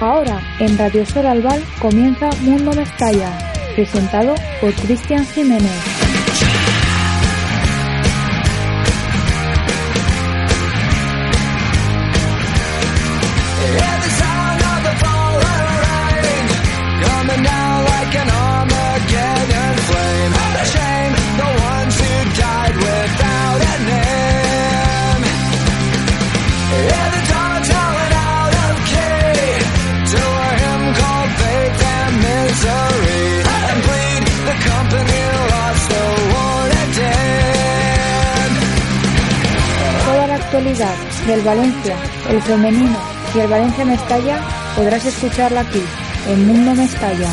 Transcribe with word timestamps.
Ahora, 0.00 0.40
en 0.58 0.78
Radio 0.78 1.04
Sol 1.04 1.26
Albal 1.26 1.62
comienza 1.78 2.30
Mundo 2.40 2.72
Mestalla, 2.72 3.36
presentado 3.74 4.34
por 4.62 4.72
Cristian 4.72 5.26
Jiménez. 5.26 5.99
Del 40.70 41.42
Valencia, 41.42 41.96
el 42.28 42.40
femenino 42.42 42.96
y 43.34 43.40
el 43.40 43.48
Valencia 43.48 43.84
Mestalla 43.84 44.40
podrás 44.76 45.04
escucharla 45.04 45.62
aquí, 45.62 45.82
en 46.28 46.46
Mundo 46.46 46.72
Mestalla. 46.76 47.28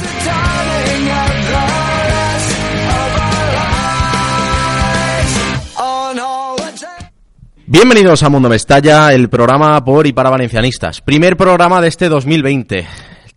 Bienvenidos 7.68 8.24
a 8.24 8.30
Mundo 8.30 8.50
Mestalla, 8.50 9.14
el 9.14 9.30
programa 9.30 9.86
por 9.86 10.08
y 10.08 10.14
para 10.14 10.32
valencianistas. 10.32 11.02
Primer 11.02 11.38
programa 11.38 11.80
de 11.80 11.90
este 11.90 12.10
2020. 12.10 12.88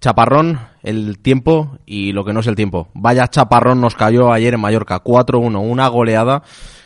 Chaparrón, 0.01 0.61
el 0.83 1.19
tiempo 1.19 1.77
y 1.85 2.12
lo 2.12 2.25
que 2.25 2.33
no 2.33 2.41
es 2.41 2.47
el 2.47 2.57
tiempo. 2.57 2.89
Vaya 2.95 3.29
chaparrón 3.29 3.83
nos 3.83 3.97
cayó 3.97 4.33
ayer 4.33 4.55
en 4.55 4.61
Mallorca, 4.61 5.05
4-1, 5.05 5.61
una 5.61 5.89
goleada 5.89 6.42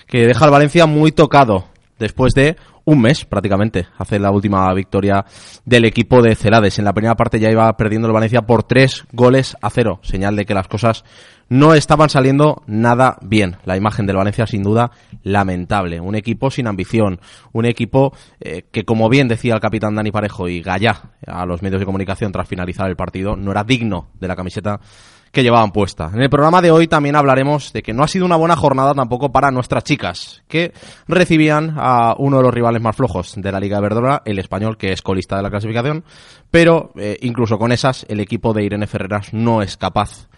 que 0.08 0.26
deja 0.26 0.46
al 0.46 0.50
Valencia 0.50 0.86
muy 0.86 1.12
tocado 1.12 1.66
después 1.98 2.34
de 2.34 2.56
un 2.84 3.00
mes 3.00 3.24
prácticamente. 3.24 3.86
Hace 3.98 4.18
la 4.18 4.30
última 4.30 4.72
victoria 4.74 5.24
del 5.64 5.84
equipo 5.84 6.22
de 6.22 6.34
Celades. 6.34 6.78
En 6.78 6.84
la 6.84 6.92
primera 6.92 7.14
parte 7.14 7.40
ya 7.40 7.50
iba 7.50 7.76
perdiendo 7.76 8.08
el 8.08 8.14
Valencia 8.14 8.42
por 8.42 8.62
tres 8.64 9.04
goles 9.12 9.56
a 9.60 9.70
cero. 9.70 10.00
Señal 10.02 10.36
de 10.36 10.44
que 10.44 10.54
las 10.54 10.68
cosas 10.68 11.04
no 11.48 11.74
estaban 11.74 12.08
saliendo 12.08 12.62
nada 12.66 13.18
bien. 13.22 13.56
La 13.64 13.76
imagen 13.76 14.06
del 14.06 14.16
Valencia 14.16 14.46
sin 14.46 14.62
duda 14.62 14.90
lamentable. 15.22 16.00
Un 16.00 16.14
equipo 16.14 16.50
sin 16.50 16.66
ambición. 16.66 17.20
Un 17.52 17.66
equipo 17.66 18.14
eh, 18.40 18.64
que 18.70 18.84
como 18.84 19.08
bien 19.08 19.28
decía 19.28 19.54
el 19.54 19.60
capitán 19.60 19.94
Dani 19.94 20.10
Parejo 20.10 20.48
y 20.48 20.62
Gallá 20.62 21.12
a 21.26 21.46
los 21.46 21.62
medios 21.62 21.80
de 21.80 21.86
comunicación 21.86 22.32
tras 22.32 22.48
finalizar 22.48 22.88
el 22.88 22.96
partido, 22.96 23.36
no 23.36 23.50
era 23.50 23.64
digno 23.64 24.08
de 24.20 24.28
la 24.28 24.36
camiseta 24.36 24.80
que 25.34 25.42
llevaban 25.42 25.72
puesta. 25.72 26.10
En 26.14 26.22
el 26.22 26.30
programa 26.30 26.62
de 26.62 26.70
hoy 26.70 26.86
también 26.86 27.16
hablaremos 27.16 27.72
de 27.72 27.82
que 27.82 27.92
no 27.92 28.02
ha 28.02 28.08
sido 28.08 28.24
una 28.24 28.36
buena 28.36 28.56
jornada 28.56 28.94
tampoco 28.94 29.32
para 29.32 29.50
nuestras 29.50 29.84
chicas, 29.84 30.42
que 30.48 30.72
recibían 31.08 31.74
a 31.76 32.14
uno 32.16 32.38
de 32.38 32.44
los 32.44 32.54
rivales 32.54 32.80
más 32.80 32.96
flojos 32.96 33.34
de 33.36 33.52
la 33.52 33.60
Liga 33.60 33.76
de 33.76 33.82
Verdora, 33.82 34.22
el 34.24 34.38
español, 34.38 34.78
que 34.78 34.92
es 34.92 35.02
colista 35.02 35.36
de 35.36 35.42
la 35.42 35.50
clasificación, 35.50 36.04
pero 36.50 36.92
eh, 36.96 37.18
incluso 37.22 37.58
con 37.58 37.72
esas 37.72 38.06
el 38.08 38.20
equipo 38.20 38.54
de 38.54 38.64
Irene 38.64 38.86
Ferreras 38.86 39.34
no 39.34 39.60
es 39.60 39.76
capaz 39.76 40.28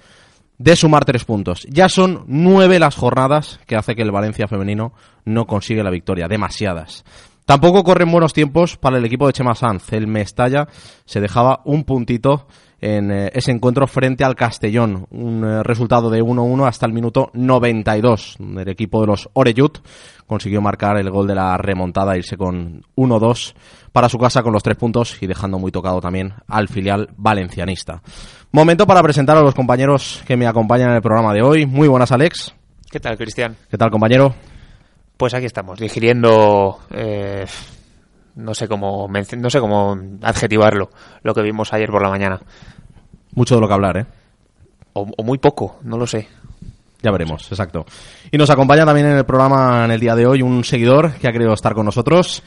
de 0.58 0.74
sumar 0.74 1.04
tres 1.04 1.24
puntos. 1.24 1.66
Ya 1.70 1.88
son 1.88 2.24
nueve 2.26 2.78
las 2.78 2.96
jornadas 2.96 3.60
que 3.66 3.76
hace 3.76 3.94
que 3.94 4.02
el 4.02 4.10
Valencia 4.10 4.48
femenino 4.48 4.94
no 5.24 5.46
consigue 5.46 5.82
la 5.82 5.90
victoria, 5.90 6.26
demasiadas. 6.26 7.04
Tampoco 7.46 7.84
corren 7.84 8.10
buenos 8.10 8.32
tiempos 8.32 8.76
para 8.76 8.98
el 8.98 9.04
equipo 9.04 9.28
de 9.28 9.32
Chema 9.32 9.54
Sanz. 9.54 9.92
El 9.92 10.08
Mestalla 10.08 10.66
se 11.04 11.20
dejaba 11.20 11.60
un 11.64 11.84
puntito 11.84 12.48
en 12.80 13.12
eh, 13.12 13.30
ese 13.34 13.52
encuentro 13.52 13.86
frente 13.86 14.24
al 14.24 14.34
Castellón. 14.34 15.06
Un 15.12 15.44
eh, 15.44 15.62
resultado 15.62 16.10
de 16.10 16.24
1-1 16.24 16.66
hasta 16.66 16.86
el 16.86 16.92
minuto 16.92 17.30
92. 17.34 18.38
El 18.40 18.68
equipo 18.68 19.00
de 19.00 19.06
los 19.06 19.30
Oreyut 19.34 19.78
consiguió 20.26 20.60
marcar 20.60 20.98
el 20.98 21.08
gol 21.08 21.28
de 21.28 21.36
la 21.36 21.56
remontada, 21.56 22.16
irse 22.16 22.36
con 22.36 22.82
1-2 22.96 23.54
para 23.92 24.08
su 24.08 24.18
casa 24.18 24.42
con 24.42 24.52
los 24.52 24.64
tres 24.64 24.76
puntos 24.76 25.16
y 25.22 25.28
dejando 25.28 25.60
muy 25.60 25.70
tocado 25.70 26.00
también 26.00 26.34
al 26.48 26.66
filial 26.66 27.10
valencianista. 27.16 28.02
Momento 28.50 28.88
para 28.88 29.04
presentar 29.04 29.36
a 29.36 29.42
los 29.42 29.54
compañeros 29.54 30.20
que 30.26 30.36
me 30.36 30.48
acompañan 30.48 30.90
en 30.90 30.96
el 30.96 31.02
programa 31.02 31.32
de 31.32 31.42
hoy. 31.42 31.64
Muy 31.64 31.86
buenas, 31.86 32.10
Alex. 32.10 32.52
¿Qué 32.90 32.98
tal, 32.98 33.16
Cristian? 33.16 33.56
¿Qué 33.70 33.78
tal, 33.78 33.92
compañero? 33.92 34.34
Pues 35.16 35.34
aquí 35.34 35.46
estamos, 35.46 35.78
digiriendo, 35.78 36.80
eh, 36.90 37.46
no 38.36 38.54
sé 38.54 38.68
cómo, 38.68 39.08
no 39.08 39.50
sé 39.50 39.60
cómo 39.60 39.98
adjetivarlo, 40.22 40.90
lo 41.22 41.34
que 41.34 41.42
vimos 41.42 41.72
ayer 41.72 41.90
por 41.90 42.02
la 42.02 42.10
mañana. 42.10 42.40
Mucho 43.34 43.54
de 43.54 43.60
lo 43.60 43.68
que 43.68 43.74
hablar, 43.74 43.96
¿eh? 43.96 44.06
O, 44.92 45.06
o 45.16 45.22
muy 45.22 45.38
poco, 45.38 45.78
no 45.82 45.96
lo 45.96 46.06
sé. 46.06 46.28
Ya 47.02 47.10
veremos, 47.10 47.50
exacto. 47.50 47.86
Y 48.30 48.38
nos 48.38 48.50
acompaña 48.50 48.84
también 48.84 49.06
en 49.06 49.16
el 49.18 49.24
programa 49.24 49.84
en 49.84 49.90
el 49.90 50.00
día 50.00 50.14
de 50.14 50.26
hoy 50.26 50.42
un 50.42 50.64
seguidor 50.64 51.14
que 51.14 51.28
ha 51.28 51.32
querido 51.32 51.52
estar 51.52 51.74
con 51.74 51.86
nosotros. 51.86 52.42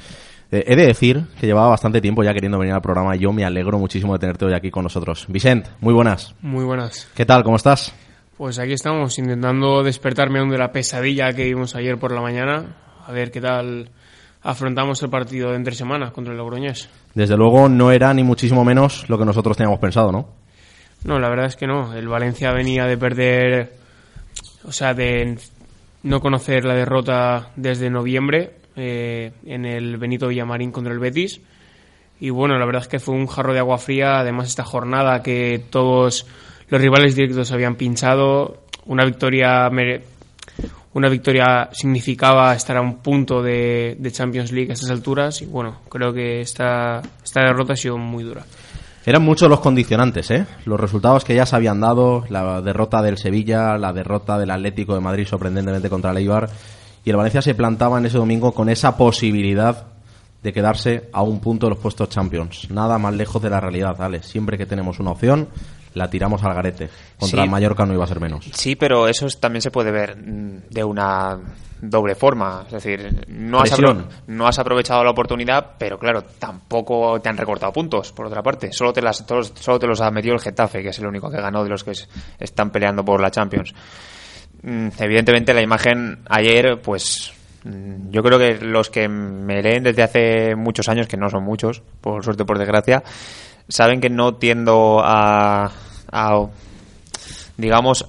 Eh, 0.52 0.64
he 0.68 0.76
de 0.76 0.88
decir 0.88 1.26
que 1.40 1.46
llevaba 1.46 1.70
bastante 1.70 2.02
tiempo 2.02 2.24
ya 2.24 2.34
queriendo 2.34 2.58
venir 2.58 2.74
al 2.74 2.82
programa 2.82 3.16
y 3.16 3.20
yo 3.20 3.32
me 3.32 3.46
alegro 3.46 3.78
muchísimo 3.78 4.14
de 4.14 4.20
tenerte 4.20 4.46
hoy 4.46 4.54
aquí 4.54 4.72
con 4.72 4.84
nosotros. 4.84 5.26
Vicent, 5.28 5.68
muy 5.80 5.94
buenas. 5.94 6.34
Muy 6.42 6.66
buenas. 6.66 7.08
¿Qué 7.14 7.26
tal? 7.26 7.44
¿Cómo 7.44 7.56
estás? 7.56 7.94
Pues 8.40 8.58
aquí 8.58 8.72
estamos, 8.72 9.20
intentando 9.20 9.84
despertarme 9.84 10.40
aún 10.40 10.50
de 10.50 10.58
la 10.58 10.72
pesadilla 10.72 11.34
que 11.34 11.44
vimos 11.44 11.76
ayer 11.76 12.00
por 12.00 12.14
la 12.14 12.22
mañana. 12.22 12.78
A 13.06 13.12
ver 13.12 13.32
qué 13.32 13.42
tal 13.42 13.90
afrontamos 14.42 15.04
el 15.04 15.10
partido 15.10 15.50
de 15.50 15.58
entre 15.58 15.76
semana 15.76 16.12
contra 16.12 16.32
el 16.32 16.38
Logroñés. 16.38 16.88
Desde 17.14 17.36
luego 17.36 17.68
no 17.68 17.92
era 17.92 18.14
ni 18.14 18.24
muchísimo 18.24 18.64
menos 18.64 19.10
lo 19.10 19.18
que 19.18 19.26
nosotros 19.26 19.58
teníamos 19.58 19.82
pensado, 19.82 20.14
¿no? 20.14 20.30
No, 21.04 21.20
la 21.20 21.28
verdad 21.28 21.48
es 21.48 21.58
que 21.58 21.68
no. 21.68 21.94
El 21.94 22.08
Valencia 22.08 22.54
venía 22.54 22.86
de 22.86 22.98
perder, 22.98 23.74
o 24.64 24.72
sea, 24.72 24.94
de 24.94 25.38
no 26.04 26.22
conocer 26.22 26.64
la 26.64 26.76
derrota 26.76 27.50
desde 27.58 27.90
noviembre 27.90 28.54
eh, 28.78 29.34
en 29.48 29.66
el 29.66 29.98
Benito 29.98 30.30
Villamarín 30.30 30.72
contra 30.72 30.94
el 30.94 31.00
Betis. 31.00 31.42
Y 32.22 32.30
bueno, 32.30 32.58
la 32.58 32.66
verdad 32.66 32.84
es 32.84 32.88
que 32.88 33.00
fue 33.00 33.16
un 33.16 33.28
jarro 33.28 33.52
de 33.52 33.60
agua 33.60 33.80
fría. 33.80 34.22
Además, 34.22 34.48
esta 34.48 34.64
jornada 34.64 35.22
que 35.24 35.62
todos 35.70 36.26
los 36.70 36.82
rivales 36.82 37.16
directos 37.16 37.52
habían 37.52 37.76
pinchado, 37.76 38.64
una 38.86 39.06
victoria 39.06 39.70
una 40.94 41.08
victoria 41.08 41.70
significaba 41.72 42.54
estar 42.54 42.78
a 42.78 42.82
un 42.82 42.98
punto 42.98 43.42
de, 43.42 43.96
de 44.00 44.12
Champions 44.12 44.52
League 44.52 44.72
a 44.72 44.74
estas 44.74 44.90
alturas. 44.90 45.42
Y 45.42 45.46
bueno, 45.46 45.82
creo 45.88 46.12
que 46.12 46.42
esta, 46.42 47.02
esta 47.24 47.42
derrota 47.42 47.74
ha 47.74 47.76
sido 47.76 47.98
muy 47.98 48.24
dura. 48.24 48.44
Eran 49.06 49.24
muchos 49.24 49.50
los 49.50 49.60
condicionantes, 49.60 50.30
¿eh? 50.32 50.46
Los 50.66 50.80
resultados 50.80 51.24
que 51.24 51.36
ya 51.36 51.46
se 51.46 51.56
habían 51.56 51.80
dado, 51.80 52.26
la 52.30 52.62
derrota 52.62 53.02
del 53.02 53.18
Sevilla, 53.18 53.78
la 53.78 53.94
derrota 53.94 54.38
del 54.38 54.52
Atlético 54.52 54.94
de 54.94 55.00
Madrid 55.00 55.26
sorprendentemente 55.26 55.90
contra 55.90 56.12
el 56.12 56.18
Eibar, 56.18 56.50
y 57.06 57.10
el 57.10 57.16
Valencia 57.16 57.42
se 57.42 57.56
plantaba 57.56 57.98
en 57.98 58.06
ese 58.06 58.18
domingo 58.18 58.52
con 58.52 58.68
esa 58.70 58.98
posibilidad 58.98 59.88
de 60.44 60.54
quedarse 60.54 61.10
a 61.12 61.22
un 61.22 61.40
punto 61.40 61.66
de 61.66 61.72
los 61.72 61.80
puestos 61.80 62.10
Champions. 62.10 62.70
Nada 62.72 62.98
más 62.98 63.14
lejos 63.14 63.42
de 63.42 63.50
la 63.50 63.60
realidad, 63.60 63.96
¿vale? 63.98 64.22
Siempre 64.22 64.58
que 64.58 64.66
tenemos 64.66 65.00
una 65.00 65.12
opción, 65.12 65.48
la 66.00 66.10
tiramos 66.10 66.44
al 66.44 66.56
garete. 66.56 66.90
Contra 67.20 67.38
Sí. 67.42 67.44
el 67.46 67.50
Mallorca 67.52 67.86
no 67.86 67.94
iba 67.94 68.04
a 68.04 68.08
ser 68.08 68.20
menos. 68.20 68.46
Sí, 68.54 68.76
pero 68.76 69.08
eso 69.08 69.28
es- 69.28 69.40
también 69.40 69.62
se 69.62 69.70
puede 69.70 69.92
ver 69.92 70.18
mm, 70.18 70.70
de 70.72 70.84
una 70.84 71.38
doble 71.82 72.16
forma. 72.16 72.64
Es 72.66 72.74
decir, 72.74 73.26
no 73.30 73.62
has, 73.62 73.72
no 74.28 74.48
has 74.48 74.60
aprovechado 74.60 75.04
la 75.04 75.12
oportunidad, 75.12 75.76
pero 75.78 75.98
claro, 76.00 76.24
tampoco 76.24 77.20
te 77.22 77.30
han 77.30 77.38
recortado 77.38 77.72
puntos, 77.72 78.12
por 78.12 78.26
otra 78.26 78.42
parte. 78.42 78.72
Solo 78.74 78.92
te, 78.92 79.02
las, 79.02 79.26
todos- 79.26 79.54
solo 79.60 79.80
te 79.80 79.88
los 79.88 80.02
ha 80.02 80.10
metido 80.12 80.34
el 80.36 80.42
Getafe, 80.42 80.82
que 80.82 80.90
es 80.90 81.00
el 81.00 81.06
único 81.08 81.30
que 81.30 81.38
ganó 81.42 81.64
de 81.64 81.70
los 81.70 81.84
que 81.84 81.92
es- 81.92 82.10
están 82.40 82.72
peleando 82.72 83.06
por 83.06 83.22
la 83.22 83.32
Champions. 83.32 83.74
Mm, 84.62 84.88
Evidentemente 85.00 85.54
la 85.54 85.62
imagen 85.62 86.20
ayer, 86.30 86.82
pues 86.82 87.32
mm, 87.64 88.10
yo 88.12 88.22
creo 88.24 88.38
que 88.40 88.58
los 88.66 88.90
que 88.90 89.08
me 89.08 89.62
leen 89.62 89.84
desde 89.84 90.04
hace 90.04 90.56
muchos 90.56 90.90
años, 90.90 91.08
que 91.08 91.16
no 91.18 91.30
son 91.30 91.44
muchos, 91.46 91.82
por 92.02 92.24
suerte 92.26 92.44
por 92.46 92.58
desgracia, 92.58 93.04
saben 93.70 94.02
que 94.02 94.10
no 94.10 94.36
tiendo 94.36 95.00
a, 95.04 95.72
a 96.12 96.48
digamos, 97.58 98.06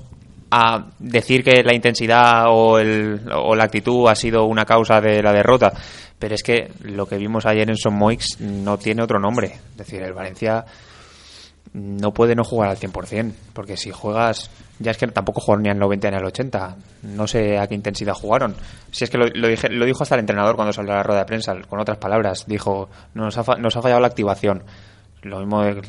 a 0.50 0.86
decir 0.98 1.44
que 1.44 1.62
la 1.62 1.74
intensidad 1.74 2.46
o, 2.48 2.78
el, 2.78 3.20
o 3.32 3.54
la 3.54 3.64
actitud 3.64 4.08
ha 4.08 4.14
sido 4.14 4.44
una 4.44 4.64
causa 4.64 5.00
de 5.00 5.22
la 5.22 5.32
derrota, 5.32 5.72
pero 6.18 6.34
es 6.34 6.42
que 6.42 6.70
lo 6.82 7.06
que 7.06 7.16
vimos 7.16 7.46
ayer 7.46 7.68
en 7.68 7.76
Son 7.76 7.94
Moix 7.94 8.40
no 8.40 8.78
tiene 8.78 9.02
otro 9.02 9.18
nombre. 9.18 9.46
Es 9.72 9.76
decir, 9.76 10.02
el 10.02 10.12
Valencia 10.12 10.64
no 11.72 12.12
puede 12.12 12.34
no 12.34 12.44
jugar 12.44 12.70
al 12.70 12.78
100%, 12.78 13.32
porque 13.52 13.76
si 13.76 13.90
juegas, 13.90 14.50
ya 14.80 14.90
es 14.90 14.98
que 14.98 15.06
tampoco 15.06 15.40
jugaron 15.40 15.62
ni 15.62 15.70
al 15.70 15.78
90 15.78 16.10
ni 16.10 16.16
al 16.16 16.24
80, 16.24 16.76
no 17.02 17.26
sé 17.26 17.58
a 17.58 17.66
qué 17.68 17.74
intensidad 17.74 18.14
jugaron. 18.14 18.56
Si 18.90 19.04
es 19.04 19.10
que 19.10 19.18
lo, 19.18 19.26
lo, 19.26 19.48
dije, 19.48 19.68
lo 19.68 19.84
dijo 19.84 20.02
hasta 20.02 20.16
el 20.16 20.20
entrenador 20.20 20.56
cuando 20.56 20.72
salió 20.72 20.92
a 20.92 20.96
la 20.96 21.02
rueda 21.02 21.20
de 21.20 21.26
prensa, 21.26 21.54
con 21.68 21.80
otras 21.80 21.98
palabras, 21.98 22.44
dijo, 22.46 22.88
nos 23.14 23.38
ha, 23.38 23.56
nos 23.56 23.76
ha 23.76 23.82
fallado 23.82 24.00
la 24.00 24.08
activación. 24.08 24.64
Lo 25.22 25.40
mismo 25.40 25.62
de, 25.62 25.82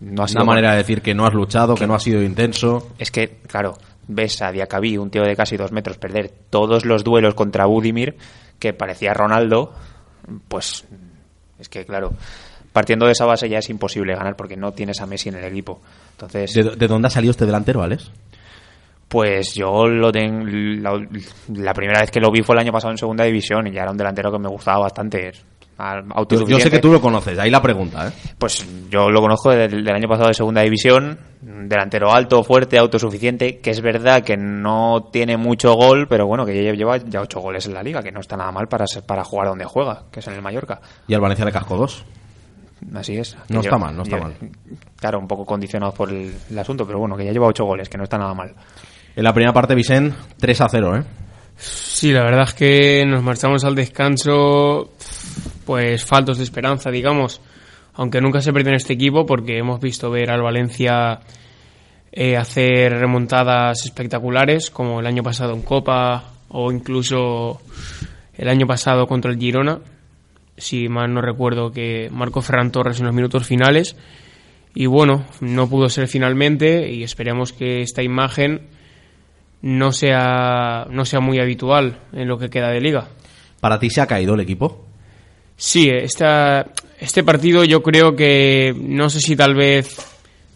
no 0.00 0.22
ha 0.22 0.28
sido 0.28 0.42
una 0.42 0.52
manera 0.52 0.70
de 0.72 0.78
decir 0.78 1.02
que 1.02 1.14
no 1.14 1.26
has 1.26 1.34
luchado, 1.34 1.74
que, 1.74 1.80
que 1.80 1.86
no 1.86 1.94
ha 1.94 2.00
sido 2.00 2.22
intenso. 2.22 2.90
Es 2.98 3.10
que, 3.10 3.38
claro, 3.46 3.76
ves 4.06 4.42
a 4.42 4.52
Diacabí, 4.52 4.96
un 4.96 5.10
tío 5.10 5.22
de 5.22 5.34
casi 5.34 5.56
dos 5.56 5.72
metros, 5.72 5.98
perder 5.98 6.30
todos 6.50 6.84
los 6.84 7.02
duelos 7.02 7.34
contra 7.34 7.66
Budimir, 7.66 8.16
que 8.58 8.72
parecía 8.72 9.12
Ronaldo, 9.12 9.72
pues 10.48 10.84
es 11.58 11.68
que, 11.68 11.84
claro, 11.84 12.12
partiendo 12.72 13.06
de 13.06 13.12
esa 13.12 13.26
base 13.26 13.48
ya 13.48 13.58
es 13.58 13.70
imposible 13.70 14.14
ganar 14.14 14.36
porque 14.36 14.56
no 14.56 14.72
tienes 14.72 15.00
a 15.00 15.06
Messi 15.06 15.28
en 15.28 15.36
el 15.36 15.44
equipo. 15.44 15.80
Entonces, 16.12 16.54
¿De, 16.54 16.76
de 16.76 16.86
dónde 16.86 17.08
ha 17.08 17.10
salido 17.10 17.32
este 17.32 17.46
delantero, 17.46 17.82
Alex? 17.82 18.10
Pues 19.08 19.54
yo 19.54 19.88
lo 19.88 20.12
tengo. 20.12 20.44
La, 20.46 20.92
la, 21.54 21.74
primera 21.74 22.00
vez 22.00 22.12
que 22.12 22.20
lo 22.20 22.30
vi 22.30 22.42
fue 22.42 22.54
el 22.54 22.60
año 22.60 22.70
pasado 22.72 22.92
en 22.92 22.98
segunda 22.98 23.24
división 23.24 23.66
y 23.66 23.72
ya 23.72 23.82
era 23.82 23.90
un 23.90 23.96
delantero 23.96 24.30
que 24.30 24.38
me 24.38 24.48
gustaba 24.48 24.82
bastante. 24.82 25.32
Yo, 26.28 26.46
yo, 26.46 26.58
sé 26.58 26.70
que 26.70 26.78
tú 26.78 26.92
lo 26.92 27.00
conoces, 27.00 27.38
ahí 27.38 27.50
la 27.50 27.62
pregunta. 27.62 28.08
¿eh? 28.08 28.12
Pues 28.38 28.66
yo 28.90 29.08
lo 29.10 29.20
conozco 29.20 29.50
del, 29.50 29.84
del, 29.84 29.94
año 29.94 30.08
pasado 30.08 30.28
de 30.28 30.34
segunda 30.34 30.62
división. 30.62 31.18
Delantero 31.40 32.12
alto, 32.12 32.42
fuerte, 32.44 32.78
autosuficiente. 32.78 33.58
Que 33.60 33.70
es 33.70 33.80
verdad 33.80 34.22
que 34.22 34.36
no 34.36 35.08
tiene 35.12 35.36
mucho 35.36 35.74
gol, 35.74 36.06
pero 36.08 36.26
bueno, 36.26 36.44
que 36.44 36.62
ya 36.62 36.72
lleva 36.72 36.98
ya 36.98 37.20
ocho 37.20 37.40
goles 37.40 37.66
en 37.66 37.74
la 37.74 37.82
liga, 37.82 38.02
que 38.02 38.12
no 38.12 38.20
está 38.20 38.36
nada 38.36 38.52
mal 38.52 38.68
para, 38.68 38.84
para 39.06 39.24
jugar 39.24 39.48
donde 39.48 39.64
juega, 39.64 40.04
que 40.10 40.20
es 40.20 40.26
en 40.26 40.34
el 40.34 40.42
Mallorca. 40.42 40.80
Y 41.08 41.14
al 41.14 41.20
Valencia 41.20 41.44
le 41.44 41.52
cascó 41.52 41.76
dos. 41.76 42.04
Así 42.94 43.16
es. 43.16 43.36
No 43.48 43.60
está 43.60 43.78
mal, 43.78 43.96
no 43.96 44.02
está 44.02 44.16
mal. 44.16 44.34
Claro, 44.96 45.18
un 45.18 45.28
poco 45.28 45.44
condicionado 45.44 45.92
por 45.92 46.10
el, 46.10 46.34
el, 46.50 46.58
asunto, 46.58 46.86
pero 46.86 46.98
bueno, 46.98 47.16
que 47.16 47.24
ya 47.24 47.32
lleva 47.32 47.46
ocho 47.46 47.64
goles, 47.64 47.88
que 47.88 47.98
no 47.98 48.04
está 48.04 48.18
nada 48.18 48.34
mal. 48.34 48.54
En 49.14 49.24
la 49.24 49.32
primera 49.32 49.52
parte, 49.52 49.74
Vicente, 49.74 50.16
3 50.38 50.60
a 50.60 50.68
0, 50.68 50.96
¿eh? 50.96 51.04
Sí, 51.56 52.12
la 52.12 52.22
verdad 52.22 52.44
es 52.44 52.54
que 52.54 53.04
nos 53.06 53.22
marchamos 53.22 53.64
al 53.64 53.74
descanso, 53.74 54.92
pues 55.70 56.04
faltos 56.04 56.38
de 56.38 56.42
esperanza, 56.42 56.90
digamos. 56.90 57.40
Aunque 57.94 58.20
nunca 58.20 58.40
se 58.40 58.52
perdió 58.52 58.70
en 58.70 58.74
este 58.74 58.94
equipo, 58.94 59.24
porque 59.24 59.56
hemos 59.56 59.80
visto 59.80 60.10
ver 60.10 60.28
al 60.32 60.42
Valencia 60.42 61.20
eh, 62.10 62.36
hacer 62.36 62.98
remontadas 62.98 63.84
espectaculares, 63.84 64.68
como 64.68 64.98
el 64.98 65.06
año 65.06 65.22
pasado 65.22 65.54
en 65.54 65.62
Copa 65.62 66.24
o 66.48 66.72
incluso 66.72 67.60
el 68.36 68.48
año 68.48 68.66
pasado 68.66 69.06
contra 69.06 69.30
el 69.30 69.38
Girona 69.38 69.78
si 70.56 70.88
mal 70.88 71.14
no 71.14 71.22
recuerdo, 71.22 71.70
que 71.70 72.08
marcó 72.10 72.42
Ferran 72.42 72.72
Torres 72.72 72.98
en 72.98 73.06
los 73.06 73.14
minutos 73.14 73.46
finales. 73.46 73.94
Y 74.74 74.86
bueno, 74.86 75.24
no 75.40 75.68
pudo 75.68 75.88
ser 75.88 76.08
finalmente 76.08 76.90
y 76.90 77.04
esperemos 77.04 77.52
que 77.52 77.80
esta 77.80 78.02
imagen 78.02 78.62
no 79.62 79.92
sea, 79.92 80.88
no 80.90 81.04
sea 81.04 81.20
muy 81.20 81.38
habitual 81.38 82.00
en 82.12 82.26
lo 82.26 82.38
que 82.38 82.50
queda 82.50 82.70
de 82.70 82.80
liga. 82.80 83.06
¿Para 83.60 83.78
ti 83.78 83.88
se 83.88 84.00
ha 84.00 84.08
caído 84.08 84.34
el 84.34 84.40
equipo? 84.40 84.89
Sí, 85.60 85.90
esta, 85.90 86.68
este 86.98 87.22
partido 87.22 87.64
yo 87.64 87.82
creo 87.82 88.16
que 88.16 88.74
no 88.74 89.10
sé 89.10 89.20
si 89.20 89.36
tal 89.36 89.54
vez 89.54 89.94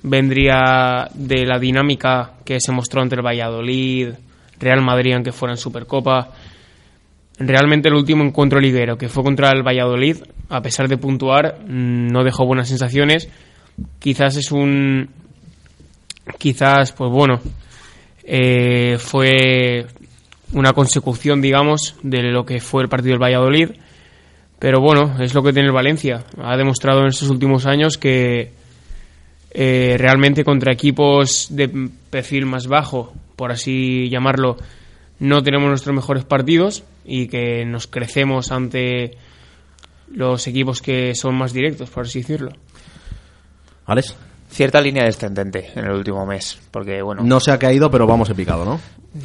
vendría 0.03 1.11
de 1.13 1.45
la 1.45 1.59
dinámica 1.59 2.33
que 2.43 2.59
se 2.59 2.73
mostró 2.73 3.03
ante 3.03 3.15
el 3.15 3.21
Valladolid, 3.21 4.15
Real 4.59 4.81
Madrid, 4.81 5.13
aunque 5.13 5.33
fuera 5.33 5.53
en 5.53 5.59
Supercopa 5.59 6.31
realmente 7.39 7.89
el 7.89 7.95
último 7.95 8.25
encuentro 8.25 8.59
liguero, 8.59 8.97
que 8.97 9.11
fue 9.11 9.23
contra 9.23 9.51
el 9.51 9.63
Valladolid, 9.63 10.17
a 10.49 10.63
pesar 10.63 10.89
de 10.89 10.97
puntuar, 10.97 11.59
mm, 11.67 12.07
no 12.09 12.25
dejó 12.25 12.47
buenas 12.47 12.69
sensaciones. 12.69 13.29
Quizás 13.99 14.37
es 14.37 14.53
un. 14.53 15.11
Quizás, 16.39 16.93
pues 16.93 17.11
bueno, 17.11 17.43
eh, 18.23 18.97
fue 18.99 19.85
una 20.53 20.73
consecución, 20.73 21.43
digamos, 21.43 21.97
de 22.03 22.23
lo 22.23 22.47
que 22.47 22.61
fue 22.61 22.83
el 22.83 22.89
partido 22.89 23.13
del 23.13 23.23
Valladolid. 23.23 23.71
Pero 24.59 24.81
bueno, 24.81 25.17
es 25.21 25.35
lo 25.35 25.43
que 25.43 25.53
tiene 25.53 25.69
el 25.69 25.75
Valencia. 25.75 26.25
Ha 26.43 26.57
demostrado 26.57 27.01
en 27.01 27.09
estos 27.09 27.29
últimos 27.29 27.67
años 27.67 27.99
que 27.99 28.53
eh, 29.51 29.97
realmente 29.99 30.45
contra 30.45 30.73
equipos 30.73 31.49
de 31.51 31.91
perfil 32.11 32.47
más 32.47 32.67
bajo, 32.67 33.13
por 33.37 33.53
así 33.53 34.09
llamarlo, 34.09 34.57
no 35.21 35.43
tenemos 35.43 35.69
nuestros 35.69 35.95
mejores 35.95 36.25
partidos 36.25 36.85
y 37.05 37.29
que 37.29 37.65
nos 37.65 37.87
crecemos 37.87 38.51
ante 38.51 39.17
los 40.09 40.47
equipos 40.47 40.83
que 40.83 41.15
son 41.15 41.37
más 41.37 41.53
directos, 41.53 41.91
por 41.91 42.05
así 42.05 42.21
decirlo. 42.21 42.51
¿Alex? 43.87 44.17
Cierta 44.51 44.81
línea 44.81 45.05
descendente 45.05 45.71
en 45.75 45.85
el 45.85 45.93
último 45.93 46.25
mes, 46.27 46.59
porque 46.71 47.03
bueno... 47.03 47.23
No 47.25 47.41
se 47.41 47.51
ha 47.51 47.59
caído, 47.59 47.91
pero 47.91 48.07
vamos 48.07 48.31
en 48.31 48.37
picado, 48.37 48.65
¿no? 48.65 48.81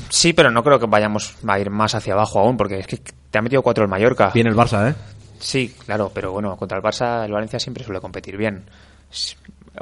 Sí, 0.09 0.33
pero 0.33 0.51
no 0.51 0.63
creo 0.63 0.79
que 0.79 0.87
vayamos 0.87 1.35
a 1.47 1.59
ir 1.59 1.69
más 1.69 1.95
hacia 1.95 2.13
abajo 2.13 2.39
aún, 2.39 2.57
porque 2.57 2.79
es 2.79 2.87
que 2.87 2.97
te 2.97 3.37
ha 3.37 3.41
metido 3.41 3.61
cuatro 3.61 3.83
el 3.83 3.89
Mallorca. 3.89 4.31
Viene 4.33 4.49
el 4.49 4.55
Barça, 4.55 4.91
¿eh? 4.91 4.95
Sí, 5.39 5.73
claro, 5.85 6.11
pero 6.13 6.31
bueno, 6.31 6.55
contra 6.57 6.77
el 6.77 6.83
Barça 6.83 7.25
el 7.25 7.31
Valencia 7.31 7.59
siempre 7.59 7.83
suele 7.83 7.99
competir 7.99 8.37
bien. 8.37 8.63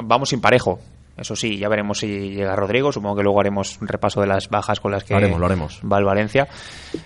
Vamos 0.04 0.30
sin 0.30 0.39
parejo, 0.39 0.80
eso 1.18 1.36
sí, 1.36 1.57
ya 1.57 1.68
veremos 1.68 1.98
si 1.98 2.07
llega 2.07 2.56
Rodrigo. 2.56 2.92
Supongo 2.92 3.18
que 3.18 3.24
luego 3.24 3.39
haremos 3.39 3.80
un 3.81 3.88
repaso 3.88 4.21
de 4.21 4.27
las 4.27 4.50
bajas 4.50 4.80
con 4.80 4.92
las 4.92 5.04
que 5.04 5.13
lo 5.13 5.18
haremos, 5.18 5.39
lo 5.39 5.45
haremos. 5.48 5.81
va 5.92 5.98
el 5.98 6.06
Valencia. 6.06 6.48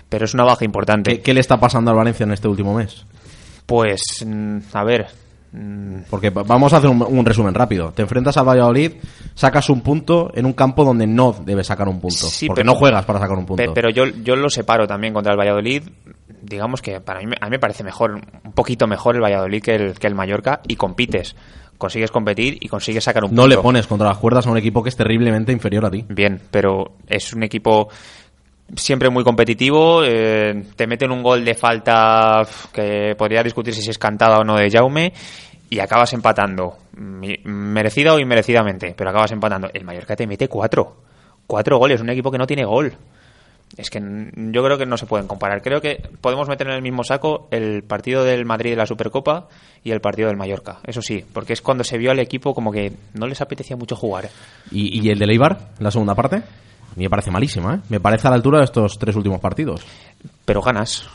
Pero 0.10 0.26
es 0.26 0.34
una 0.34 0.44
baja 0.44 0.66
importante. 0.66 1.12
¿Qué, 1.12 1.22
¿Qué, 1.22 1.34
le 1.34 1.40
está 1.40 1.58
pasando 1.60 1.92
al 1.92 1.98
Valencia 1.98 2.26
en 2.26 2.34
este 2.34 2.50
último 2.50 2.76
mes? 2.76 3.06
Pues, 3.66 4.26
a 4.74 4.84
ver. 4.84 5.08
Porque 6.10 6.30
vamos 6.30 6.74
a 6.74 6.78
hacer 6.78 6.90
un, 6.90 7.02
un, 7.02 7.26
resumen 7.26 7.54
rápido. 7.54 7.92
Te 7.92 8.02
enfrentas 8.02 8.38
a 8.38 8.44
Valladolid, 8.44 8.94
sacas 9.34 9.70
un 9.70 9.82
punto 9.82 10.32
en 10.34 10.46
un 10.46 10.54
campo 10.54 10.86
donde 10.86 11.08
no 11.08 11.36
debes 11.46 11.68
sacar 11.68 11.90
un 11.90 12.00
punto. 12.00 12.28
Sí, 12.28 12.48
porque 12.48 12.62
pero, 12.62 12.74
no 12.74 12.80
juegas 12.80 13.04
para 13.06 13.20
sacar 13.20 13.38
un 13.38 13.46
punto. 13.46 13.74
Pero 13.74 13.90
yo, 13.90 14.06
yo 14.06 14.36
lo 14.38 14.50
separo 14.50 14.88
también 14.88 15.14
contra 15.14 15.34
el 15.34 15.40
Valladolid. 15.40 15.84
Digamos 16.52 16.82
que 16.82 17.02
para 17.02 17.20
mí, 17.22 17.34
a 17.40 17.46
mí 17.46 17.52
me 17.52 17.60
parece 17.60 17.84
mejor, 17.84 18.22
un 18.44 18.52
poquito 18.54 18.86
mejor 18.88 19.16
el 19.16 19.22
Valladolid 19.22 19.62
que 19.64 19.76
el, 19.76 20.00
que 20.00 20.08
el 20.08 20.16
Mallorca 20.16 20.62
y 20.68 20.76
compites 20.76 21.36
consigues 21.78 22.12
competir 22.12 22.60
y 22.62 22.68
consigues 22.68 23.04
sacar 23.04 23.24
un 23.24 23.32
no 23.32 23.42
punto. 23.42 23.56
le 23.56 23.58
pones 23.62 23.88
contra 23.88 24.08
las 24.08 24.20
cuerdas 24.20 24.46
a 24.46 24.52
un 24.52 24.58
equipo 24.58 24.84
que 24.84 24.90
es 24.90 24.96
terriblemente 24.96 25.52
inferior 25.52 25.84
a 25.86 25.90
ti. 25.90 26.06
Bien, 26.08 26.40
pero 26.52 26.92
es 27.08 27.34
un 27.34 27.42
equipo 27.42 27.90
siempre 28.76 29.10
muy 29.10 29.24
competitivo. 29.24 30.04
Eh, 30.04 30.64
te 30.76 30.86
meten 30.86 31.12
un 31.12 31.24
gol 31.24 31.44
de 31.44 31.56
falta 31.56 32.44
que 32.72 33.16
podría 33.18 33.42
discutirse 33.42 33.82
si 33.82 33.90
es 33.90 33.98
cantada 33.98 34.38
o 34.38 34.44
no 34.44 34.58
de 34.58 34.70
Jaume 34.70 35.12
y 35.72 35.80
acabas 35.80 36.14
empatando. 36.14 36.78
Merecida 36.94 38.14
o 38.14 38.20
inmerecidamente, 38.20 38.94
pero 38.96 39.10
acabas 39.10 39.32
empatando. 39.32 39.70
El 39.74 39.84
Mallorca 39.84 40.16
te 40.16 40.28
mete 40.28 40.48
cuatro. 40.48 40.98
Cuatro 41.48 41.80
goles, 41.80 42.00
un 42.00 42.12
equipo 42.12 42.30
que 42.30 42.38
no 42.38 42.46
tiene 42.46 42.64
gol 42.64 42.94
es 43.78 43.90
que 43.90 44.00
yo 44.00 44.64
creo 44.64 44.78
que 44.78 44.86
no 44.86 44.98
se 44.98 45.06
pueden 45.06 45.28
comparar. 45.28 45.62
Creo 45.62 45.82
que 45.82 46.02
podemos 46.20 46.48
meter 46.48 46.68
en 46.68 46.74
el 46.74 46.82
mismo 46.82 47.04
saco 47.04 47.48
el 47.52 47.84
partido 47.84 48.24
del 48.24 48.46
Madrid 48.46 48.72
de 48.72 48.76
la 48.76 48.86
Supercopa 48.86 49.48
y 49.84 49.92
el 49.92 50.02
partido 50.02 50.28
del 50.28 50.38
Mallorca. 50.38 50.80
Eso 50.86 51.02
sí, 51.02 51.24
porque 51.34 51.54
es 51.54 51.62
cuando 51.62 51.84
se 51.84 51.98
vio 51.98 52.12
al 52.12 52.20
equipo 52.20 52.54
como 52.54 52.72
que 52.72 52.92
no 53.14 53.28
les 53.28 53.42
apetecía 53.42 53.78
mucho 53.78 53.96
jugar. 53.96 54.30
¿Y, 54.72 55.00
y 55.00 55.10
el 55.10 55.20
de 55.20 55.26
Leibar, 55.28 55.70
la 55.80 55.92
segunda 55.92 56.16
parte? 56.16 56.38
A 56.38 56.96
mí 56.96 57.04
me 57.06 57.10
parece 57.10 57.32
malísima, 57.32 57.76
¿eh? 57.76 57.80
Me 57.90 58.00
parece 58.02 58.28
a 58.28 58.32
la 58.32 58.36
altura 58.36 58.60
de 58.60 58.66
estos 58.66 59.00
tres 59.00 59.16
últimos 59.16 59.40
partidos. 59.40 59.86
Pero 60.44 60.62
ganas. 60.62 61.08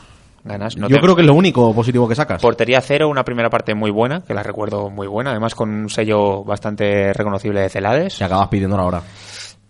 Ganas. 0.43 0.75
No 0.77 0.87
Yo 0.87 0.95
te... 0.95 1.01
creo 1.01 1.15
que 1.15 1.21
es 1.21 1.27
lo 1.27 1.35
único 1.35 1.73
positivo 1.75 2.07
que 2.07 2.15
sacas. 2.15 2.41
Portería 2.41 2.81
cero, 2.81 3.09
una 3.09 3.23
primera 3.23 3.49
parte 3.49 3.75
muy 3.75 3.91
buena, 3.91 4.23
que 4.23 4.33
la 4.33 4.41
recuerdo 4.41 4.89
muy 4.89 5.05
buena, 5.05 5.31
además 5.31 5.53
con 5.53 5.69
un 5.69 5.89
sello 5.89 6.43
bastante 6.43 7.13
reconocible 7.13 7.61
de 7.61 7.69
Celades. 7.69 8.19
Y 8.19 8.23
acabas 8.23 8.47
pidiendo 8.47 8.75
ahora. 8.77 9.03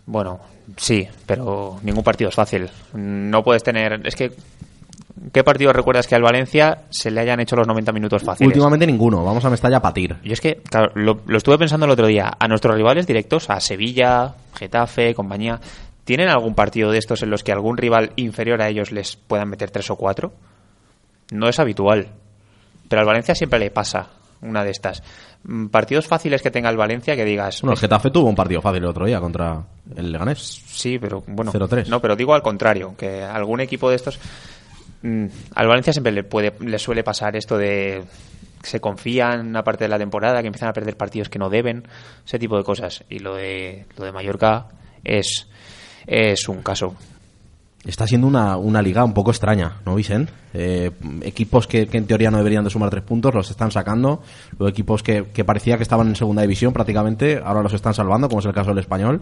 Bueno, 0.05 0.39
sí, 0.75 1.07
pero 1.25 1.79
ningún 1.83 2.03
partido 2.03 2.29
es 2.29 2.35
fácil. 2.35 2.69
No 2.93 3.43
puedes 3.43 3.63
tener. 3.63 4.01
Es 4.05 4.15
que. 4.15 4.31
¿Qué 5.33 5.43
partido 5.43 5.73
recuerdas 5.73 6.05
que 6.05 6.13
al 6.13 6.21
Valencia 6.21 6.83
se 6.91 7.09
le 7.09 7.19
hayan 7.21 7.39
hecho 7.39 7.55
los 7.55 7.67
90 7.67 7.91
minutos 7.91 8.23
fáciles? 8.23 8.47
Últimamente 8.47 8.85
ninguno. 8.85 9.25
Vamos 9.25 9.43
a 9.43 9.49
Mestalla 9.49 9.77
a 9.77 9.81
patir. 9.81 10.15
Y 10.23 10.31
es 10.31 10.39
que, 10.39 10.57
claro, 10.57 10.91
lo, 10.93 11.21
lo, 11.25 11.37
estuve 11.37 11.57
pensando 11.57 11.87
el 11.87 11.91
otro 11.91 12.05
día. 12.05 12.31
A 12.39 12.47
nuestros 12.47 12.75
rivales 12.75 13.07
directos, 13.07 13.49
a 13.49 13.59
Sevilla, 13.59 14.35
Getafe, 14.53 15.15
compañía, 15.15 15.59
¿tienen 16.05 16.29
algún 16.29 16.53
partido 16.53 16.91
de 16.91 16.99
estos 16.99 17.23
en 17.23 17.31
los 17.31 17.43
que 17.43 17.51
algún 17.51 17.77
rival 17.77 18.11
inferior 18.15 18.61
a 18.61 18.69
ellos 18.69 18.91
les 18.91 19.15
puedan 19.15 19.49
meter 19.49 19.71
tres 19.71 19.89
o 19.89 19.95
cuatro? 19.95 20.33
No 21.31 21.49
es 21.49 21.59
habitual. 21.59 22.09
Pero 22.87 23.01
al 23.01 23.07
Valencia 23.07 23.33
siempre 23.33 23.59
le 23.59 23.71
pasa 23.71 24.09
una 24.41 24.63
de 24.63 24.71
estas. 24.71 25.03
Partidos 25.71 26.07
fáciles 26.07 26.41
que 26.41 26.51
tenga 26.51 26.69
el 26.69 26.75
Valencia 26.75 27.15
que 27.15 27.23
digas. 27.23 27.61
Bueno, 27.61 27.73
el 27.73 27.79
Getafe 27.79 28.09
tuvo 28.11 28.27
un 28.27 28.35
partido 28.35 28.61
fácil 28.61 28.83
el 28.83 28.89
otro 28.89 29.05
día 29.05 29.21
contra 29.21 29.63
el 29.95 30.11
Leganés. 30.11 30.61
Sí, 30.67 30.99
pero 30.99 31.23
bueno. 31.25 31.53
0-3. 31.53 31.87
No, 31.87 32.01
pero 32.01 32.17
digo 32.17 32.33
al 32.33 32.41
contrario, 32.41 32.95
que 32.97 33.23
algún 33.23 33.61
equipo 33.61 33.89
de 33.89 33.95
estos. 33.95 34.19
Mmm, 35.03 35.25
al 35.55 35.67
Valencia 35.67 35.93
siempre 35.93 36.11
le, 36.11 36.23
puede, 36.25 36.53
le 36.59 36.77
suele 36.77 37.01
pasar 37.01 37.37
esto 37.37 37.57
de. 37.57 38.03
Se 38.61 38.81
confían 38.81 39.47
una 39.47 39.63
parte 39.63 39.85
de 39.85 39.89
la 39.89 39.97
temporada, 39.97 40.41
que 40.41 40.47
empiezan 40.47 40.67
a 40.67 40.73
perder 40.73 40.97
partidos 40.97 41.29
que 41.29 41.39
no 41.39 41.49
deben, 41.49 41.87
ese 42.25 42.39
tipo 42.39 42.57
de 42.57 42.65
cosas. 42.65 43.05
Y 43.09 43.19
lo 43.19 43.35
de, 43.35 43.85
lo 43.95 44.03
de 44.03 44.11
Mallorca 44.11 44.67
es, 45.03 45.47
es 46.05 46.49
un 46.49 46.61
caso. 46.61 46.93
Está 47.87 48.05
siendo 48.05 48.27
una, 48.27 48.57
una 48.57 48.81
liga 48.81 49.05
un 49.05 49.13
poco 49.13 49.31
extraña, 49.31 49.77
¿no, 49.85 49.95
Vicen? 49.95 50.29
Eh, 50.53 50.91
equipos 51.21 51.67
que, 51.67 51.87
en 51.89 52.05
teoría 52.05 52.29
no 52.29 52.37
deberían 52.37 52.65
de 52.65 52.69
sumar 52.69 52.89
tres 52.89 53.03
puntos 53.03 53.33
los 53.33 53.49
están 53.49 53.71
sacando. 53.71 54.21
Los 54.59 54.69
equipos 54.69 55.01
que, 55.01 55.27
que 55.33 55.45
parecía 55.45 55.77
que 55.77 55.83
estaban 55.83 56.07
en 56.07 56.17
segunda 56.17 56.41
división 56.41 56.73
prácticamente, 56.73 57.39
ahora 57.41 57.63
los 57.63 57.71
están 57.71 57.93
salvando, 57.93 58.27
como 58.27 58.41
es 58.41 58.45
el 58.45 58.53
caso 58.53 58.71
del 58.71 58.79
español. 58.79 59.21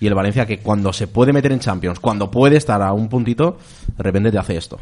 Y 0.00 0.08
el 0.08 0.14
Valencia 0.14 0.44
que 0.44 0.58
cuando 0.58 0.92
se 0.92 1.06
puede 1.06 1.32
meter 1.32 1.52
en 1.52 1.60
Champions, 1.60 2.00
cuando 2.00 2.30
puede 2.30 2.56
estar 2.56 2.82
a 2.82 2.92
un 2.92 3.08
puntito, 3.08 3.58
de 3.96 4.02
repente 4.02 4.32
te 4.32 4.38
hace 4.38 4.56
esto. 4.56 4.78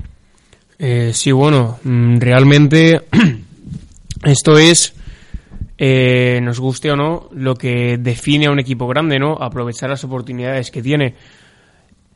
Eh, 0.78 1.10
sí, 1.12 1.30
bueno, 1.30 1.78
mm, 1.82 2.18
realmente 2.18 3.02
esto 4.24 4.56
es, 4.56 4.94
eh, 5.76 6.40
nos 6.42 6.60
guste 6.60 6.90
o 6.92 6.96
no, 6.96 7.28
lo 7.32 7.56
que 7.56 7.98
define 7.98 8.46
a 8.46 8.52
un 8.52 8.60
equipo 8.60 8.86
grande, 8.86 9.18
¿no? 9.18 9.34
Aprovechar 9.34 9.90
las 9.90 10.02
oportunidades 10.04 10.70
que 10.70 10.80
tiene. 10.80 11.14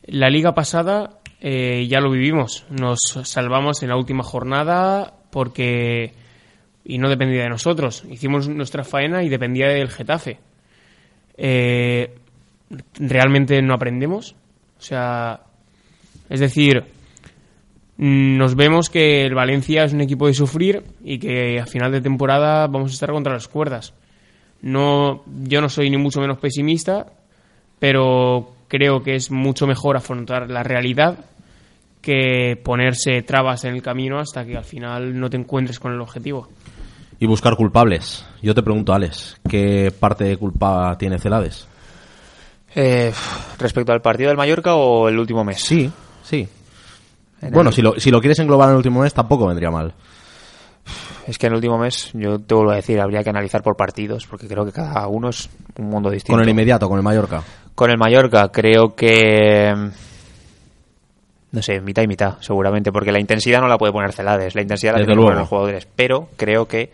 La 0.05 0.31
liga 0.31 0.55
pasada 0.55 1.19
eh, 1.41 1.87
ya 1.89 2.01
lo 2.01 2.11
vivimos, 2.11 2.67
nos 2.71 2.99
salvamos 3.25 3.83
en 3.83 3.89
la 3.89 3.97
última 3.97 4.23
jornada 4.23 5.15
porque 5.31 6.13
y 6.85 6.99
no 6.99 7.09
dependía 7.09 7.43
de 7.43 7.49
nosotros. 7.49 8.05
Hicimos 8.11 8.49
nuestra 8.49 8.85
faena 8.85 9.23
y 9.23 9.29
dependía 9.29 9.69
del 9.69 9.89
Getafe. 9.89 10.39
Eh, 11.37 12.15
realmente 12.99 13.61
no 13.63 13.75
aprendemos. 13.75 14.35
O 14.79 14.83
sea, 14.83 15.41
es 16.29 16.41
decir, 16.41 16.85
nos 17.97 18.55
vemos 18.57 18.91
que 18.91 19.25
el 19.25 19.35
Valencia 19.35 19.85
es 19.85 19.93
un 19.93 20.01
equipo 20.01 20.27
de 20.27 20.35
sufrir 20.35 20.83
y 21.05 21.19
que 21.19 21.61
a 21.61 21.67
final 21.67 21.93
de 21.93 22.01
temporada 22.01 22.67
vamos 22.67 22.91
a 22.91 22.95
estar 22.95 23.11
contra 23.13 23.33
las 23.33 23.49
cuerdas. 23.49 23.95
No, 24.61 25.25
yo 25.45 25.61
no 25.61 25.69
soy 25.69 25.91
ni 25.91 25.97
mucho 25.97 26.21
menos 26.21 26.39
pesimista, 26.39 27.07
pero 27.79 28.55
creo 28.73 29.03
que 29.03 29.15
es 29.15 29.31
mucho 29.31 29.67
mejor 29.67 29.99
afrontar 29.99 30.51
la 30.51 30.63
realidad 30.63 31.27
que 32.01 32.59
ponerse 32.65 33.21
trabas 33.21 33.65
en 33.65 33.75
el 33.75 33.83
camino 33.83 34.19
hasta 34.19 34.47
que 34.47 34.57
al 34.57 34.65
final 34.65 35.21
no 35.21 35.29
te 35.29 35.37
encuentres 35.37 35.79
con 35.79 35.93
el 35.93 36.01
objetivo. 36.01 36.49
Y 37.19 37.27
buscar 37.27 37.55
culpables. 37.55 38.25
Yo 38.41 38.55
te 38.55 38.63
pregunto, 38.63 38.95
Alex, 38.95 39.37
¿qué 39.47 39.93
parte 40.01 40.25
de 40.25 40.39
culpa 40.39 40.97
tiene 40.99 41.19
Celades? 41.19 41.69
Eh, 42.75 43.13
¿Respecto 43.59 43.93
al 43.93 44.01
partido 44.01 44.29
del 44.29 44.39
Mallorca 44.39 44.75
o 44.75 45.07
el 45.11 45.19
último 45.19 45.45
mes? 45.45 45.61
Sí, 45.61 45.93
sí. 46.23 46.49
En 47.43 47.51
Bueno, 47.53 47.69
el- 47.69 47.77
si 47.77 47.83
lo, 47.83 48.01
si 48.01 48.11
lo 48.11 48.21
quieres 48.21 48.39
englobar 48.39 48.69
en 48.69 48.73
el 48.73 48.77
último 48.79 49.01
mes, 49.03 49.13
tampoco 49.13 49.47
vendría 49.47 49.71
mal. 49.71 49.93
Es 51.29 51.37
que 51.39 51.47
en 51.47 51.53
el 51.53 51.57
último 51.57 51.79
mes, 51.79 52.11
yo 52.15 52.39
te 52.41 52.55
vuelvo 52.55 52.73
a 52.73 52.77
decir, 52.77 52.99
habría 53.01 53.23
que 53.23 53.31
analizar 53.31 53.63
por 53.63 53.77
partidos, 53.77 54.27
porque 54.27 54.49
creo 54.49 54.65
que 54.65 54.73
cada 54.73 55.07
uno 55.07 55.29
es 55.29 55.49
un 55.79 55.87
mundo 55.91 56.11
distinto. 56.11 56.33
Con 56.37 56.43
el 56.43 56.49
inmediato, 56.49 56.89
con 56.89 56.97
el 56.97 57.05
Mallorca. 57.05 57.43
Con 57.75 57.91
el 57.91 57.99
Mallorca 57.99 58.51
creo 58.53 58.95
que... 58.95 59.73
No 61.53 61.61
sé, 61.61 61.81
mitad 61.83 62.03
y 62.03 62.07
mitad, 62.07 62.39
seguramente, 62.41 62.91
porque 62.93 63.13
la 63.13 63.21
intensidad 63.21 63.61
no 63.61 63.69
la 63.69 63.77
puede 63.77 63.93
poner 63.93 64.13
Celades, 64.13 64.55
la 64.55 64.63
intensidad 64.63 64.93
la 64.93 64.99
tienen 65.05 65.17
que 65.17 65.41
los 65.41 65.49
jugadores. 65.49 65.87
Pero 65.95 66.29
creo 66.39 66.67
que, 66.67 66.91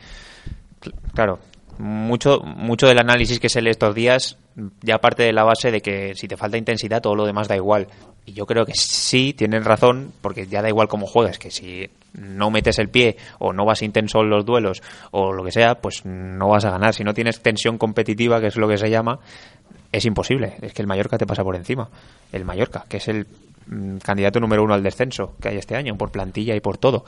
cl- 0.82 0.92
claro, 1.14 1.38
mucho, 1.78 2.40
mucho 2.40 2.88
del 2.88 2.98
análisis 2.98 3.38
que 3.38 3.48
se 3.48 3.62
lee 3.62 3.70
estos 3.70 3.94
días 3.94 4.36
ya 4.82 4.98
parte 4.98 5.22
de 5.22 5.32
la 5.32 5.44
base 5.44 5.70
de 5.70 5.80
que 5.80 6.16
si 6.16 6.26
te 6.26 6.36
falta 6.36 6.56
intensidad 6.58 7.00
todo 7.00 7.14
lo 7.14 7.24
demás 7.24 7.46
da 7.46 7.54
igual. 7.54 7.86
Y 8.26 8.32
yo 8.32 8.46
creo 8.46 8.66
que 8.66 8.74
sí 8.74 9.32
tienen 9.32 9.62
razón, 9.64 10.10
porque 10.20 10.48
ya 10.48 10.60
da 10.60 10.68
igual 10.68 10.88
cómo 10.88 11.06
juegues, 11.06 11.38
que 11.38 11.52
si 11.52 11.88
no 12.14 12.50
metes 12.50 12.80
el 12.80 12.88
pie 12.88 13.16
o 13.38 13.52
no 13.52 13.64
vas 13.64 13.82
intenso 13.82 14.22
en 14.22 14.30
los 14.30 14.44
duelos 14.44 14.82
o 15.12 15.32
lo 15.32 15.44
que 15.44 15.52
sea, 15.52 15.76
pues 15.76 16.04
no 16.04 16.48
vas 16.48 16.64
a 16.64 16.70
ganar. 16.72 16.94
Si 16.94 17.04
no 17.04 17.14
tienes 17.14 17.40
tensión 17.40 17.78
competitiva, 17.78 18.40
que 18.40 18.48
es 18.48 18.56
lo 18.56 18.66
que 18.66 18.76
se 18.76 18.90
llama, 18.90 19.20
es 19.92 20.04
imposible. 20.04 20.54
Es 20.60 20.72
que 20.72 20.82
el 20.82 20.88
Mallorca 20.88 21.18
te 21.18 21.26
pasa 21.26 21.42
por 21.42 21.56
encima. 21.56 21.88
El 22.32 22.44
Mallorca, 22.44 22.84
que 22.88 22.98
es 22.98 23.08
el 23.08 23.26
mm, 23.66 23.98
candidato 23.98 24.40
número 24.40 24.62
uno 24.62 24.74
al 24.74 24.82
descenso 24.82 25.34
que 25.40 25.48
hay 25.48 25.56
este 25.56 25.76
año, 25.76 25.96
por 25.96 26.10
plantilla 26.10 26.54
y 26.54 26.60
por 26.60 26.78
todo. 26.78 27.04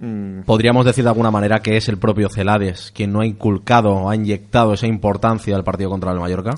Mm, 0.00 0.42
Podríamos 0.42 0.84
decir 0.84 1.04
de 1.04 1.10
alguna 1.10 1.30
manera 1.30 1.60
que 1.60 1.76
es 1.76 1.88
el 1.88 1.98
propio 1.98 2.28
Celades 2.28 2.90
quien 2.92 3.12
no 3.12 3.20
ha 3.20 3.26
inculcado 3.26 3.90
o 3.92 4.10
ha 4.10 4.16
inyectado 4.16 4.74
esa 4.74 4.86
importancia 4.86 5.54
al 5.54 5.64
partido 5.64 5.90
contra 5.90 6.12
el 6.12 6.18
Mallorca. 6.18 6.54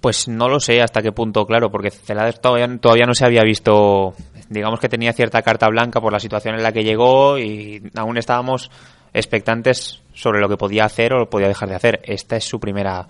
Pues 0.00 0.26
no 0.26 0.48
lo 0.48 0.58
sé 0.58 0.82
hasta 0.82 1.00
qué 1.00 1.12
punto, 1.12 1.46
claro, 1.46 1.70
porque 1.70 1.90
Celades 1.90 2.40
todavía, 2.40 2.76
todavía 2.78 3.06
no 3.06 3.14
se 3.14 3.24
había 3.24 3.42
visto, 3.42 4.14
digamos 4.48 4.80
que 4.80 4.88
tenía 4.88 5.12
cierta 5.12 5.42
carta 5.42 5.68
blanca 5.68 6.00
por 6.00 6.12
la 6.12 6.18
situación 6.18 6.56
en 6.56 6.64
la 6.64 6.72
que 6.72 6.82
llegó 6.82 7.38
y 7.38 7.82
aún 7.94 8.16
estábamos 8.16 8.70
expectantes 9.12 10.00
sobre 10.12 10.40
lo 10.40 10.48
que 10.48 10.56
podía 10.56 10.84
hacer 10.84 11.12
o 11.12 11.20
lo 11.20 11.30
podía 11.30 11.48
dejar 11.48 11.68
de 11.68 11.76
hacer. 11.76 12.00
Esta 12.04 12.36
es 12.36 12.44
su 12.44 12.58
primera 12.58 13.06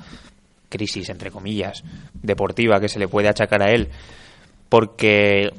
crisis, 0.76 1.08
entre 1.08 1.30
comillas, 1.30 1.84
deportiva 2.14 2.80
que 2.80 2.88
se 2.88 2.98
le 2.98 3.08
puede 3.08 3.28
achacar 3.28 3.62
a 3.62 3.70
él, 3.70 3.88
porque 4.68 5.50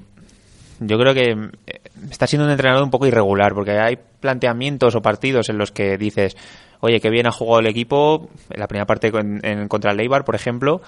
yo 0.79 0.97
creo 0.97 1.13
que 1.13 1.49
eh, 1.65 1.81
está 2.11 2.27
siendo 2.27 2.45
un 2.45 2.51
entrenador 2.51 2.83
un 2.83 2.91
poco 2.91 3.07
irregular, 3.07 3.53
porque 3.53 3.79
hay 3.79 3.97
planteamientos 4.19 4.95
o 4.95 5.01
partidos 5.01 5.49
en 5.49 5.57
los 5.57 5.71
que 5.71 5.97
dices, 5.97 6.35
oye, 6.79 6.99
que 6.99 7.09
bien 7.09 7.27
ha 7.27 7.31
jugado 7.31 7.59
el 7.59 7.67
equipo, 7.67 8.29
en 8.49 8.59
la 8.59 8.67
primera 8.67 8.85
parte 8.85 9.11
en, 9.13 9.67
contra 9.67 9.91
el 9.91 9.99
Eibar, 9.99 10.23
por 10.23 10.35
ejemplo, 10.35 10.81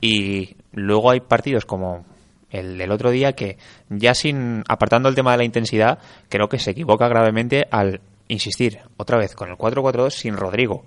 y 0.00 0.56
luego 0.72 1.10
hay 1.10 1.20
partidos 1.20 1.64
como 1.64 2.04
el 2.50 2.78
del 2.78 2.92
otro 2.92 3.10
día 3.10 3.32
que 3.32 3.58
ya 3.88 4.14
sin 4.14 4.62
apartando 4.68 5.08
el 5.08 5.14
tema 5.14 5.32
de 5.32 5.38
la 5.38 5.44
intensidad, 5.44 5.98
creo 6.28 6.48
que 6.48 6.58
se 6.58 6.70
equivoca 6.70 7.08
gravemente 7.08 7.64
al 7.70 8.00
insistir 8.28 8.78
otra 8.96 9.18
vez 9.18 9.34
con 9.34 9.50
el 9.50 9.56
4-4-2 9.56 10.10
sin 10.10 10.36
Rodrigo, 10.36 10.84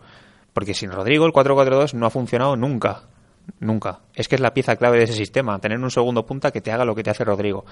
porque 0.57 0.73
sin 0.73 0.91
Rodrigo 0.91 1.23
el 1.27 1.33
4-4-2 1.33 1.93
no 1.93 2.07
ha 2.07 2.09
funcionado 2.09 2.55
nunca. 2.55 3.03
Nunca. 3.59 3.99
Es 4.15 4.27
que 4.27 4.33
es 4.33 4.41
la 4.41 4.55
pieza 4.55 4.75
clave 4.75 4.97
de 4.97 5.03
ese 5.03 5.13
sistema, 5.13 5.59
tener 5.59 5.77
un 5.77 5.91
segundo 5.91 6.25
punta 6.25 6.49
que 6.49 6.61
te 6.61 6.71
haga 6.71 6.83
lo 6.83 6.95
que 6.95 7.03
te 7.03 7.11
hace 7.11 7.23
Rodrigo. 7.23 7.63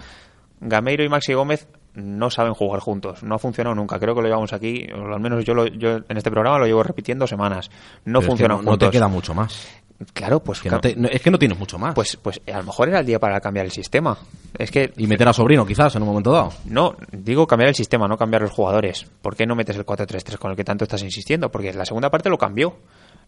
Gameiro 0.62 1.04
y 1.04 1.10
Maxi 1.10 1.34
Gómez 1.34 1.68
no 1.96 2.30
saben 2.30 2.54
jugar 2.54 2.80
juntos, 2.82 3.24
no 3.24 3.36
ha 3.36 3.40
funcionado 3.40 3.76
nunca. 3.76 4.00
Creo 4.00 4.14
que 4.16 4.22
lo 4.22 4.28
llevamos 4.28 4.54
aquí, 4.54 4.88
o 4.94 5.14
al 5.14 5.20
menos 5.20 5.44
yo, 5.46 5.54
lo- 5.54 5.66
yo 5.68 5.98
en 6.08 6.18
este 6.18 6.30
programa 6.32 6.60
lo 6.60 6.66
llevo 6.66 6.84
repitiendo 6.84 7.26
semanas. 7.28 7.70
No 8.06 8.20
Pero 8.20 8.20
es 8.20 8.24
que 8.24 8.28
funcionan 8.30 8.66
no, 8.66 8.78
te 8.78 8.90
queda 8.90 9.08
mucho 9.08 9.34
más. 9.34 9.68
Claro, 10.14 10.42
pues, 10.42 10.60
Que 10.60 10.70
no 10.70 10.82
claro. 10.82 10.94
te- 10.96 11.02
no- 11.02 11.08
es 11.08 11.22
que 11.22 11.32
no 11.32 11.40
tienes 11.40 11.58
mucho 11.58 11.78
más. 11.80 11.96
pues 11.96 12.18
pues 12.18 12.42
a 12.54 12.58
lo 12.58 12.64
mejor 12.66 12.90
era 12.90 13.00
el 13.00 13.06
día 13.06 13.18
para 13.18 13.40
cambiar 13.40 13.66
el 13.66 13.72
sistema. 13.72 14.18
Es 14.58 14.70
que 14.70 14.92
y 14.98 15.08
meter 15.08 15.28
a 15.30 15.34
Sobrino, 15.34 15.66
quizás, 15.66 15.96
en 15.96 16.02
un 16.02 16.10
momento 16.10 16.32
dado. 16.34 16.52
no, 16.66 16.96
digo 17.14 17.48
cambiar 17.48 17.70
el 17.70 17.76
sistema, 17.76 18.06
no 18.08 18.18
cambiar 18.18 18.42
los 18.42 18.52
jugadores. 18.52 19.06
¿Por 19.22 19.36
qué 19.38 19.46
no 19.46 19.56
metes 19.56 19.78
el 19.78 19.86
4-3-3 19.86 20.38
con 20.38 20.52
el 20.52 20.58
que 20.58 20.66
tanto 20.66 20.84
estás 20.84 21.02
insistiendo? 21.02 21.50
Porque 21.50 21.72
la 21.74 21.86
segunda 21.86 22.10
parte 22.12 22.30
lo 22.30 22.38
cambió. 22.38 22.76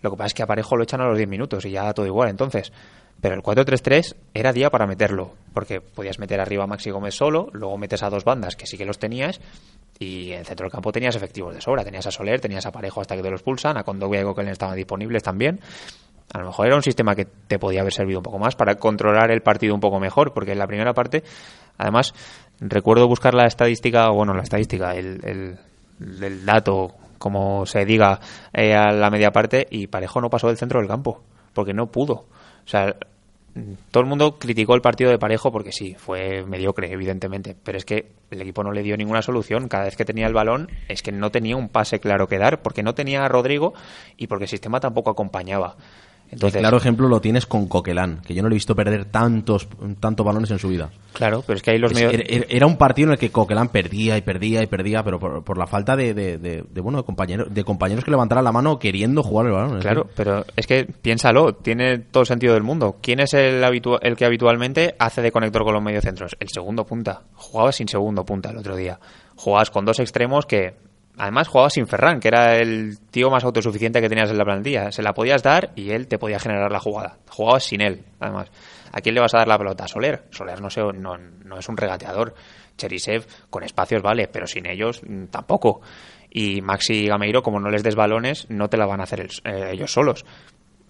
Lo 0.01 0.11
que 0.11 0.17
pasa 0.17 0.27
es 0.27 0.33
que 0.33 0.43
a 0.43 0.47
Parejo 0.47 0.75
lo 0.75 0.83
echan 0.83 1.01
a 1.01 1.07
los 1.07 1.17
10 1.17 1.29
minutos 1.29 1.65
y 1.65 1.71
ya 1.71 1.83
da 1.83 1.93
todo 1.93 2.05
igual 2.05 2.29
entonces. 2.29 2.71
Pero 3.19 3.33
el 3.33 3.41
4-3-3 3.41 4.15
era 4.33 4.53
día 4.53 4.69
para 4.69 4.85
meterlo, 4.85 5.33
porque 5.53 5.81
podías 5.81 6.19
meter 6.19 6.39
arriba 6.39 6.65
a 6.65 6.67
Maxi 6.67 6.91
Gómez 6.91 7.15
solo, 7.15 7.49
luego 7.51 7.77
metes 7.77 8.03
a 8.03 8.09
dos 8.09 8.23
bandas 8.23 8.55
que 8.55 8.67
sí 8.67 8.77
que 8.77 8.85
los 8.85 8.99
tenías, 8.99 9.41
y 9.97 10.31
en 10.33 10.39
el 10.39 10.45
centro 10.45 10.65
del 10.65 10.71
campo 10.71 10.91
tenías 10.91 11.15
efectivos 11.15 11.55
de 11.55 11.61
sobra. 11.61 11.83
Tenías 11.83 12.05
a 12.05 12.11
Soler, 12.11 12.39
tenías 12.39 12.65
a 12.65 12.69
hasta 12.69 13.15
que 13.15 13.23
te 13.23 13.31
los 13.31 13.41
pulsan, 13.41 13.77
a 13.77 13.83
Condovia 13.83 14.21
y 14.21 14.23
Coquelin 14.23 14.51
estaban 14.51 14.75
disponibles 14.75 15.23
también. 15.23 15.59
A 16.33 16.39
lo 16.39 16.47
mejor 16.47 16.67
era 16.67 16.75
un 16.75 16.83
sistema 16.83 17.15
que 17.15 17.25
te 17.25 17.57
podía 17.57 17.81
haber 17.81 17.93
servido 17.93 18.19
un 18.19 18.23
poco 18.23 18.37
más 18.37 18.55
para 18.55 18.75
controlar 18.75 19.31
el 19.31 19.41
partido 19.41 19.73
un 19.73 19.79
poco 19.79 19.99
mejor, 19.99 20.33
porque 20.33 20.51
en 20.51 20.59
la 20.59 20.67
primera 20.67 20.93
parte, 20.93 21.23
además, 21.77 22.13
recuerdo 22.59 23.07
buscar 23.07 23.33
la 23.33 23.47
estadística, 23.47 24.09
bueno, 24.09 24.33
la 24.33 24.43
estadística, 24.43 24.93
el, 24.93 25.57
el 25.99 26.45
dato, 26.45 26.93
como 27.17 27.65
se 27.65 27.85
diga, 27.85 28.19
eh, 28.53 28.73
a 28.73 28.91
la 28.91 29.09
media 29.09 29.31
parte, 29.31 29.67
y 29.69 29.87
Parejo 29.87 30.21
no 30.21 30.29
pasó 30.29 30.47
del 30.47 30.57
centro 30.57 30.79
del 30.79 30.87
campo, 30.87 31.23
porque 31.53 31.73
no 31.73 31.91
pudo. 31.91 32.13
O 32.13 32.69
sea, 32.69 32.95
todo 33.91 34.01
el 34.01 34.09
mundo 34.09 34.37
criticó 34.37 34.75
el 34.75 34.81
partido 34.81 35.09
de 35.09 35.17
Parejo 35.17 35.51
porque 35.51 35.71
sí, 35.71 35.95
fue 35.97 36.43
mediocre, 36.43 36.91
evidentemente, 36.91 37.55
pero 37.63 37.77
es 37.77 37.85
que 37.85 38.11
el 38.29 38.41
equipo 38.41 38.63
no 38.63 38.71
le 38.71 38.83
dio 38.83 38.97
ninguna 38.97 39.21
solución. 39.21 39.67
Cada 39.67 39.85
vez 39.85 39.95
que 39.95 40.05
tenía 40.05 40.27
el 40.27 40.33
balón, 40.33 40.69
es 40.87 41.01
que 41.01 41.11
no 41.11 41.31
tenía 41.31 41.55
un 41.55 41.69
pase 41.69 41.99
claro 41.99 42.27
que 42.27 42.37
dar, 42.37 42.61
porque 42.61 42.83
no 42.83 42.93
tenía 42.93 43.23
a 43.23 43.29
Rodrigo 43.29 43.73
y 44.17 44.27
porque 44.27 44.45
el 44.45 44.49
sistema 44.49 44.79
tampoco 44.79 45.09
acompañaba. 45.09 45.75
Entonces, 46.29 46.59
claro 46.59 46.77
ejemplo 46.77 47.07
lo 47.07 47.21
tienes 47.21 47.45
con 47.45 47.67
Coquelán, 47.67 48.21
que 48.25 48.33
yo 48.33 48.41
no 48.43 48.49
le 48.49 48.53
he 48.53 48.57
visto 48.57 48.75
perder 48.75 49.05
tantos, 49.05 49.67
tantos 49.99 50.25
balones 50.25 50.51
en 50.51 50.59
su 50.59 50.67
vida. 50.67 50.89
claro, 51.13 51.43
pero 51.47 51.55
es 51.57 51.63
que 51.63 51.71
ahí 51.71 51.77
los 51.79 51.93
medios... 51.93 52.13
era, 52.49 52.65
un 52.67 52.77
partido 52.77 53.07
en 53.07 53.13
el 53.13 53.17
que 53.17 53.31
Coquelán 53.31 53.69
perdía 53.69 54.17
y 54.17 54.21
perdía 54.21 54.61
y 54.61 54.67
perdía, 54.67 55.03
pero 55.03 55.19
por, 55.19 55.43
por 55.43 55.57
la 55.57 55.67
falta 55.67 55.95
de, 55.95 56.13
de, 56.13 56.37
de- 56.37 56.63
de, 56.69 56.81
bueno 56.81 56.97
de 56.99 57.03
compañeros 57.05 57.53
de 57.53 57.63
compañeros 57.63 58.03
que 58.03 58.11
levantaran 58.11 58.43
la 58.43 58.51
mano 58.51 58.77
queriendo 58.77 59.23
jugar 59.23 59.47
el 59.47 59.53
balón. 59.53 59.79
Claro, 59.79 60.01
decir, 60.01 60.13
pero 60.17 60.45
es 60.55 60.67
que 60.67 60.85
piénsalo, 60.85 61.55
tiene 61.55 61.97
todo 61.99 62.21
el 62.21 62.27
sentido 62.27 62.53
del 62.53 62.63
mundo. 62.63 62.97
¿Quién 63.01 63.19
es 63.19 63.33
el, 63.33 63.63
habitu- 63.63 63.99
el 64.01 64.15
que 64.17 64.25
habitualmente 64.25 64.95
hace 64.99 65.21
de 65.21 65.31
conector 65.31 65.63
con 65.63 65.73
los 65.73 65.81
mediocentros? 65.83 66.35
El 66.39 66.49
segundo 66.49 66.85
punta. 66.85 67.21
Jugabas 67.35 67.77
sin 67.77 67.87
segundo 67.87 68.25
punta 68.25 68.49
el 68.51 68.57
otro 68.57 68.75
día. 68.75 68.99
Jugabas 69.35 69.69
con 69.71 69.85
dos 69.85 69.99
extremos 69.99 70.45
que, 70.45 70.73
además, 71.17 71.47
jugabas 71.47 71.73
sin 71.73 71.87
Ferran, 71.87 72.19
que 72.19 72.27
era 72.27 72.57
el 72.57 72.99
tío 73.11 73.29
más 73.29 73.43
autosuficiente 73.43 74.01
que 74.01 74.09
tenías 74.09 74.29
en 74.29 74.37
la 74.37 74.45
plantilla. 74.45 74.91
Se 74.91 75.01
la 75.01 75.13
podías 75.13 75.43
dar 75.43 75.71
y 75.75 75.91
él 75.91 76.07
te 76.07 76.17
podía 76.17 76.39
generar 76.39 76.71
la 76.71 76.79
jugada. 76.79 77.17
Jugabas 77.29 77.63
sin 77.63 77.81
él, 77.81 78.03
además. 78.19 78.49
¿A 78.91 79.01
quién 79.01 79.15
le 79.15 79.21
vas 79.21 79.33
a 79.33 79.39
dar 79.39 79.47
la 79.47 79.57
pelota? 79.57 79.85
¿A 79.85 79.87
Soler? 79.87 80.23
Soler 80.31 80.61
no, 80.61 80.69
no, 80.93 81.17
no 81.17 81.59
es 81.59 81.69
un 81.69 81.77
regateador. 81.77 82.33
Cherisev 82.77 83.25
con 83.49 83.63
espacios 83.63 84.01
vale, 84.01 84.27
pero 84.27 84.47
sin 84.47 84.67
ellos 84.67 85.01
mm, 85.05 85.25
tampoco. 85.25 85.81
Y 86.29 86.61
Maxi 86.61 87.05
y 87.05 87.07
Gameiro, 87.07 87.41
como 87.41 87.59
no 87.59 87.69
les 87.69 87.83
des 87.83 87.95
balones, 87.95 88.47
no 88.49 88.69
te 88.69 88.77
la 88.77 88.85
van 88.85 88.99
a 88.99 89.03
hacer 89.03 89.27
eh, 89.43 89.69
ellos 89.71 89.91
solos. 89.91 90.25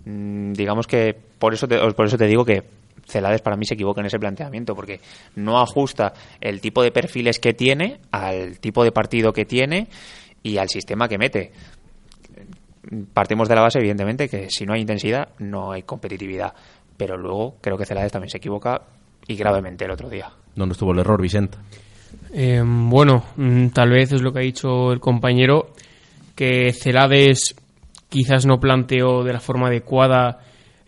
Mm, 0.06 0.54
digamos 0.54 0.88
que 0.88 1.16
por 1.40 1.54
eso, 1.54 1.68
por 1.68 2.06
eso 2.06 2.18
te 2.18 2.28
digo 2.28 2.46
que 2.46 2.64
Celades 3.08 3.42
para 3.42 3.56
mí 3.56 3.66
se 3.66 3.76
equivoca 3.76 4.02
en 4.02 4.08
ese 4.08 4.20
planteamiento 4.20 4.76
porque 4.76 5.00
no 5.36 5.60
ajusta 5.60 6.14
el 6.42 6.60
tipo 6.62 6.84
de 6.84 6.92
perfiles 6.92 7.40
que 7.40 7.54
tiene 7.54 8.00
al 8.12 8.60
tipo 8.60 8.84
de 8.84 8.92
partido 8.92 9.32
que 9.32 9.46
tiene 9.46 9.88
y 10.44 10.58
al 10.58 10.70
sistema 10.70 11.08
que 11.08 11.18
mete. 11.18 11.52
Partimos 13.14 13.50
de 13.50 13.56
la 13.56 13.62
base, 13.62 13.80
evidentemente, 13.80 14.30
que 14.30 14.50
si 14.50 14.66
no 14.66 14.74
hay 14.74 14.82
intensidad, 14.82 15.30
no 15.40 15.72
hay 15.72 15.84
competitividad. 15.84 16.54
Pero 16.96 17.18
luego 17.18 17.58
creo 17.62 17.78
que 17.78 17.86
Celades 17.86 18.12
también 18.12 18.30
se 18.30 18.38
equivoca 18.38 18.82
y 19.28 19.36
gravemente 19.36 19.86
el 19.86 19.92
otro 19.92 20.10
día. 20.10 20.32
¿Dónde 20.56 20.74
estuvo 20.74 20.94
el 20.94 21.00
error, 21.00 21.22
Vicente? 21.22 21.58
Eh, 22.34 22.64
bueno, 22.66 23.24
mm, 23.36 23.68
tal 23.68 23.92
vez 23.92 24.12
es 24.12 24.22
lo 24.22 24.32
que 24.32 24.40
ha 24.40 24.44
dicho 24.44 24.92
el 24.92 25.00
compañero, 25.00 25.74
que 26.36 26.72
Celades 26.74 27.56
quizás 28.10 28.46
no 28.46 28.60
planteó 28.60 29.24
de 29.24 29.34
la 29.34 29.40
forma 29.40 29.68
adecuada 29.68 30.40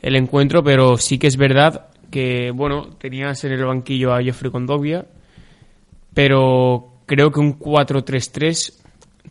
el 0.02 0.16
encuentro, 0.16 0.64
pero 0.64 0.98
sí 0.98 1.18
que 1.18 1.28
es 1.28 1.38
verdad 1.38 1.89
que, 2.10 2.52
bueno, 2.52 2.90
tenías 2.98 3.44
en 3.44 3.54
el 3.54 3.66
banquillo 3.66 4.14
a 4.14 4.22
Jeffrey 4.22 4.52
Condovia, 4.52 5.06
pero 6.14 6.94
creo 7.06 7.32
que 7.32 7.40
un 7.40 7.58
4-3-3 7.58 8.74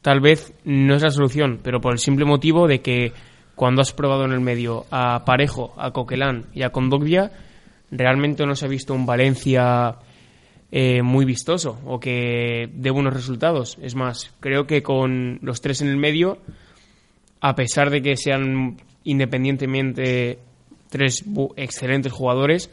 tal 0.02 0.20
vez 0.20 0.52
no 0.64 0.94
es 0.94 1.02
la 1.02 1.10
solución, 1.10 1.60
pero 1.62 1.80
por 1.80 1.92
el 1.92 1.98
simple 1.98 2.24
motivo 2.24 2.66
de 2.66 2.80
que 2.80 3.12
cuando 3.54 3.82
has 3.82 3.92
probado 3.92 4.24
en 4.24 4.32
el 4.32 4.40
medio 4.40 4.86
a 4.90 5.24
Parejo, 5.24 5.74
a 5.76 5.90
Coquelán 5.90 6.46
y 6.54 6.62
a 6.62 6.70
Condovia, 6.70 7.32
realmente 7.90 8.46
no 8.46 8.54
se 8.54 8.66
ha 8.66 8.68
visto 8.68 8.94
un 8.94 9.06
Valencia 9.06 9.96
eh, 10.70 11.02
muy 11.02 11.24
vistoso 11.24 11.78
o 11.84 11.98
que 11.98 12.68
dé 12.72 12.90
buenos 12.90 13.14
resultados. 13.14 13.78
Es 13.82 13.94
más, 13.94 14.32
creo 14.40 14.66
que 14.66 14.82
con 14.82 15.38
los 15.42 15.60
tres 15.60 15.80
en 15.80 15.88
el 15.88 15.96
medio, 15.96 16.38
a 17.40 17.54
pesar 17.54 17.90
de 17.90 18.02
que 18.02 18.16
sean 18.16 18.76
independientemente 19.04 20.38
tres 20.88 21.24
excelentes 21.56 22.12
jugadores, 22.12 22.70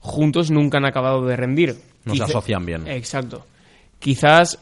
juntos 0.00 0.50
nunca 0.50 0.78
han 0.78 0.86
acabado 0.86 1.24
de 1.26 1.36
rendir. 1.36 1.76
No 2.04 2.14
se 2.14 2.22
asocian 2.22 2.64
bien. 2.64 2.86
Exacto. 2.86 3.44
Quizás 3.98 4.58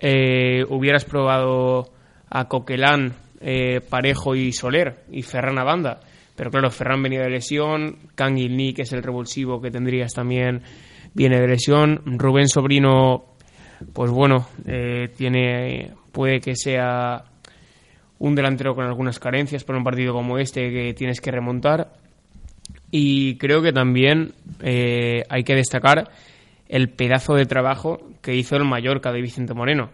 eh, 0.00 0.64
hubieras 0.68 1.04
probado 1.04 1.90
a 2.28 2.48
Coquelán, 2.48 3.14
eh, 3.40 3.80
Parejo 3.80 4.34
y 4.34 4.52
Soler 4.52 5.04
y 5.10 5.22
Ferran 5.22 5.58
a 5.58 5.64
banda. 5.64 6.00
Pero 6.34 6.50
claro, 6.50 6.70
Ferran 6.70 7.02
venía 7.02 7.20
de 7.20 7.30
lesión, 7.30 7.98
Kangin 8.14 8.74
que 8.74 8.82
es 8.82 8.92
el 8.92 9.02
revulsivo 9.02 9.60
que 9.60 9.70
tendrías 9.70 10.12
también, 10.12 10.62
viene 11.14 11.40
de 11.40 11.46
lesión. 11.46 12.00
Rubén 12.04 12.48
Sobrino, 12.48 13.24
pues 13.92 14.10
bueno, 14.10 14.48
eh, 14.66 15.08
tiene 15.16 15.92
puede 16.10 16.40
que 16.40 16.54
sea 16.54 17.24
un 18.18 18.34
delantero 18.34 18.74
con 18.74 18.84
algunas 18.86 19.18
carencias 19.18 19.64
para 19.64 19.78
un 19.78 19.84
partido 19.84 20.12
como 20.12 20.38
este 20.38 20.70
que 20.70 20.94
tienes 20.94 21.20
que 21.20 21.30
remontar. 21.30 21.92
Y 22.92 23.38
creo 23.38 23.62
que 23.62 23.72
también 23.72 24.34
hay 24.60 25.42
que 25.42 25.56
destacar 25.56 26.10
el 26.68 26.88
pedazo 26.88 27.34
de 27.34 27.46
trabajo 27.46 27.98
que 28.20 28.36
hizo 28.36 28.54
el 28.56 28.64
Mallorca 28.64 29.12
de 29.12 29.20
Vicente 29.20 29.54
Moreno. 29.54 29.90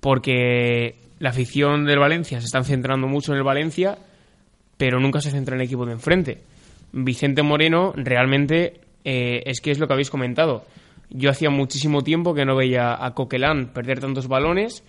Porque 0.00 0.96
la 1.18 1.30
afición 1.30 1.84
del 1.84 1.98
Valencia 1.98 2.40
se 2.40 2.46
está 2.46 2.62
centrando 2.62 3.06
mucho 3.06 3.32
en 3.32 3.38
el 3.38 3.44
Valencia, 3.44 3.96
pero 4.76 5.00
nunca 5.00 5.20
se 5.20 5.30
centra 5.30 5.54
en 5.54 5.62
el 5.62 5.66
equipo 5.66 5.86
de 5.86 5.92
enfrente. 5.92 6.42
Vicente 6.92 7.42
Moreno 7.42 7.92
realmente 7.96 8.80
eh, 9.04 9.42
es 9.46 9.60
que 9.60 9.70
es 9.70 9.78
lo 9.78 9.86
que 9.86 9.94
habéis 9.94 10.10
comentado. 10.10 10.64
Yo 11.10 11.30
hacía 11.30 11.50
muchísimo 11.50 12.02
tiempo 12.02 12.34
que 12.34 12.44
no 12.44 12.56
veía 12.56 13.02
a 13.04 13.14
Coquelán 13.14 13.72
perder 13.72 14.00
tantos 14.00 14.28
balones, 14.28 14.84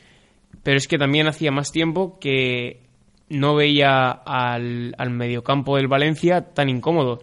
pero 0.63 0.77
es 0.77 0.87
que 0.87 0.97
también 0.97 1.27
hacía 1.27 1.51
más 1.51 1.71
tiempo 1.71 2.17
que 2.19 2.81
no 3.35 3.55
veía 3.55 4.11
al, 4.11 4.95
al 4.97 5.09
mediocampo 5.09 5.75
del 5.75 5.87
Valencia 5.87 6.53
tan 6.53 6.69
incómodo. 6.69 7.19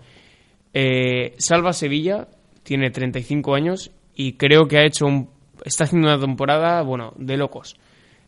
Eh, 0.75 1.35
Salva 1.39 1.73
Sevilla 1.73 2.29
tiene 2.63 2.91
35 2.91 3.55
años 3.55 3.91
y 4.15 4.35
creo 4.35 4.67
que 4.67 4.79
ha 4.79 4.85
hecho 4.85 5.07
un, 5.07 5.31
está 5.65 5.85
haciendo 5.85 6.09
una 6.09 6.21
temporada, 6.21 6.83
bueno, 6.83 7.13
de 7.17 7.37
locos. 7.37 7.77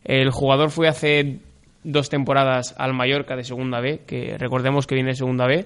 El 0.03 0.31
jugador 0.31 0.69
fue 0.71 0.87
hace 0.87 1.39
dos 1.83 2.09
temporadas 2.09 2.75
al 2.77 2.93
Mallorca 2.93 3.35
de 3.35 3.43
Segunda 3.43 3.79
B, 3.79 4.01
que 4.05 4.37
recordemos 4.37 4.87
que 4.87 4.95
viene 4.95 5.11
de 5.11 5.15
Segunda 5.15 5.45
B, 5.45 5.65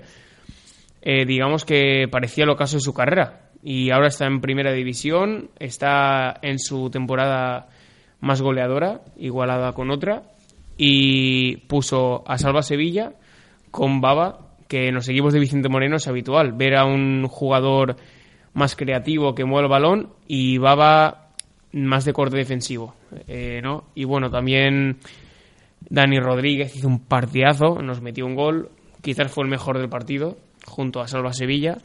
eh, 1.02 1.26
digamos 1.26 1.66
que 1.66 2.08
parecía 2.12 2.44
el 2.44 2.50
ocaso 2.50 2.78
de 2.78 2.82
su 2.82 2.94
carrera. 2.94 3.50
Y 3.62 3.92
ahora 3.92 4.08
está 4.08 4.26
en 4.26 4.40
Primera 4.40 4.72
División, 4.72 5.50
está 5.60 6.40
en 6.42 6.60
su 6.60 6.90
temporada 6.90 7.68
más 8.22 8.42
goleadora, 8.42 9.02
igualada 9.18 9.74
con 9.74 9.92
otra, 9.92 10.24
y 10.82 11.58
puso 11.68 12.24
a 12.26 12.38
Salva 12.38 12.62
Sevilla 12.62 13.12
con 13.70 14.00
Baba, 14.00 14.56
que 14.70 14.88
en 14.88 14.96
los 14.96 15.10
equipos 15.10 15.34
de 15.34 15.42
Vicente 15.42 15.68
Moreno 15.68 15.98
es 15.98 16.08
habitual, 16.08 16.54
ver 16.54 16.78
a 16.78 16.86
un 16.86 17.28
jugador 17.28 17.98
más 18.54 18.78
creativo 18.78 19.36
que 19.36 19.44
mueve 19.44 19.66
el 19.66 19.72
balón 19.72 20.14
y 20.26 20.58
Baba 20.58 21.32
más 21.74 22.06
de 22.06 22.14
corte 22.14 22.38
defensivo. 22.38 22.96
Eh, 23.28 23.60
¿no? 23.62 23.90
Y 23.94 24.06
bueno, 24.06 24.32
también 24.32 25.00
Dani 25.90 26.18
Rodríguez 26.18 26.74
hizo 26.78 26.88
un 26.88 27.02
partidazo, 27.02 27.82
nos 27.82 28.00
metió 28.02 28.26
un 28.26 28.36
gol, 28.36 28.70
quizás 29.02 29.30
fue 29.30 29.44
el 29.44 29.50
mejor 29.50 29.80
del 29.80 29.90
partido, 29.90 30.38
junto 30.66 31.02
a 31.02 31.10
Salva 31.10 31.34
Sevilla. 31.34 31.78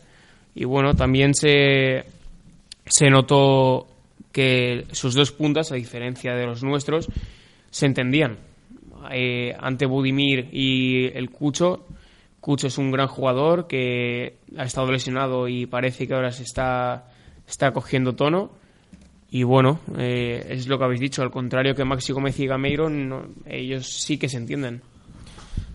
Y 0.54 0.66
bueno, 0.66 0.94
también 0.94 1.34
se, 1.34 2.04
se 2.86 3.10
notó 3.10 3.88
que 4.30 4.86
sus 4.92 5.14
dos 5.14 5.32
puntas, 5.32 5.72
a 5.72 5.74
diferencia 5.74 6.34
de 6.34 6.46
los 6.46 6.62
nuestros, 6.62 7.08
se 7.70 7.86
entendían. 7.86 8.53
Eh, 9.10 9.54
ante 9.58 9.86
Budimir 9.86 10.48
y 10.52 11.06
el 11.16 11.30
Cucho, 11.30 11.86
Cucho 12.40 12.66
es 12.66 12.76
un 12.76 12.90
gran 12.90 13.08
jugador 13.08 13.66
que 13.66 14.36
ha 14.58 14.64
estado 14.64 14.92
lesionado 14.92 15.48
y 15.48 15.64
parece 15.64 16.06
que 16.06 16.12
ahora 16.12 16.30
se 16.30 16.42
está, 16.42 17.06
está 17.46 17.72
cogiendo 17.72 18.14
tono. 18.14 18.50
Y 19.30 19.44
bueno, 19.44 19.80
eh, 19.96 20.46
es 20.50 20.68
lo 20.68 20.78
que 20.78 20.84
habéis 20.84 21.00
dicho, 21.00 21.22
al 21.22 21.30
contrario 21.30 21.74
que 21.74 21.84
Maxi 21.84 22.12
Gómez 22.12 22.38
y 22.38 22.46
Gameiro, 22.46 22.88
ellos 23.46 23.86
sí 23.86 24.18
que 24.18 24.28
se 24.28 24.36
entienden. 24.36 24.82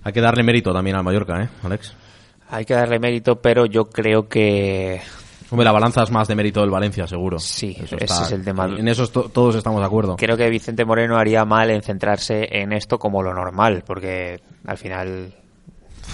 Hay 0.04 0.14
que 0.14 0.22
darle 0.22 0.44
mérito 0.44 0.72
también 0.72 0.96
al 0.96 1.04
Mallorca, 1.04 1.44
¿eh, 1.44 1.50
Alex? 1.64 1.96
Hay 2.50 2.66
que 2.66 2.76
darle 2.76 3.00
mérito, 3.00 3.42
pero 3.42 3.66
yo 3.66 3.86
creo 3.86 4.30
que... 4.30 5.02
Hombre, 5.52 5.66
la 5.66 5.72
balanza 5.72 6.04
es 6.04 6.12
más 6.12 6.28
de 6.28 6.36
mérito 6.36 6.62
del 6.62 6.70
Valencia, 6.70 7.08
seguro. 7.08 7.40
Sí, 7.40 7.76
ese 7.80 7.96
es 8.04 8.32
el 8.32 8.44
tema. 8.44 8.66
En 8.66 8.88
eso 8.88 9.08
todos 9.08 9.56
estamos 9.56 9.80
de 9.80 9.86
acuerdo. 9.86 10.16
Creo 10.16 10.38
que 10.38 10.50
Vicente 10.50 10.86
Moreno 10.86 11.18
haría 11.18 11.44
mal 11.46 11.72
en 11.72 11.82
centrarse 11.82 12.48
en 12.52 12.72
esto 12.72 13.00
como 13.00 13.24
lo 13.24 13.34
normal, 13.34 13.84
porque 13.86 14.42
al 14.66 14.78
final 14.78 15.34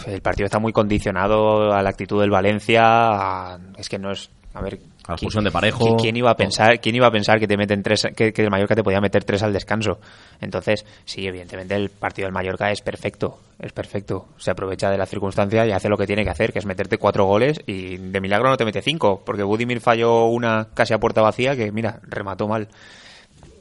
el 0.08 0.22
partido 0.22 0.46
está 0.46 0.60
muy 0.60 0.72
condicionado 0.72 1.74
a 1.74 1.82
la 1.82 1.90
actitud 1.90 2.22
del 2.22 2.30
Valencia. 2.30 3.58
es 3.78 3.90
que 3.90 4.00
no 4.00 4.12
es. 4.12 4.30
A 4.54 4.62
ver. 4.62 4.80
A 5.08 5.12
la 5.12 5.16
expulsión 5.16 5.44
de 5.44 5.52
parejo. 5.52 5.98
¿quién, 5.98 6.16
iba 6.16 6.32
a 6.32 6.36
pensar, 6.36 6.80
¿Quién 6.80 6.96
iba 6.96 7.08
a 7.08 7.12
pensar 7.12 7.40
que 7.40 7.48
te 7.48 7.58
meten 7.58 7.84
tres, 7.84 8.08
que, 8.16 8.34
el 8.36 8.50
Mallorca 8.50 8.76
te 8.76 8.84
podía 8.84 9.00
meter 9.00 9.24
tres 9.24 9.44
al 9.44 9.54
descanso? 9.54 10.00
Entonces, 10.42 10.86
sí, 11.06 11.28
evidentemente 11.28 11.76
el 11.76 11.90
partido 11.90 12.26
del 12.26 12.34
Mallorca 12.34 12.72
es 12.72 12.82
perfecto. 12.82 13.40
Es 13.60 13.72
perfecto. 13.72 14.28
Se 14.38 14.52
aprovecha 14.52 14.90
de 14.90 14.98
la 14.98 15.06
circunstancia 15.06 15.66
y 15.66 15.72
hace 15.72 15.90
lo 15.90 15.98
que 15.98 16.08
tiene 16.08 16.24
que 16.24 16.32
hacer, 16.32 16.52
que 16.52 16.60
es 16.60 16.66
meterte 16.66 16.98
cuatro 16.98 17.26
goles 17.26 17.62
y 17.68 17.98
de 17.98 18.22
milagro 18.22 18.50
no 18.50 18.58
te 18.58 18.66
mete 18.66 18.82
cinco, 18.82 19.22
porque 19.26 19.44
Budimir 19.44 19.80
falló 19.80 20.26
una 20.26 20.68
casi 20.74 20.94
a 20.94 20.98
puerta 20.98 21.22
vacía 21.22 21.56
que, 21.56 21.72
mira, 21.72 22.00
remató 22.04 22.48
mal. 22.48 22.68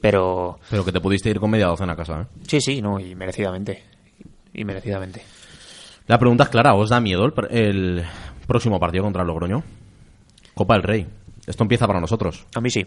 Pero. 0.01 0.59
Pero 0.69 0.85
que 0.85 0.93
te 0.93 1.01
pudiste 1.01 1.31
ir 1.31 1.41
con 1.41 1.51
media 1.51 1.67
docena 1.67 1.95
a 1.95 1.97
casa, 1.97 2.23
¿eh? 2.23 2.27
Sí, 2.47 2.61
sí, 2.61 2.83
no, 2.83 3.01
y 3.01 3.15
merecidamente. 3.15 3.83
Y 4.53 4.65
merecidamente. 4.65 5.23
La 6.07 6.19
pregunta 6.19 6.45
es 6.45 6.51
clara, 6.51 6.75
¿os 6.75 6.91
da 6.91 7.01
miedo 7.01 7.25
el, 7.25 8.05
próximo 8.47 8.79
partido 8.79 9.05
contra 9.05 9.23
el 9.23 9.29
Logroño? 9.29 9.63
Copa 10.55 10.75
del 10.75 10.83
Rey. 10.83 11.07
Esto 11.47 11.65
empieza 11.65 11.87
para 11.87 12.01
nosotros. 12.01 12.47
A 12.55 12.61
mí 12.61 12.71
sí. 12.71 12.85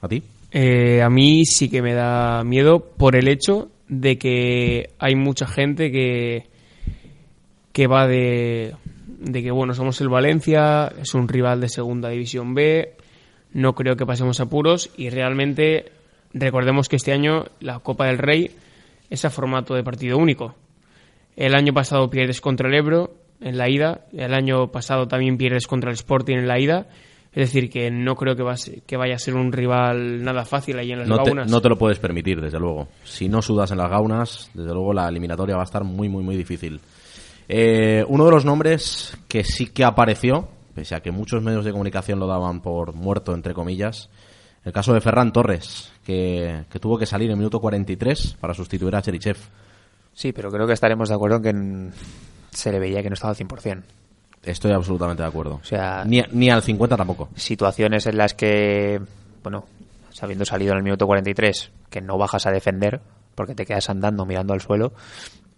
¿A 0.00 0.08
ti? 0.08 0.22
Eh, 0.50 1.02
a 1.02 1.10
mí 1.10 1.44
sí 1.44 1.68
que 1.68 1.82
me 1.82 1.94
da 1.94 2.44
miedo 2.44 2.80
por 2.80 3.16
el 3.16 3.28
hecho 3.28 3.70
de 3.88 4.18
que 4.18 4.90
hay 4.98 5.14
mucha 5.14 5.46
gente 5.46 5.90
que, 5.90 6.46
que 7.72 7.86
va 7.86 8.06
de, 8.06 8.74
de 9.18 9.42
que, 9.42 9.50
bueno, 9.50 9.74
somos 9.74 10.00
el 10.00 10.08
Valencia, 10.08 10.92
es 11.00 11.14
un 11.14 11.28
rival 11.28 11.60
de 11.60 11.68
Segunda 11.68 12.10
División 12.10 12.54
B, 12.54 12.94
no 13.52 13.74
creo 13.74 13.96
que 13.96 14.06
pasemos 14.06 14.40
apuros 14.40 14.90
y 14.96 15.10
realmente 15.10 15.90
recordemos 16.34 16.88
que 16.88 16.96
este 16.96 17.12
año 17.12 17.46
la 17.60 17.80
Copa 17.80 18.06
del 18.06 18.18
Rey 18.18 18.50
es 19.10 19.24
a 19.24 19.30
formato 19.30 19.74
de 19.74 19.82
partido 19.82 20.18
único. 20.18 20.54
El 21.36 21.54
año 21.54 21.72
pasado 21.72 22.10
pierdes 22.10 22.40
contra 22.40 22.68
el 22.68 22.74
Ebro 22.74 23.14
en 23.40 23.56
la 23.58 23.68
ida. 23.68 24.00
El 24.12 24.34
año 24.34 24.70
pasado 24.72 25.06
también 25.06 25.38
pierdes 25.38 25.66
contra 25.66 25.90
el 25.90 25.94
Sporting 25.94 26.36
en 26.36 26.48
la 26.48 26.58
ida. 26.58 26.86
Es 27.38 27.52
decir, 27.52 27.70
que 27.70 27.88
no 27.88 28.16
creo 28.16 28.34
que, 28.34 28.82
que 28.84 28.96
vaya 28.96 29.14
a 29.14 29.18
ser 29.20 29.36
un 29.36 29.52
rival 29.52 30.24
nada 30.24 30.44
fácil 30.44 30.76
ahí 30.76 30.90
en 30.90 30.98
las 30.98 31.08
no 31.08 31.18
gaunas. 31.18 31.48
no 31.48 31.60
te 31.60 31.68
lo 31.68 31.78
puedes 31.78 32.00
permitir, 32.00 32.40
desde 32.40 32.58
luego. 32.58 32.88
Si 33.04 33.28
no 33.28 33.42
sudas 33.42 33.70
en 33.70 33.78
las 33.78 33.88
gaunas, 33.88 34.50
desde 34.54 34.72
luego 34.72 34.92
la 34.92 35.08
eliminatoria 35.08 35.54
va 35.54 35.62
a 35.62 35.64
estar 35.64 35.84
muy, 35.84 36.08
muy, 36.08 36.24
muy 36.24 36.36
difícil. 36.36 36.80
Eh, 37.48 38.04
uno 38.08 38.24
de 38.24 38.32
los 38.32 38.44
nombres 38.44 39.16
que 39.28 39.44
sí 39.44 39.68
que 39.68 39.84
apareció, 39.84 40.48
pese 40.74 40.96
a 40.96 41.00
que 41.00 41.12
muchos 41.12 41.40
medios 41.40 41.64
de 41.64 41.70
comunicación 41.70 42.18
lo 42.18 42.26
daban 42.26 42.60
por 42.60 42.92
muerto, 42.92 43.32
entre 43.32 43.54
comillas, 43.54 44.10
el 44.64 44.72
caso 44.72 44.92
de 44.92 45.00
Ferran 45.00 45.32
Torres, 45.32 45.92
que, 46.04 46.64
que 46.68 46.80
tuvo 46.80 46.98
que 46.98 47.06
salir 47.06 47.26
en 47.26 47.34
el 47.34 47.38
minuto 47.38 47.60
43 47.60 48.36
para 48.40 48.52
sustituir 48.52 48.96
a 48.96 49.02
Cherichev. 49.02 49.36
Sí, 50.12 50.32
pero 50.32 50.50
creo 50.50 50.66
que 50.66 50.72
estaremos 50.72 51.08
de 51.08 51.14
acuerdo 51.14 51.36
en 51.36 51.92
que 51.92 51.96
se 52.50 52.72
le 52.72 52.80
veía 52.80 53.00
que 53.00 53.10
no 53.10 53.14
estaba 53.14 53.30
al 53.30 53.36
100%. 53.36 53.84
Estoy 54.42 54.72
absolutamente 54.72 55.22
de 55.22 55.28
acuerdo. 55.28 55.56
O 55.62 55.64
sea, 55.64 56.04
Ni, 56.06 56.22
ni 56.32 56.48
al 56.50 56.62
50 56.62 56.96
tampoco. 56.96 57.28
situaciones 57.34 58.06
en 58.06 58.16
las 58.16 58.34
que, 58.34 59.00
bueno, 59.42 59.64
habiendo 60.20 60.44
salido 60.44 60.72
en 60.72 60.78
el 60.78 60.84
minuto 60.84 61.06
43, 61.06 61.70
que 61.90 62.00
no 62.00 62.18
bajas 62.18 62.46
a 62.46 62.50
defender 62.50 63.00
porque 63.34 63.54
te 63.54 63.64
quedas 63.66 63.88
andando 63.88 64.26
mirando 64.26 64.52
al 64.52 64.60
suelo, 64.60 64.92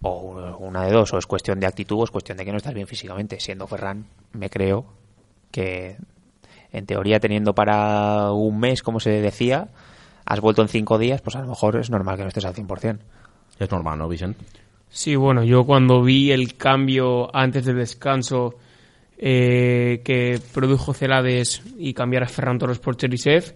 o 0.03 0.57
una 0.61 0.85
de 0.85 0.93
dos, 0.93 1.12
o 1.14 1.19
es 1.19 1.27
cuestión 1.27 1.61
de 1.61 1.66
actitud 1.66 1.99
o 2.01 2.05
es 2.05 2.11
cuestión 2.11 2.37
de 2.38 2.45
que 2.45 2.51
no 2.53 2.59
estás 2.59 2.75
bien 2.75 2.87
físicamente. 2.87 3.40
Siendo 3.40 3.66
Ferran, 3.66 4.07
me 4.33 4.51
creo 4.51 4.85
que, 5.51 5.97
en 6.73 6.87
teoría, 6.87 7.21
teniendo 7.21 7.55
para 7.55 8.33
un 8.33 8.59
mes, 8.61 8.83
como 8.83 9.01
se 9.01 9.11
decía, 9.21 9.69
has 10.27 10.40
vuelto 10.40 10.62
en 10.62 10.69
cinco 10.69 10.99
días, 10.99 11.21
pues 11.23 11.37
a 11.37 11.40
lo 11.43 11.49
mejor 11.49 11.77
es 11.77 11.90
normal 11.90 12.16
que 12.16 12.23
no 12.23 12.29
estés 12.29 12.45
al 12.45 12.55
100%. 12.55 12.99
Es 13.59 13.71
normal, 13.71 13.99
¿no, 13.99 14.09
Vicente? 14.09 14.45
Sí, 14.90 15.16
bueno, 15.16 15.43
yo 15.45 15.64
cuando 15.64 16.03
vi 16.03 16.33
el 16.33 16.57
cambio 16.57 17.35
antes 17.35 17.64
del 17.64 17.77
descanso 17.77 18.57
eh, 19.23 20.01
que 20.03 20.41
produjo 20.55 20.95
Celades 20.95 21.61
y 21.79 21.93
cambiar 21.93 22.23
a 22.23 22.29
Ferran 22.29 22.59
Torres 22.59 22.79
por 22.79 22.97
Cherisev, 22.97 23.55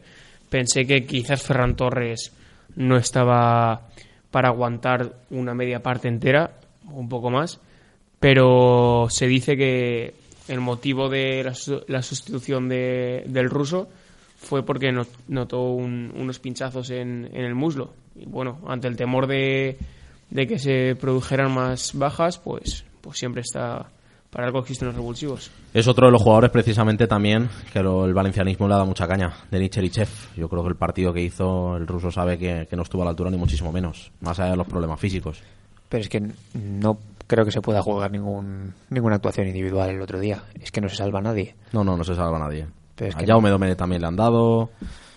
pensé 0.51 0.85
que 0.87 1.07
quizás 1.07 1.43
Ferran 1.43 1.75
Torres 1.75 2.33
no 2.77 2.97
estaba 2.99 3.89
para 4.31 4.49
aguantar 4.49 5.15
una 5.31 5.55
media 5.55 5.83
parte 5.83 6.09
entera, 6.09 6.51
un 6.93 7.09
poco 7.09 7.31
más, 7.31 7.61
pero 8.21 9.07
se 9.09 9.27
dice 9.27 9.57
que 9.57 10.15
el 10.49 10.61
motivo 10.61 11.09
de 11.09 11.43
la, 11.45 11.55
su- 11.55 11.83
la 11.89 12.03
sustitución 12.03 12.69
de- 12.69 13.25
del 13.27 13.49
ruso 13.49 13.89
fue 14.37 14.65
porque 14.65 14.93
no- 14.93 15.07
notó 15.29 15.63
un- 15.63 16.13
unos 16.15 16.39
pinchazos 16.41 16.91
en, 16.91 17.31
en 17.33 17.45
el 17.45 17.55
muslo. 17.55 17.95
Y 18.17 18.27
bueno, 18.27 18.59
ante 18.67 18.87
el 18.89 18.97
temor 18.97 19.27
de, 19.27 19.79
de 20.31 20.47
que 20.47 20.59
se 20.59 20.95
produjeran 20.97 21.53
más 21.55 21.93
bajas, 21.95 22.39
pues, 22.39 22.85
pues 23.01 23.19
siempre 23.19 23.41
está. 23.41 23.87
Para 24.35 24.49
algo 24.49 24.59
existen 24.59 24.89
los 24.89 24.97
revulsivos. 24.97 25.51
Es 25.73 25.87
otro 25.89 26.07
de 26.09 26.13
los 26.13 26.21
jugadores 26.21 26.51
precisamente 26.51 27.07
también 27.07 27.49
que 27.73 27.81
lo- 27.83 28.05
el 28.05 28.13
valencianismo 28.13 28.67
le 28.69 28.75
ha 28.75 28.77
dado 28.79 28.89
mucha 28.89 29.07
caña, 29.07 29.33
Denis 29.51 29.71
Cherichev. 29.71 30.09
Yo 30.37 30.49
creo 30.49 30.63
que 30.65 30.69
el 30.71 30.77
partido 30.77 31.13
que 31.13 31.23
hizo 31.23 31.77
el 31.77 31.87
ruso 31.87 32.11
sabe 32.11 32.37
que, 32.37 32.67
que 32.69 32.77
no 32.77 32.83
estuvo 32.83 33.03
a 33.03 33.05
la 33.05 33.11
altura 33.13 33.31
ni 33.31 33.37
muchísimo 33.37 33.71
menos, 33.73 34.11
más 34.21 34.39
allá 34.41 34.51
de 34.51 34.57
los 34.57 34.67
problemas 34.67 34.99
físicos. 35.01 35.41
Pero 35.89 36.03
es 36.03 36.09
que 36.09 36.21
no 36.55 36.99
creo 37.29 37.45
que 37.45 37.53
se 37.53 37.61
pueda 37.63 37.81
jugar 37.81 38.11
ningún, 38.11 38.75
ninguna 38.91 39.17
actuación 39.17 39.47
individual 39.47 39.89
el 39.91 40.03
otro 40.03 40.19
día. 40.19 40.43
Es 40.61 40.73
que 40.73 40.81
no 40.81 40.89
se 40.89 40.97
salva 40.97 41.21
nadie. 41.21 41.55
No, 41.73 41.85
no, 41.85 41.97
no 41.97 42.03
se 42.05 42.15
salva 42.17 42.39
nadie. 42.39 42.67
Pero 42.97 43.11
es 43.11 43.15
a 43.17 43.19
que 43.19 43.27
Jaume 43.27 43.51
Domene 43.51 43.77
también 43.77 44.03
le 44.03 44.09
han 44.09 44.17
dado, 44.17 44.71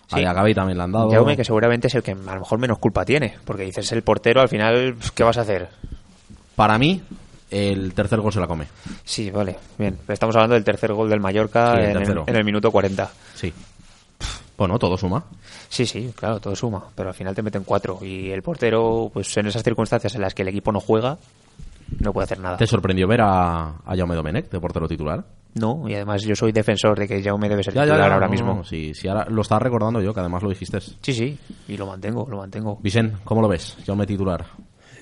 Sí. 0.10 0.19
a 0.19 0.21
Yagabi 0.21 0.53
también 0.53 0.77
le 0.77 0.84
han 0.84 0.91
dado. 0.91 1.10
Jaume, 1.10 1.36
que 1.36 1.43
seguramente 1.43 1.88
es 1.88 1.95
el 1.95 2.03
que 2.03 2.12
a 2.12 2.15
lo 2.15 2.39
mejor 2.39 2.60
menos 2.60 2.77
culpa 2.77 3.03
tiene. 3.03 3.36
Porque 3.45 3.63
dices 3.63 3.91
el 3.91 4.03
portero, 4.03 4.41
al 4.41 4.47
final, 4.49 4.95
¿qué 5.15 5.23
vas 5.23 5.38
a 5.38 5.41
hacer? 5.41 5.69
Para 6.56 6.77
mí, 6.77 7.01
el 7.52 7.94
tercer 7.94 8.20
gol 8.20 8.32
se 8.34 8.40
la 8.40 8.48
come. 8.48 8.66
Sí, 9.04 9.30
vale, 9.32 9.58
bien. 9.78 9.98
Estamos 10.08 10.36
hablando 10.36 10.56
del 10.56 10.64
tercer 10.64 10.94
gol 10.94 11.10
del 11.10 11.20
Mallorca 11.20 11.74
Sí, 11.74 11.78
el 11.80 11.84
en, 11.84 11.90
el, 11.92 11.98
tercero. 12.00 12.24
en 12.28 12.36
el 12.36 12.44
minuto 12.44 12.72
40. 12.72 13.10
Sí. 13.36 13.54
Bueno, 14.58 14.80
todo 14.80 14.98
suma. 14.98 15.24
Sí, 15.70 15.86
sí, 15.86 16.12
claro, 16.16 16.40
todo 16.40 16.56
suma. 16.56 16.84
Pero 16.96 17.10
al 17.10 17.16
final 17.16 17.36
te 17.36 17.44
meten 17.44 17.64
cuatro. 17.64 18.00
Y 18.02 18.32
el 18.32 18.42
portero, 18.42 19.12
pues 19.14 19.36
en 19.38 19.48
esas 19.48 19.62
circunstancias 19.64 20.16
en 20.16 20.22
las 20.22 20.34
que 20.34 20.42
el 20.42 20.48
equipo 20.48 20.72
no 20.72 20.80
juega, 20.80 21.18
no 22.00 22.12
puede 22.12 22.26
hacer 22.26 22.40
nada. 22.40 22.58
¿Te 22.58 22.66
sorprendió 22.66 23.08
ver 23.08 23.22
a, 23.22 23.76
a 23.86 23.96
Jaume 23.96 24.16
Domenech 24.16 24.50
de 24.50 24.60
portero 24.60 24.88
titular? 24.88 25.24
No, 25.54 25.88
y 25.88 25.94
además 25.96 26.24
yo 26.24 26.36
soy 26.36 26.52
defensor 26.52 26.98
de 27.00 27.08
que 27.08 27.22
Jaume 27.24 27.50
debe 27.50 27.64
ser 27.64 27.74
Ya, 27.74 27.82
ya, 27.82 27.86
titular 27.86 28.08
ya, 28.10 28.14
ahora 28.16 28.26
no, 28.28 28.32
mismo. 28.32 28.54
no, 28.56 28.64
sí, 28.64 28.94
sí, 28.94 29.08
ahora 29.08 29.26
lo 29.30 29.42
estaba 29.42 29.60
recordando 29.60 30.02
yo, 30.02 30.14
que 30.14 30.20
además 30.20 30.42
lo 30.44 30.50
dijiste. 30.50 30.80
Sí, 30.82 31.14
sí, 31.14 31.38
y 31.68 31.78
lo 31.78 31.86
mantengo, 31.88 32.28
lo 32.30 32.38
mantengo. 32.38 32.78
Vicente, 32.82 33.18
¿cómo 33.24 33.42
lo 33.42 33.48
ves? 33.48 33.78
Jaume 33.86 34.06
titular. 34.06 34.46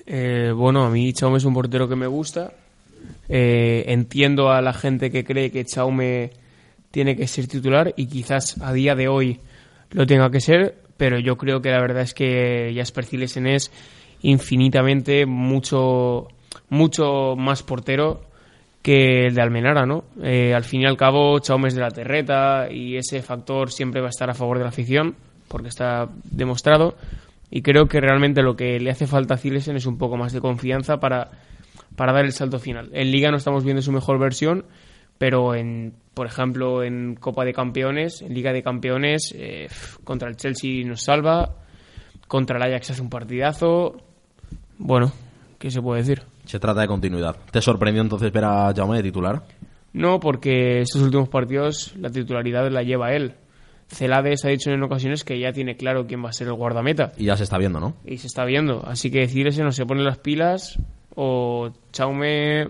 Eh, 0.06 0.52
bueno, 0.54 0.84
a 0.84 0.90
mí 0.90 1.12
Chaume 1.12 1.38
es 1.38 1.44
un 1.44 1.54
portero 1.54 1.88
que 1.88 1.96
me 1.96 2.06
gusta. 2.06 2.52
Eh, 3.28 3.84
entiendo 3.88 4.50
a 4.50 4.62
la 4.62 4.72
gente 4.72 5.10
que 5.10 5.24
cree 5.24 5.50
que 5.50 5.64
Chaume 5.64 6.30
tiene 6.90 7.16
que 7.16 7.26
ser 7.26 7.48
titular 7.48 7.92
y 7.96 8.06
quizás 8.06 8.60
a 8.62 8.72
día 8.72 8.94
de 8.94 9.08
hoy 9.08 9.40
lo 9.90 10.06
tenga 10.06 10.30
que 10.30 10.40
ser, 10.40 10.76
pero 10.96 11.18
yo 11.18 11.36
creo 11.36 11.60
que 11.60 11.70
la 11.70 11.80
verdad 11.80 12.02
es 12.02 12.14
que 12.14 12.72
Jasper 12.74 13.04
Cilesen 13.04 13.46
es 13.46 13.70
infinitamente 14.22 15.26
mucho, 15.26 16.28
mucho 16.68 17.34
más 17.36 17.62
portero 17.62 18.22
que 18.82 19.26
el 19.26 19.34
de 19.34 19.42
Almenara, 19.42 19.84
¿no? 19.84 20.04
Eh, 20.22 20.54
al 20.54 20.62
fin 20.62 20.82
y 20.82 20.86
al 20.86 20.96
cabo, 20.96 21.38
Chaume 21.40 21.68
es 21.68 21.74
de 21.74 21.80
la 21.80 21.90
terreta 21.90 22.68
y 22.70 22.96
ese 22.96 23.20
factor 23.20 23.72
siempre 23.72 24.00
va 24.00 24.06
a 24.06 24.10
estar 24.10 24.30
a 24.30 24.34
favor 24.34 24.58
de 24.58 24.62
la 24.62 24.70
afición, 24.70 25.16
porque 25.48 25.68
está 25.68 26.08
demostrado. 26.30 26.96
Y 27.50 27.62
creo 27.62 27.86
que 27.86 28.00
realmente 28.00 28.42
lo 28.42 28.56
que 28.56 28.80
le 28.80 28.90
hace 28.90 29.06
falta 29.06 29.34
a 29.34 29.38
Cilesen 29.38 29.76
es 29.76 29.86
un 29.86 29.98
poco 29.98 30.16
más 30.16 30.32
de 30.32 30.40
confianza 30.40 30.98
para, 30.98 31.30
para 31.94 32.12
dar 32.12 32.24
el 32.24 32.32
salto 32.32 32.58
final. 32.58 32.90
En 32.92 33.10
Liga 33.10 33.30
no 33.30 33.36
estamos 33.36 33.64
viendo 33.64 33.82
su 33.82 33.92
mejor 33.92 34.18
versión, 34.18 34.64
pero 35.18 35.54
en, 35.54 35.94
por 36.14 36.26
ejemplo, 36.26 36.82
en 36.82 37.14
Copa 37.14 37.44
de 37.44 37.52
Campeones, 37.52 38.22
en 38.22 38.34
Liga 38.34 38.52
de 38.52 38.62
Campeones, 38.62 39.34
eh, 39.36 39.68
contra 40.04 40.28
el 40.28 40.36
Chelsea 40.36 40.84
nos 40.84 41.02
salva, 41.02 41.56
contra 42.26 42.56
el 42.56 42.62
Ajax 42.62 42.90
hace 42.90 43.02
un 43.02 43.10
partidazo. 43.10 43.96
Bueno, 44.78 45.12
¿qué 45.58 45.70
se 45.70 45.80
puede 45.80 46.02
decir? 46.02 46.22
Se 46.44 46.58
trata 46.58 46.80
de 46.80 46.86
continuidad. 46.86 47.36
¿Te 47.50 47.60
sorprendió 47.60 48.02
entonces 48.02 48.32
ver 48.32 48.44
a 48.44 48.72
Jaume 48.74 48.96
de 48.96 49.02
titular? 49.04 49.42
No, 49.92 50.20
porque 50.20 50.80
estos 50.80 51.00
últimos 51.00 51.28
partidos 51.28 51.94
la 51.96 52.10
titularidad 52.10 52.70
la 52.70 52.82
lleva 52.82 53.12
él. 53.14 53.34
Celades 53.88 54.44
ha 54.44 54.48
dicho 54.48 54.70
en 54.70 54.82
ocasiones 54.82 55.22
que 55.24 55.38
ya 55.38 55.52
tiene 55.52 55.76
claro 55.76 56.06
quién 56.06 56.24
va 56.24 56.30
a 56.30 56.32
ser 56.32 56.48
el 56.48 56.54
guardameta 56.54 57.12
Y 57.16 57.24
ya 57.26 57.36
se 57.36 57.44
está 57.44 57.56
viendo, 57.58 57.78
¿no? 57.80 57.94
y 58.04 58.18
se 58.18 58.26
está 58.26 58.44
viendo. 58.44 58.84
Así 58.86 59.10
que 59.10 59.20
decirse 59.20 59.62
no 59.62 59.72
se 59.72 59.86
pone 59.86 60.02
las 60.02 60.18
pilas 60.18 60.78
o 61.14 61.70
Chaume 61.92 62.68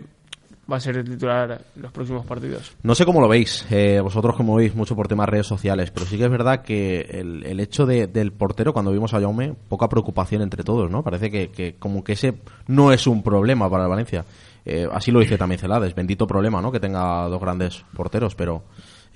va 0.71 0.77
a 0.79 0.81
ser 0.81 0.97
el 0.97 1.05
titular 1.05 1.61
en 1.77 1.83
los 1.83 1.93
próximos 1.93 2.27
partidos. 2.27 2.75
No 2.83 2.95
sé 2.97 3.05
cómo 3.05 3.21
lo 3.21 3.29
veis, 3.29 3.65
eh, 3.71 4.01
vosotros 4.01 4.35
como 4.37 4.57
veis 4.57 4.75
mucho 4.75 4.97
por 4.97 5.07
temas 5.07 5.29
redes 5.29 5.47
sociales, 5.47 5.91
pero 5.93 6.07
sí 6.07 6.19
que 6.19 6.25
es 6.25 6.31
verdad 6.31 6.63
que 6.63 7.01
el, 7.09 7.45
el 7.47 7.61
hecho 7.61 7.87
de- 7.87 8.09
del 8.09 8.33
portero, 8.33 8.73
cuando 8.73 8.91
vimos 8.91 9.15
a 9.15 9.21
Jaume, 9.21 9.55
poca 9.69 9.89
preocupación 9.89 10.43
entre 10.43 10.65
todos, 10.65 10.91
¿no? 10.91 11.05
Parece 11.05 11.31
que, 11.31 11.51
que 11.51 11.77
como 11.79 12.03
que 12.03 12.13
ese 12.15 12.35
no 12.67 12.93
es 12.93 13.07
un 13.07 13.23
problema 13.23 13.71
para 13.71 13.85
el 13.85 13.91
Valencia. 13.91 14.25
Eh, 14.65 14.89
así 14.93 15.13
lo 15.13 15.21
dice 15.21 15.39
también 15.39 15.61
Celades, 15.61 15.95
bendito 15.95 16.27
problema, 16.27 16.61
¿no? 16.61 16.73
Que 16.73 16.81
tenga 16.81 17.29
dos 17.29 17.41
grandes 17.41 17.85
porteros, 17.95 18.35
pero 18.35 18.65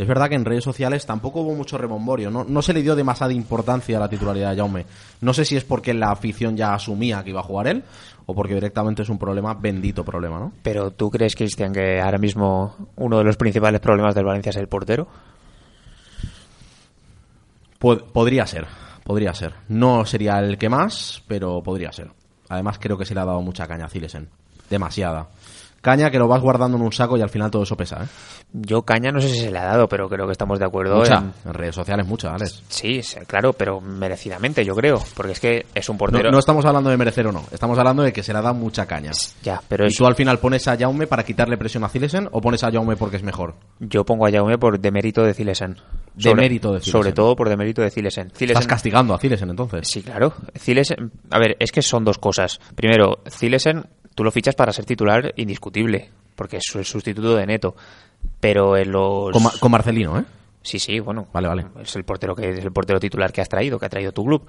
es 0.03 0.09
verdad 0.09 0.29
que 0.29 0.35
en 0.35 0.45
redes 0.45 0.65
sociales 0.65 1.05
tampoco 1.07 1.41
hubo 1.41 1.55
mucho 1.55 1.77
rebomborio, 1.79 2.31
no, 2.31 2.45
no 2.45 2.63
se 2.63 2.73
le 2.73 2.83
dio 2.83 2.97
demasiada 2.97 3.33
importancia 3.33 3.97
a 3.97 4.01
la 4.01 4.09
titularidad 4.09 4.51
de 4.51 4.57
Jaume. 4.57 4.87
No 5.21 5.33
sé 5.35 5.45
si 5.45 5.57
es 5.57 5.65
porque 5.65 5.93
la 5.95 6.11
afición 6.11 6.57
ya 6.57 6.75
asumía 6.75 7.23
que 7.23 7.31
iba 7.31 7.41
a 7.41 7.45
jugar 7.45 7.67
él 7.69 7.85
o 8.27 8.35
porque 8.35 8.55
directamente 8.55 9.03
es 9.03 9.09
un 9.09 9.19
problema, 9.19 9.55
bendito 9.55 10.05
problema, 10.05 10.39
¿no? 10.39 10.53
Pero 10.63 10.91
¿tú 10.93 11.11
crees, 11.11 11.35
Cristian, 11.37 11.73
que 11.73 12.01
ahora 12.01 12.19
mismo 12.19 12.77
uno 12.97 13.19
de 13.19 13.25
los 13.25 13.37
principales 13.37 13.81
problemas 13.81 14.15
del 14.15 14.25
Valencia 14.25 14.51
es 14.51 14.57
el 14.57 14.69
portero? 14.69 15.07
Pod- 17.79 18.05
podría 18.13 18.47
ser, 18.47 18.67
podría 19.05 19.35
ser. 19.35 19.55
No 19.69 20.05
sería 20.05 20.39
el 20.39 20.59
que 20.59 20.69
más, 20.69 21.23
pero 21.27 21.63
podría 21.63 21.93
ser. 21.93 22.11
Además 22.49 22.79
creo 22.79 22.99
que 22.99 23.05
se 23.07 23.15
le 23.15 23.21
ha 23.21 23.25
dado 23.25 23.41
mucha 23.43 23.67
caña 23.67 23.87
a 23.87 23.89
Cilesen. 23.89 24.29
Demasiada. 24.69 25.29
Caña 25.81 26.11
que 26.11 26.19
lo 26.19 26.29
vas 26.29 26.43
guardando 26.43 26.77
en 26.77 26.83
un 26.83 26.93
saco 26.93 27.17
y 27.17 27.23
al 27.23 27.31
final 27.31 27.51
todo 27.51 27.63
eso 27.63 27.77
pesa, 27.77 28.05
¿eh? 28.05 28.07
Yo 28.53 28.83
caña 28.83 29.13
no 29.13 29.21
sé 29.21 29.29
si 29.29 29.39
se 29.39 29.51
le 29.51 29.59
ha 29.59 29.65
dado, 29.65 29.89
pero 29.89 30.09
creo 30.09 30.27
que 30.27 30.33
estamos 30.33 30.59
de 30.59 30.67
acuerdo 30.67 30.97
Mucha. 30.97 31.19
en... 31.19 31.33
En 31.47 31.55
redes 31.55 31.75
sociales 31.75 32.07
mucha, 32.07 32.35
Alex. 32.35 32.63
Sí, 32.69 33.01
claro, 33.27 33.53
pero 33.53 33.81
merecidamente, 33.81 34.65
yo 34.65 34.75
creo. 34.75 35.01
Porque 35.15 35.33
es 35.33 35.41
que 35.41 35.67
es 35.75 35.89
un 35.89 35.97
portero... 35.97 36.31
no 36.31 36.39
estamos 36.39 36.65
hablando 36.65 36.91
de 36.91 36.97
merecer 36.97 37.27
o 37.29 37.33
no. 37.33 37.45
Estamos 37.51 37.79
hablando 37.79 38.03
de 38.03 38.13
que 38.13 38.23
se 38.23 38.33
le 38.33 38.41
ha 38.41 38.43
dado 38.43 38.55
mucha 38.55 38.87
caña. 38.87 39.13
Ya, 39.43 39.63
pero 39.69 39.87
¿Y 39.87 39.95
tú 39.95 40.05
al 40.07 40.17
final 40.17 40.39
pones 40.39 40.67
a 40.69 40.77
Jaume 40.77 41.07
para 41.07 41.25
quitarle 41.25 41.57
presión 41.57 41.85
a 41.85 41.89
Cilesen 41.89 42.29
o 42.31 42.41
pones 42.41 42.63
a 42.65 42.71
Jaume 42.71 42.97
porque 42.97 43.17
es 43.17 43.23
mejor? 43.23 43.55
Yo 43.79 44.05
pongo 44.05 44.27
a 44.27 44.31
Jaume 44.31 44.59
por 44.59 44.79
demérito 44.79 45.23
de 45.23 45.33
Cilesen. 45.33 45.77
Demérito 46.15 46.73
de 46.73 46.81
Cilesen. 46.81 46.93
Sobre 46.93 47.13
todo 47.13 47.37
por 47.37 47.49
demérito 47.49 47.83
de 47.83 47.91
Cilesen. 47.91 48.33
Estás 48.39 48.67
castigando 48.67 49.15
a 49.15 49.19
Cilesen 49.19 49.51
entonces. 49.51 49.89
Sí, 49.89 50.03
claro. 50.03 50.35
Cilesen, 50.59 51.13
a 51.31 51.39
ver, 51.39 51.57
es 51.59 51.73
que 51.73 51.83
son 51.83 52.05
dos 52.05 52.19
cosas. 52.19 52.61
Primero, 52.75 53.21
Cilesen, 53.29 53.87
tú 54.15 54.25
lo 54.25 54.31
fichas 54.31 54.55
para 54.55 54.73
ser 54.73 54.85
titular 54.85 55.33
indiscutible, 55.37 56.11
porque 56.35 56.59
es 56.59 56.75
el 56.75 56.85
sustituto 56.85 57.37
de 57.37 57.47
Neto. 57.47 57.75
Pero 58.41 58.77
en 58.77 58.93
los 58.93 59.31
Con, 59.33 59.43
Ma- 59.43 59.53
con 59.59 59.71
Marcelino, 59.73 60.19
¿eh? 60.19 60.25
Sí, 60.63 60.79
sí, 60.79 61.01
bueno. 61.01 61.27
Vale, 61.33 61.49
vale. 61.49 61.67
Es 61.83 61.97
el 61.97 62.05
portero 62.05 62.35
que 62.35 62.51
es 62.51 62.65
el 62.65 62.73
portero 62.73 63.01
titular 63.01 63.33
que 63.33 63.41
has 63.41 63.49
traído, 63.49 63.79
que 63.79 63.87
ha 63.87 63.91
traído 63.91 64.13
tu 64.13 64.25
club. 64.25 64.47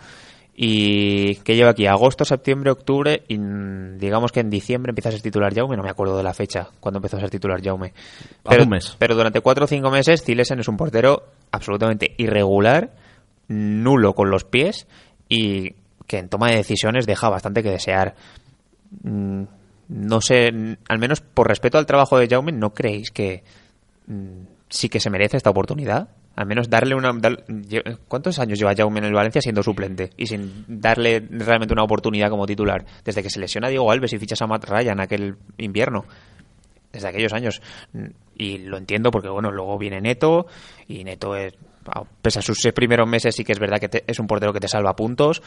Y 0.54 1.36
que 1.38 1.56
lleva 1.56 1.70
aquí 1.72 1.88
agosto, 1.88 2.26
septiembre, 2.26 2.72
octubre 2.72 3.24
y 3.30 3.38
digamos 3.98 4.34
que 4.34 4.42
en 4.42 4.50
diciembre 4.50 4.90
empieza 4.92 5.08
a 5.08 5.14
ser 5.14 5.22
titular 5.22 5.56
Jaume, 5.56 5.78
no 5.78 5.84
me 5.84 5.90
acuerdo 5.90 6.18
de 6.18 6.24
la 6.24 6.34
fecha 6.34 6.68
cuando 6.82 6.98
empezó 6.98 7.16
a 7.16 7.22
ser 7.22 7.30
titular 7.30 7.64
Jaume. 7.64 7.94
Pero, 8.44 8.64
un 8.64 8.70
mes. 8.70 8.96
pero 9.00 9.16
durante 9.16 9.40
cuatro 9.40 9.64
o 9.64 9.68
cinco 9.68 9.90
meses 9.90 10.22
Cilesen 10.24 10.60
es 10.60 10.68
un 10.68 10.76
portero 10.76 11.24
absolutamente 11.52 12.14
irregular, 12.18 12.92
nulo 13.48 14.14
con 14.14 14.30
los 14.30 14.44
pies 14.44 14.88
y 15.30 15.74
que 16.06 16.18
en 16.20 16.28
toma 16.28 16.50
de 16.50 16.58
decisiones 16.58 17.06
deja 17.06 17.30
bastante 17.30 17.64
que 17.64 17.70
desear. 17.72 18.16
Mm, 19.04 19.44
No 19.90 20.22
sé, 20.22 20.52
al 20.88 21.00
menos 21.00 21.22
por 21.22 21.48
respeto 21.48 21.78
al 21.78 21.86
trabajo 21.86 22.18
de 22.18 22.28
Jaume, 22.28 22.52
¿no 22.54 22.74
creéis 22.74 23.12
que 23.12 23.44
mm, 24.08 24.44
sí 24.70 24.88
que 24.90 25.00
se 25.02 25.10
merece 25.10 25.38
esta 25.38 25.50
oportunidad? 25.50 26.10
Al 26.36 26.46
menos 26.46 26.70
darle 26.70 26.96
una... 26.96 27.12
¿Cuántos 28.08 28.40
años 28.40 28.58
lleva 28.58 28.74
Jaume 28.74 29.00
en 29.00 29.06
el 29.06 29.14
Valencia 29.14 29.42
siendo 29.42 29.62
suplente? 29.64 30.12
Y 30.16 30.28
sin 30.28 30.64
darle 30.68 31.20
realmente 31.30 31.74
una 31.74 31.84
oportunidad 31.84 32.30
como 32.30 32.46
titular. 32.46 32.86
Desde 33.04 33.22
que 33.22 33.30
se 33.30 33.40
lesiona 33.42 33.68
Diego 33.68 33.92
Alves 33.92 34.14
y 34.14 34.18
fichas 34.18 34.42
a 34.42 34.48
Matt 34.48 34.64
Ryan 34.64 35.02
aquel 35.02 35.36
invierno. 35.58 36.06
desde 36.94 37.08
aquellos 37.10 37.34
años. 37.34 37.62
Y 38.38 38.60
lo 38.60 38.78
entiendo 38.78 39.12
porque, 39.12 39.28
bueno, 39.30 39.52
luego 39.52 39.78
viene 39.78 40.00
Neto 40.02 40.46
y 40.88 41.04
Neto, 41.04 41.36
es, 41.36 41.54
pese 42.22 42.40
a 42.40 42.42
sus 42.42 42.60
seis 42.60 42.74
primeros 42.74 43.08
meses, 43.08 43.36
sí 43.36 43.44
que 43.44 43.52
es 43.52 43.60
verdad 43.60 43.80
que 43.80 44.04
es 44.08 44.20
un 44.20 44.28
portero 44.28 44.54
que 44.54 44.60
te 44.60 44.68
salva 44.68 44.96
puntos, 44.96 45.42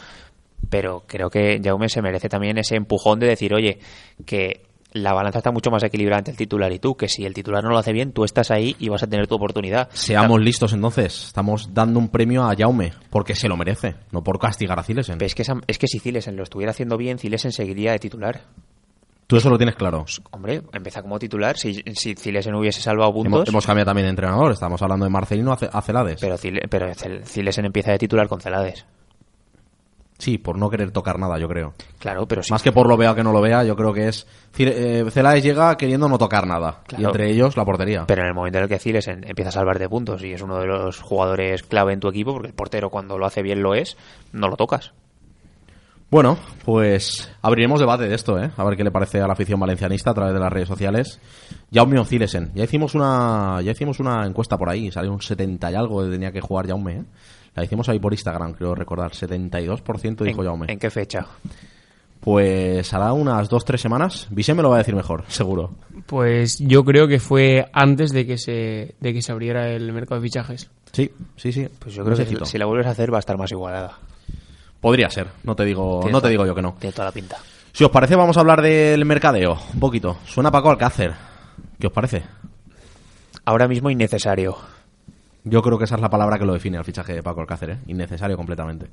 pero 0.68 1.04
creo 1.06 1.30
que 1.30 1.60
Jaume 1.62 1.88
se 1.88 2.02
merece 2.02 2.28
también 2.28 2.58
ese 2.58 2.76
empujón 2.76 3.20
de 3.20 3.28
decir, 3.28 3.54
oye, 3.54 3.78
que 4.24 4.62
la 4.94 5.12
balanza 5.12 5.38
está 5.38 5.50
mucho 5.50 5.70
más 5.70 5.82
equilibrada 5.82 6.20
entre 6.20 6.32
el 6.32 6.38
titular 6.38 6.72
y 6.72 6.78
tú, 6.78 6.96
que 6.96 7.08
si 7.08 7.24
el 7.24 7.34
titular 7.34 7.62
no 7.62 7.70
lo 7.70 7.78
hace 7.78 7.92
bien, 7.92 8.12
tú 8.12 8.24
estás 8.24 8.50
ahí 8.50 8.76
y 8.78 8.88
vas 8.88 9.02
a 9.02 9.08
tener 9.08 9.26
tu 9.26 9.34
oportunidad. 9.34 9.88
Seamos 9.92 10.40
listos 10.40 10.72
entonces, 10.72 11.26
estamos 11.26 11.74
dando 11.74 11.98
un 11.98 12.08
premio 12.08 12.44
a 12.44 12.54
Jaume, 12.56 12.92
porque 13.10 13.34
se 13.34 13.48
lo 13.48 13.56
merece, 13.56 13.96
no 14.12 14.22
por 14.22 14.38
castigar 14.38 14.78
a 14.78 14.84
Cilesen. 14.84 15.18
es, 15.20 15.34
que, 15.34 15.42
es 15.66 15.78
que 15.78 15.86
si 15.88 15.98
Cilesen 15.98 16.36
lo 16.36 16.44
estuviera 16.44 16.70
haciendo 16.70 16.96
bien, 16.96 17.18
Cilesen 17.18 17.50
seguiría 17.50 17.92
de 17.92 17.98
titular. 17.98 18.42
¿Tú 19.26 19.36
eso 19.36 19.48
lo 19.48 19.56
tienes 19.56 19.74
claro? 19.74 20.02
Pues, 20.02 20.20
hombre, 20.30 20.62
empieza 20.72 21.00
como 21.02 21.18
titular. 21.18 21.56
Si, 21.56 21.82
si 21.94 22.14
Cilesen 22.14 22.54
hubiese 22.54 22.82
salvado 22.82 23.12
puntos. 23.12 23.48
Hemos, 23.48 23.66
cambiado 23.66 23.86
también 23.86 24.04
de 24.04 24.10
entrenador. 24.10 24.52
Estamos 24.52 24.80
hablando 24.82 25.06
de 25.06 25.10
Marcelino 25.10 25.52
a 25.52 25.82
Celades. 25.82 26.20
Pero, 26.20 26.36
pero 26.68 26.92
Cilesen 27.24 27.64
empieza 27.64 27.90
de 27.90 27.98
titular 27.98 28.28
con 28.28 28.42
Celades. 28.42 28.84
Sí, 30.24 30.38
por 30.38 30.56
no 30.56 30.70
querer 30.70 30.90
tocar 30.90 31.18
nada, 31.18 31.38
yo 31.38 31.46
creo. 31.46 31.74
Claro, 31.98 32.26
pero 32.26 32.40
Más 32.48 32.62
que 32.62 32.72
por 32.72 32.88
lo 32.88 32.96
vea 32.96 33.14
que 33.14 33.22
no 33.22 33.30
lo 33.30 33.42
vea, 33.42 33.62
yo 33.62 33.76
creo 33.76 33.92
que 33.92 34.08
es. 34.08 34.26
Eh, 34.56 35.04
Celades 35.10 35.44
llega 35.44 35.76
queriendo 35.76 36.08
no 36.08 36.16
tocar 36.16 36.46
nada. 36.46 36.80
Y 36.96 37.04
entre 37.04 37.30
ellos 37.30 37.58
la 37.58 37.66
portería. 37.66 38.06
Pero 38.06 38.22
en 38.22 38.28
el 38.28 38.34
momento 38.34 38.56
en 38.56 38.64
el 38.64 38.70
que 38.70 38.78
Ciles 38.78 39.06
empieza 39.06 39.50
a 39.50 39.52
salvar 39.52 39.78
de 39.78 39.86
puntos 39.86 40.24
y 40.24 40.32
es 40.32 40.40
uno 40.40 40.58
de 40.60 40.66
los 40.66 40.98
jugadores 41.02 41.62
clave 41.62 41.92
en 41.92 42.00
tu 42.00 42.08
equipo, 42.08 42.32
porque 42.32 42.48
el 42.48 42.54
portero 42.54 42.88
cuando 42.88 43.18
lo 43.18 43.26
hace 43.26 43.42
bien 43.42 43.62
lo 43.62 43.74
es, 43.74 43.98
no 44.32 44.48
lo 44.48 44.56
tocas. 44.56 44.94
Bueno, 46.10 46.38
pues 46.64 47.30
abriremos 47.42 47.78
debate 47.78 48.08
de 48.08 48.14
esto, 48.14 48.42
¿eh? 48.42 48.50
A 48.56 48.64
ver 48.64 48.78
qué 48.78 48.84
le 48.84 48.90
parece 48.90 49.20
a 49.20 49.26
la 49.26 49.34
afición 49.34 49.60
valencianista 49.60 50.12
a 50.12 50.14
través 50.14 50.32
de 50.32 50.40
las 50.40 50.50
redes 50.50 50.68
sociales. 50.68 51.20
Jaume 51.70 51.98
o 51.98 52.04
Cilesen. 52.06 52.50
Ya 52.54 52.64
hicimos 52.64 52.94
una, 52.94 53.60
ya 53.60 53.72
hicimos 53.72 54.00
una 54.00 54.24
encuesta 54.24 54.56
por 54.56 54.70
ahí, 54.70 54.90
salió 54.90 55.12
un 55.12 55.20
70 55.20 55.70
y 55.70 55.74
algo 55.74 56.08
tenía 56.08 56.32
que 56.32 56.40
jugar 56.40 56.66
Jaume, 56.66 56.92
¿eh? 56.94 57.04
La 57.54 57.64
hicimos 57.64 57.88
ahí 57.88 57.98
por 57.98 58.12
Instagram, 58.12 58.54
creo 58.54 58.74
recordar. 58.74 59.12
72% 59.12 60.24
dijo 60.24 60.42
¿En, 60.42 60.46
Jaume. 60.46 60.66
¿En 60.68 60.78
qué 60.78 60.90
fecha? 60.90 61.26
Pues 62.20 62.92
hará 62.94 63.12
unas 63.12 63.48
dos, 63.48 63.64
tres 63.64 63.80
semanas. 63.80 64.26
Vise 64.30 64.54
me 64.54 64.62
lo 64.62 64.70
va 64.70 64.76
a 64.76 64.78
decir 64.78 64.96
mejor, 64.96 65.24
seguro. 65.28 65.74
Pues 66.06 66.58
yo 66.58 66.84
creo 66.84 67.06
que 67.06 67.20
fue 67.20 67.68
antes 67.72 68.12
de 68.12 68.26
que 68.26 68.38
se, 68.38 68.94
de 68.98 69.12
que 69.12 69.22
se 69.22 69.30
abriera 69.30 69.68
el 69.70 69.92
mercado 69.92 70.20
de 70.20 70.26
fichajes. 70.26 70.70
Sí, 70.92 71.10
sí, 71.36 71.52
sí. 71.52 71.68
Pues 71.78 71.94
yo 71.94 72.04
creo 72.04 72.16
que 72.16 72.46
si 72.46 72.58
la 72.58 72.66
vuelves 72.66 72.86
a 72.86 72.90
hacer 72.90 73.12
va 73.12 73.18
a 73.18 73.20
estar 73.20 73.36
más 73.36 73.52
igualada. 73.52 73.98
Podría 74.80 75.08
ser, 75.10 75.28
no 75.44 75.54
te 75.54 75.64
digo, 75.64 76.00
no 76.10 76.20
te 76.20 76.28
digo 76.28 76.44
yo 76.46 76.54
que 76.54 76.62
no. 76.62 76.76
Tiene 76.78 76.92
toda 76.92 77.06
la 77.06 77.12
pinta. 77.12 77.38
Si 77.72 77.84
os 77.84 77.90
parece, 77.90 78.16
vamos 78.16 78.36
a 78.36 78.40
hablar 78.40 78.62
del 78.62 79.04
mercadeo, 79.04 79.58
un 79.74 79.80
poquito. 79.80 80.18
Suena 80.26 80.50
Paco 80.50 80.70
Alcácer. 80.70 81.12
¿Qué 81.78 81.86
os 81.88 81.92
parece? 81.92 82.22
Ahora 83.44 83.66
mismo 83.66 83.90
innecesario. 83.90 84.56
Yo 85.44 85.62
creo 85.62 85.78
que 85.78 85.84
esa 85.84 85.96
es 85.96 86.00
la 86.00 86.10
palabra 86.10 86.38
que 86.38 86.46
lo 86.46 86.54
define 86.54 86.78
al 86.78 86.84
fichaje 86.84 87.14
de 87.14 87.22
Paco 87.22 87.40
Alcácer, 87.40 87.70
¿eh? 87.70 87.78
Innecesario 87.86 88.36
completamente. 88.36 88.86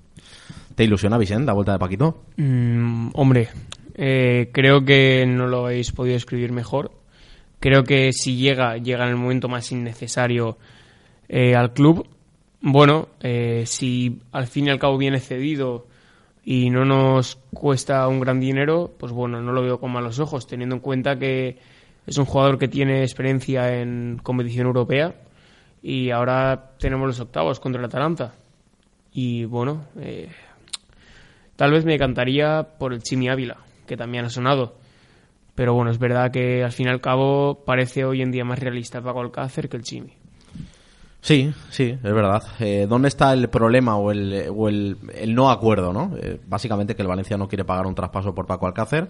¿Te 0.76 0.84
ilusiona, 0.84 1.18
Vicente, 1.18 1.46
la 1.46 1.54
vuelta 1.54 1.72
de 1.72 1.80
Paquito? 1.80 2.24
Mm, 2.38 3.10
hombre, 3.14 3.50
eh, 3.96 4.50
creo 4.52 4.84
que 4.84 5.26
no 5.26 5.48
lo 5.48 5.66
habéis 5.66 5.92
podido 5.92 6.18
escribir 6.18 6.52
mejor. 6.52 6.92
Creo 7.60 7.84
que 7.84 8.12
si 8.12 8.36
llega, 8.36 8.78
llega 8.78 9.06
en 9.06 9.12
el 9.12 9.18
momento 9.18 9.48
más 9.48 9.72
innecesario 9.72 10.58
eh, 11.30 11.56
al 11.56 11.74
club 11.74 12.06
bueno, 12.62 13.10
eh, 13.22 13.64
si 13.66 14.22
al 14.32 14.46
fin 14.46 14.68
y 14.68 14.70
al 14.70 14.78
cabo 14.78 14.98
viene 14.98 15.20
cedido 15.20 15.88
y 16.46 16.70
no 16.70 16.86
nos 16.86 17.38
cuesta 17.52 18.08
un 18.08 18.20
gran 18.20 18.40
dinero, 18.40 18.94
pues 19.00 19.12
bueno, 19.12 19.42
no 19.42 19.52
lo 19.52 19.64
veo 19.64 19.80
con 19.80 19.92
malos 19.92 20.20
ojos, 20.20 20.46
teniendo 20.46 20.76
en 20.76 20.82
cuenta 20.82 21.18
que 21.18 21.58
es 22.06 22.18
un 22.18 22.26
jugador 22.26 22.60
que 22.60 22.68
tiene 22.68 23.02
experiencia 23.02 23.80
en 23.80 24.20
competición 24.22 24.68
europea 24.68 25.16
y 25.82 26.12
ahora 26.12 26.72
tenemos 26.78 27.08
los 27.08 27.20
octavos 27.20 27.60
contra 27.60 27.80
el 27.80 27.86
Atalanta. 27.86 28.34
Y 29.14 29.46
bueno, 29.46 29.86
eh, 30.00 30.30
tal 31.56 31.72
vez 31.72 31.86
me 31.86 31.96
encantaría 31.96 32.64
por 32.78 32.94
el 32.94 33.04
Chimi 33.04 33.30
Ávila, 33.30 33.58
que 33.88 33.98
también 33.98 34.26
ha 34.26 34.30
sonado. 34.30 34.76
Pero 35.56 35.74
bueno, 35.74 35.92
es 35.92 36.00
verdad 36.00 36.32
que 36.32 36.64
al 36.64 36.72
fin 36.72 36.88
y 36.88 36.90
al 36.90 37.02
cabo 37.02 37.64
parece 37.66 38.06
hoy 38.06 38.22
en 38.22 38.32
día 38.32 38.46
más 38.46 38.60
realista 38.60 39.02
Paco 39.02 39.20
Alcácer 39.22 39.68
que 39.68 39.78
el 39.78 39.84
Chimi. 39.84 40.14
Sí, 41.20 41.54
sí, 41.70 41.84
es 41.84 42.02
verdad. 42.02 42.42
Eh, 42.60 42.88
¿Dónde 42.90 43.08
está 43.08 43.34
el 43.34 43.48
problema 43.50 43.96
o 43.96 44.12
el, 44.12 44.48
o 44.50 44.70
el, 44.70 44.98
no 45.28 45.52
acuerdo? 45.52 45.94
¿no? 45.94 46.16
Eh, 46.18 46.40
básicamente 46.48 46.96
que 46.96 47.04
el 47.04 47.08
Valencia 47.08 47.38
no 47.38 47.48
quiere 47.48 47.64
pagar 47.64 47.86
un 47.86 47.94
traspaso 47.94 48.34
por 48.34 48.48
Paco 48.48 48.66
Alcácer, 48.66 49.08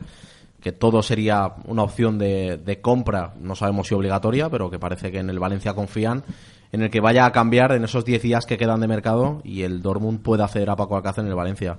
que 0.59 0.73
todo 0.73 1.03
sería 1.03 1.53
una 1.65 1.83
opción 1.83 2.17
de, 2.17 2.57
de, 2.57 2.81
compra, 2.81 3.33
no 3.39 3.55
sabemos 3.55 3.87
si 3.87 3.95
obligatoria, 3.95 4.49
pero 4.49 4.69
que 4.69 4.77
parece 4.77 5.09
que 5.09 5.19
en 5.19 5.29
el 5.29 5.39
Valencia 5.39 5.73
confían 5.73 6.23
en 6.71 6.81
el 6.81 6.89
que 6.89 6.99
vaya 6.99 7.25
a 7.25 7.31
cambiar 7.31 7.71
en 7.73 7.83
esos 7.83 8.05
10 8.05 8.21
días 8.21 8.45
que 8.45 8.57
quedan 8.57 8.79
de 8.79 8.87
mercado 8.87 9.41
y 9.43 9.63
el 9.63 9.81
Dortmund 9.81 10.21
pueda 10.21 10.45
acceder 10.45 10.69
a 10.69 10.75
Paco 10.75 10.95
Alcácer 10.95 11.23
en 11.23 11.29
el 11.29 11.35
Valencia. 11.35 11.77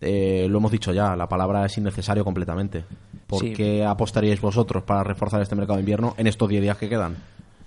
Eh, 0.00 0.46
lo 0.50 0.58
hemos 0.58 0.70
dicho 0.70 0.92
ya, 0.92 1.16
la 1.16 1.28
palabra 1.28 1.64
es 1.64 1.76
innecesario 1.78 2.24
completamente. 2.24 2.84
¿Por 3.26 3.52
qué 3.52 3.84
apostaríais 3.84 4.40
vosotros 4.40 4.82
para 4.82 5.02
reforzar 5.02 5.40
este 5.40 5.54
mercado 5.54 5.76
de 5.76 5.82
invierno 5.82 6.14
en 6.18 6.26
estos 6.26 6.48
10 6.48 6.62
días 6.62 6.76
que 6.76 6.88
quedan? 6.88 7.16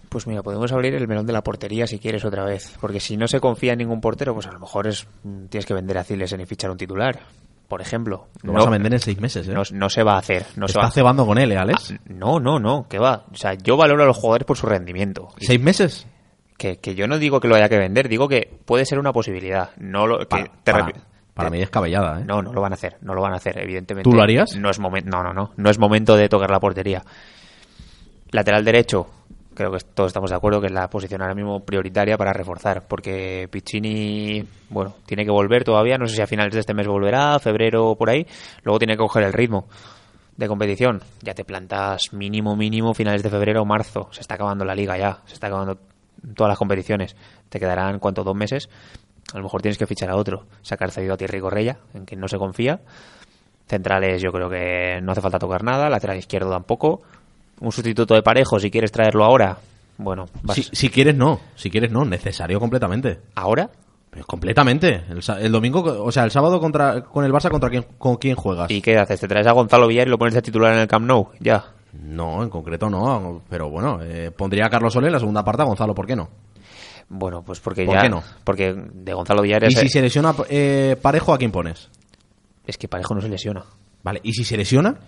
Pues 0.09 0.25
mira, 0.25 0.41
podemos 0.41 0.71
abrir 0.71 0.95
el 0.95 1.07
melón 1.07 1.25
de 1.25 1.33
la 1.33 1.43
portería 1.43 1.85
si 1.85 1.99
quieres 1.99 2.23
otra 2.23 2.45
vez. 2.45 2.75
Porque 2.79 2.99
si 2.99 3.17
no 3.17 3.27
se 3.27 3.39
confía 3.39 3.73
en 3.73 3.79
ningún 3.79 3.99
portero, 3.99 4.33
pues 4.33 4.47
a 4.47 4.51
lo 4.51 4.59
mejor 4.59 4.87
es 4.87 5.05
mm, 5.23 5.45
tienes 5.45 5.65
que 5.65 5.73
vender 5.73 5.97
a 5.97 6.03
Cilesen 6.03 6.39
y 6.39 6.45
fichar 6.45 6.71
un 6.71 6.77
titular. 6.77 7.19
Por 7.67 7.81
ejemplo. 7.81 8.27
Lo 8.43 8.53
no, 8.53 8.59
vas 8.59 8.67
a 8.67 8.69
vender 8.69 8.93
en 8.93 8.99
seis 8.99 9.19
meses, 9.19 9.45
¿eh? 9.49 9.53
No, 9.73 9.89
se 9.89 10.03
va 10.03 10.13
a 10.13 10.19
hacer. 10.19 10.45
No 10.55 10.67
Está 10.67 10.89
cebando 10.89 11.25
con 11.25 11.37
él, 11.37 11.51
¿eh, 11.51 11.57
Alex? 11.57 11.91
Ah, 11.91 12.01
no, 12.05 12.39
no, 12.39 12.59
no, 12.59 12.87
que 12.87 12.97
va. 12.97 13.25
O 13.29 13.35
sea, 13.35 13.55
yo 13.55 13.75
valoro 13.75 14.03
a 14.03 14.05
los 14.05 14.15
jugadores 14.15 14.45
por 14.45 14.55
su 14.55 14.67
rendimiento. 14.67 15.27
¿Seis 15.41 15.59
meses? 15.59 16.07
Que, 16.57 16.77
que 16.77 16.95
yo 16.95 17.07
no 17.07 17.19
digo 17.19 17.39
que 17.39 17.47
lo 17.47 17.55
haya 17.55 17.69
que 17.69 17.77
vender, 17.77 18.09
digo 18.09 18.27
que 18.27 18.49
puede 18.65 18.85
ser 18.85 18.99
una 18.99 19.13
posibilidad. 19.13 19.71
No 19.77 20.07
lo, 20.07 20.19
que 20.19 20.25
para, 20.63 20.91
para, 21.33 21.49
mí 21.51 21.61
es 21.61 21.69
cabellada, 21.69 22.21
¿eh? 22.21 22.25
No, 22.25 22.41
no 22.41 22.51
lo 22.51 22.61
van 22.61 22.73
a 22.73 22.75
hacer, 22.75 22.97
no 23.01 23.13
lo 23.13 23.21
van 23.21 23.33
a 23.33 23.37
hacer, 23.37 23.59
evidentemente. 23.59 24.09
¿Tú 24.09 24.15
lo 24.15 24.23
harías? 24.23 24.55
No 24.55 24.71
es 24.71 24.79
momento, 24.79 25.09
no, 25.09 25.21
no, 25.23 25.33
no, 25.33 25.51
no 25.55 25.69
es 25.69 25.77
momento 25.77 26.15
de 26.15 26.29
tocar 26.29 26.49
la 26.49 26.59
portería. 26.59 27.03
Lateral 28.31 28.65
derecho, 28.65 29.07
creo 29.57 29.71
que 29.71 29.79
todos 29.79 30.09
estamos 30.09 30.29
de 30.29 30.35
acuerdo 30.35 30.61
que 30.61 30.67
es 30.67 30.73
la 30.73 30.87
posición 30.87 31.21
ahora 31.21 31.33
mismo 31.33 31.65
prioritaria 31.65 32.15
para 32.15 32.31
reforzar, 32.31 32.87
porque 32.87 33.47
Piccini, 33.49 34.43
bueno, 34.69 34.95
tiene 35.07 35.25
que 35.25 35.31
volver 35.31 35.63
todavía, 35.63 35.97
no 35.97 36.05
sé 36.05 36.15
si 36.15 36.21
a 36.21 36.27
finales 36.27 36.53
de 36.53 36.59
este 36.59 36.75
mes 36.75 36.87
volverá, 36.87 37.39
febrero 37.39 37.87
o 37.87 37.97
por 37.97 38.11
ahí, 38.11 38.27
luego 38.63 38.77
tiene 38.77 38.93
que 38.93 38.99
coger 38.99 39.23
el 39.23 39.33
ritmo 39.33 39.67
de 40.37 40.47
competición. 40.47 41.01
Ya 41.23 41.33
te 41.33 41.43
plantas 41.43 42.13
mínimo, 42.13 42.55
mínimo 42.55 42.93
finales 42.93 43.23
de 43.23 43.31
febrero 43.31 43.63
o 43.63 43.65
marzo, 43.65 44.09
se 44.11 44.21
está 44.21 44.35
acabando 44.35 44.63
la 44.63 44.75
liga 44.75 44.95
ya, 44.95 45.21
se 45.25 45.33
está 45.33 45.47
acabando 45.47 45.79
todas 46.35 46.49
las 46.49 46.57
competiciones, 46.57 47.15
te 47.49 47.59
quedarán, 47.59 47.99
¿cuánto? 47.99 48.23
Dos 48.23 48.35
meses, 48.35 48.69
a 49.33 49.37
lo 49.37 49.43
mejor 49.43 49.61
tienes 49.61 49.77
que 49.77 49.87
fichar 49.87 50.09
a 50.09 50.15
otro, 50.15 50.45
sacar 50.61 50.91
cedido 50.91 51.13
a 51.13 51.17
Thierry 51.17 51.39
Correia, 51.39 51.77
en 51.93 52.05
quien 52.05 52.19
no 52.19 52.27
se 52.27 52.37
confía. 52.37 52.79
Centrales 53.67 54.21
yo 54.21 54.31
creo 54.31 54.49
que 54.49 54.99
no 55.01 55.11
hace 55.11 55.21
falta 55.21 55.39
tocar 55.39 55.63
nada, 55.63 55.89
lateral 55.89 56.17
izquierdo 56.17 56.49
tampoco, 56.49 57.01
un 57.59 57.71
sustituto 57.71 58.13
de 58.13 58.21
parejo, 58.21 58.59
si 58.59 58.71
quieres 58.71 58.91
traerlo 58.91 59.25
ahora, 59.25 59.57
bueno. 59.97 60.27
Si, 60.53 60.89
quieres, 60.89 61.15
no. 61.15 61.39
Si 61.55 61.69
quieres, 61.69 61.91
no. 61.91 62.05
Necesario 62.05 62.59
completamente. 62.59 63.19
¿Ahora? 63.35 63.69
completamente. 64.25 65.03
El, 65.39 65.51
domingo, 65.51 65.83
o 66.03 66.11
sea, 66.11 66.23
el 66.23 66.31
sábado 66.31 66.59
contra, 66.59 67.03
con 67.03 67.23
el 67.23 67.31
Barça, 67.31 67.51
¿contra 67.51 67.69
quién, 67.69 67.85
con 67.99 68.15
quién 68.15 68.35
juegas? 68.35 68.71
¿Y 68.71 68.81
qué 68.81 68.97
haces? 68.97 69.19
¿Te 69.19 69.27
traes 69.27 69.45
a 69.45 69.51
Gonzalo 69.51 69.85
Villar 69.85 70.07
y 70.07 70.09
lo 70.09 70.17
pones 70.17 70.33
de 70.33 70.41
titular 70.41 70.73
en 70.73 70.79
el 70.79 70.87
Camp 70.87 71.05
Nou? 71.05 71.29
Ya. 71.39 71.65
No, 72.01 72.43
en 72.43 72.49
concreto 72.49 72.89
no. 72.89 73.41
Pero 73.49 73.69
bueno, 73.69 73.99
eh, 74.01 74.31
pondría 74.31 74.65
a 74.65 74.69
Carlos 74.69 74.93
Soler 74.93 75.07
en 75.07 75.13
la 75.13 75.19
segunda 75.19 75.43
parte 75.43 75.61
a 75.61 75.65
Gonzalo, 75.65 75.93
¿por 75.93 76.05
qué 76.05 76.15
no? 76.15 76.29
Bueno, 77.09 77.41
pues 77.43 77.59
porque 77.59 77.85
¿Por 77.85 77.99
qué 77.99 78.09
no? 78.09 78.21
Porque 78.43 78.73
de 78.73 79.13
Gonzalo 79.13 79.41
Villar 79.41 79.63
¿Y 79.63 79.71
si 79.71 79.87
se 79.87 80.01
lesiona 80.01 80.35
eh, 80.49 80.97
Parejo, 81.01 81.33
a 81.33 81.37
quién 81.37 81.51
pones? 81.51 81.89
Es 82.65 82.77
que 82.77 82.87
Parejo 82.87 83.15
no 83.15 83.21
se 83.21 83.29
lesiona. 83.29 83.63
Vale, 84.03 84.19
¿y 84.23 84.33
si 84.33 84.43
se 84.43 84.57
lesiona? 84.57 84.99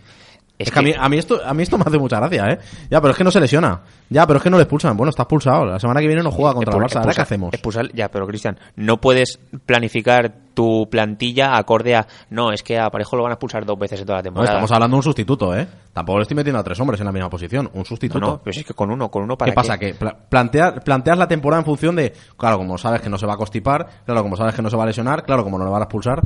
Es, 0.60 0.72
que, 0.72 0.80
a, 0.80 1.08
mí, 1.08 1.18
esto, 1.18 1.40
a 1.44 1.54
mí 1.54 1.64
esto 1.64 1.78
me 1.78 1.86
hace 1.88 1.98
mucha 1.98 2.18
gracia, 2.18 2.46
¿eh? 2.50 2.60
Ya, 2.90 3.00
pero 3.00 3.12
es 3.12 3.18
que 3.18 3.24
no 3.24 3.32
se 3.32 3.40
lesiona. 3.40 3.80
Ya, 4.10 4.28
pero 4.28 4.38
es 4.38 4.44
que 4.44 4.50
no 4.50 4.58
le 4.58 4.64
expulsan. 4.64 4.98
Bueno, 4.98 5.10
está 5.10 5.24
expulsado. 5.24 5.66
La 5.66 5.80
semana 5.80 6.02
que 6.02 6.08
viene 6.08 6.22
no 6.22 6.32
juega 6.32 6.54
contra 6.54 6.76
el 6.76 6.84
Barça. 6.84 6.98
¿Ahora 6.98 7.14
qué 7.14 7.22
hacemos? 7.22 7.54
Expulsar, 7.54 7.90
ya, 7.94 8.10
pero 8.10 8.28
Cristian, 8.28 8.60
no 8.76 8.98
puedes 9.00 9.40
planificar 9.66 10.34
tu 10.54 10.90
plantilla 10.92 11.56
acorde 11.56 11.96
a... 11.96 12.06
No, 12.30 12.52
es 12.52 12.62
que 12.62 12.78
a 12.78 12.90
Parejo 12.90 13.16
lo 13.16 13.24
van 13.24 13.32
a 13.32 13.36
expulsar 13.36 13.66
dos 13.66 13.80
veces 13.80 14.02
en 14.02 14.06
toda 14.06 14.18
la 14.18 14.24
temporada. 14.24 14.52
No, 14.52 14.58
estamos 14.58 14.72
hablando 14.74 14.96
de 14.96 14.98
un 14.98 15.04
sustituto, 15.04 15.56
¿eh? 15.56 15.66
Tampoco 15.94 16.20
le 16.20 16.24
estoy 16.24 16.36
metiendo 16.36 16.60
a 16.60 16.64
tres 16.64 16.78
hombres 16.82 17.00
en 17.00 17.06
la 17.06 17.14
misma 17.14 17.30
posición. 17.30 17.70
Un 17.74 17.86
sustituto. 17.86 18.20
No, 18.20 18.42
pero 18.44 18.60
es 18.60 18.66
que 18.66 18.74
con 18.74 18.92
uno, 18.92 19.10
con 19.10 19.24
uno 19.24 19.38
para 19.38 19.52
¿Qué 19.52 19.56
pasa? 19.56 19.78
Que 19.78 19.96
planteas, 20.28 20.84
planteas 20.84 21.18
la 21.18 21.30
temporada 21.30 21.62
en 21.62 21.66
función 21.66 21.96
de... 21.96 22.12
Claro, 22.36 22.58
como 22.58 22.78
sabes 22.78 23.00
que 23.00 23.10
no 23.10 23.18
se 23.18 23.26
va 23.26 23.36
a 23.36 23.38
constipar. 23.38 23.88
Claro, 24.04 24.24
como 24.24 24.36
sabes 24.36 24.54
que 24.54 24.62
no 24.62 24.70
se 24.70 24.76
va 24.76 24.84
a 24.84 24.88
lesionar. 24.88 25.24
Claro, 25.24 25.46
como 25.46 25.58
no 25.58 25.64
le 25.64 25.72
van 25.72 25.84
a 25.84 25.86
expulsar. 25.86 26.22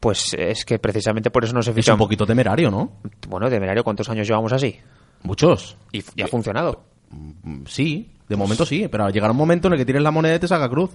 Pues 0.00 0.34
es 0.38 0.64
que 0.64 0.78
precisamente 0.78 1.30
por 1.30 1.44
eso 1.44 1.52
no 1.54 1.62
se 1.62 1.72
ficha. 1.72 1.92
Es 1.92 1.94
un 1.94 1.98
poquito 1.98 2.24
temerario, 2.24 2.70
¿no? 2.70 2.92
Bueno, 3.28 3.48
temerario, 3.50 3.82
¿cuántos 3.82 4.08
años 4.08 4.26
llevamos 4.26 4.52
así? 4.52 4.78
Muchos. 5.22 5.76
¿Y, 5.92 6.22
ha 6.22 6.28
funcionado? 6.28 6.84
Mm, 7.10 7.64
sí, 7.66 8.10
de 8.28 8.36
momento 8.36 8.64
sí, 8.64 8.86
pero 8.88 9.08
llegará 9.10 9.32
un 9.32 9.38
momento 9.38 9.66
en 9.66 9.74
el 9.74 9.78
que 9.78 9.84
tires 9.84 10.02
la 10.02 10.10
moneda 10.10 10.36
y 10.36 10.38
te 10.38 10.46
saca 10.46 10.68
cruz. 10.68 10.90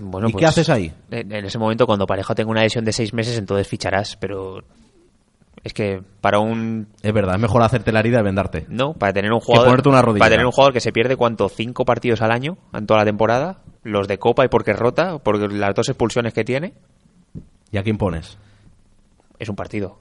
Bueno, 0.00 0.28
¿Y 0.28 0.32
qué 0.32 0.38
pues, 0.38 0.48
haces 0.48 0.68
ahí? 0.68 0.92
En 1.10 1.32
ese 1.32 1.58
momento, 1.58 1.86
cuando 1.86 2.06
pareja 2.06 2.34
tenga 2.34 2.50
una 2.50 2.62
lesión 2.62 2.84
de 2.84 2.92
seis 2.92 3.12
meses, 3.14 3.38
entonces 3.38 3.66
ficharás, 3.68 4.16
pero 4.16 4.62
Es 5.62 5.72
que 5.72 6.02
para 6.20 6.40
un 6.40 6.88
Es 7.02 7.12
verdad, 7.12 7.36
es 7.36 7.40
mejor 7.40 7.62
hacerte 7.62 7.92
la 7.92 8.00
herida 8.00 8.20
y 8.20 8.22
vendarte. 8.22 8.66
no, 8.68 8.94
para 8.94 9.12
tener 9.12 9.32
un 9.32 9.40
jugador 9.40 9.68
ponerte 9.68 9.88
una 9.88 10.02
rodillera. 10.02 10.24
para 10.24 10.30
tener 10.30 10.46
un 10.46 10.52
jugador 10.52 10.72
que 10.72 10.80
se 10.80 10.92
pierde 10.92 11.16
cuánto 11.16 11.48
cinco 11.48 11.84
partidos 11.84 12.20
al 12.20 12.32
año 12.32 12.58
en 12.72 12.86
toda 12.86 13.00
la 13.00 13.06
temporada, 13.06 13.62
los 13.82 14.08
de 14.08 14.18
Copa 14.18 14.44
y 14.44 14.48
porque 14.48 14.72
rota, 14.72 15.18
porque 15.18 15.48
las 15.48 15.74
dos 15.74 15.88
expulsiones 15.88 16.32
que 16.32 16.44
tiene 16.44 16.74
¿Y 17.72 17.78
a 17.78 17.82
quién 17.82 17.98
pones? 17.98 18.38
es 19.38 19.48
un 19.48 19.54
partido. 19.56 19.98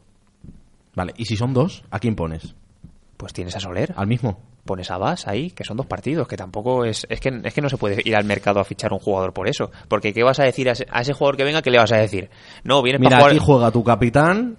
Vale, 0.95 1.13
y 1.15 1.25
si 1.25 1.35
son 1.37 1.53
dos, 1.53 1.83
¿a 1.91 1.99
quién 1.99 2.15
pones? 2.15 2.55
Pues 3.17 3.33
tienes 3.33 3.55
a 3.55 3.59
Soler, 3.59 3.93
¿Al 3.95 4.07
mismo? 4.07 4.39
pones 4.65 4.89
a 4.91 4.97
Vas 4.97 5.27
ahí, 5.27 5.51
que 5.51 5.63
son 5.63 5.77
dos 5.77 5.85
partidos, 5.85 6.27
que 6.27 6.35
tampoco 6.37 6.83
es 6.85 7.05
es 7.09 7.19
que 7.19 7.29
es 7.43 7.53
que 7.53 7.61
no 7.61 7.69
se 7.69 7.77
puede 7.77 8.01
ir 8.03 8.15
al 8.15 8.25
mercado 8.25 8.59
a 8.59 8.63
fichar 8.65 8.91
un 8.93 8.99
jugador 8.99 9.31
por 9.33 9.47
eso, 9.47 9.71
porque 9.87 10.11
qué 10.13 10.23
vas 10.23 10.39
a 10.39 10.43
decir 10.43 10.67
a 10.69 10.73
ese, 10.73 10.85
a 10.91 11.01
ese 11.01 11.13
jugador 11.13 11.37
que 11.37 11.43
venga, 11.43 11.61
qué 11.61 11.69
le 11.71 11.77
vas 11.77 11.91
a 11.91 11.97
decir? 11.97 12.29
No, 12.63 12.81
viene 12.81 12.97
Mira, 12.99 13.11
para 13.11 13.21
jugar 13.21 13.31
aquí 13.37 13.45
juega 13.45 13.71
tu 13.71 13.83
capitán, 13.83 14.57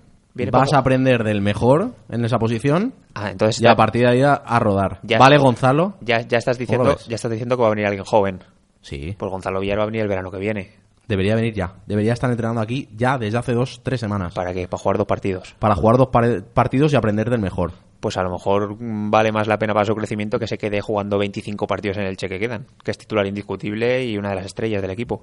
vas 0.53 0.73
a 0.73 0.79
aprender 0.79 1.25
del 1.25 1.41
mejor 1.43 1.95
en 2.09 2.25
esa 2.25 2.39
posición 2.39 2.95
Ah, 3.15 3.31
entonces 3.31 3.61
y 3.61 3.67
a 3.67 3.75
partir 3.75 4.03
de 4.03 4.09
ahí 4.11 4.23
a, 4.23 4.35
a 4.35 4.59
rodar. 4.61 5.01
Ya- 5.03 5.19
¿Vale, 5.19 5.39
Gonzalo? 5.39 5.95
ya, 6.01 6.21
ya 6.21 6.39
estás 6.39 6.57
¿Cómo 6.57 6.67
diciendo 6.67 6.97
ya 7.09 7.17
estás 7.17 7.31
diciendo 7.33 7.57
que 7.57 7.63
va 7.63 7.67
a 7.69 7.71
venir 7.71 7.87
alguien 7.87 8.05
joven. 8.05 8.39
Sí, 8.81 9.15
Pues 9.19 9.31
Gonzalo 9.31 9.59
Villar 9.61 9.79
va 9.79 9.83
a 9.83 9.87
venir 9.87 10.03
el 10.03 10.09
verano 10.09 10.31
que 10.31 10.39
viene. 10.39 10.71
Debería 11.09 11.35
venir 11.35 11.55
ya. 11.55 11.75
Debería 11.87 12.13
estar 12.13 12.31
entrenando 12.31 12.61
aquí 12.61 12.89
ya 12.95 13.19
desde 13.19 13.39
hace 13.39 13.55
dos, 13.55 13.81
tres 13.83 13.99
semanas. 13.99 14.35
¿Para 14.35 14.53
qué? 14.53 14.69
Para 14.69 14.81
jugar 14.81 14.99
dos 14.99 15.07
partidos. 15.07 15.57
Para 15.59 15.75
jugar 15.75 15.97
dos 15.97 16.09
partidos 16.55 16.93
y 16.93 16.97
aprender 16.97 17.31
del 17.31 17.41
mejor. 17.41 17.73
Pues 17.99 18.17
a 18.17 18.23
lo 18.23 18.31
mejor 18.31 18.77
vale 18.79 19.33
más 19.33 19.49
la 19.49 19.59
pena 19.59 19.75
para 19.75 19.87
su 19.87 19.95
crecimiento 19.95 20.39
que 20.39 20.47
se 20.47 20.59
quede 20.59 20.81
jugando 20.81 21.19
25 21.19 21.67
partidos 21.67 21.97
en 21.97 22.05
el 22.05 22.17
che 22.17 22.29
que 22.29 22.39
quedan, 22.39 22.67
que 22.85 22.93
es 22.93 22.99
titular 22.99 23.27
indiscutible 23.27 24.05
y 24.05 24.17
una 24.17 24.29
de 24.29 24.37
las 24.37 24.47
estrellas 24.47 24.83
del 24.83 24.93
equipo. 24.93 25.23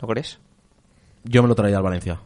¿No 0.00 0.08
crees? 0.08 0.38
Yo 1.24 1.42
me 1.42 1.48
lo 1.48 1.54
traía 1.54 1.76
al 1.76 1.82
Valencia. 1.82 2.20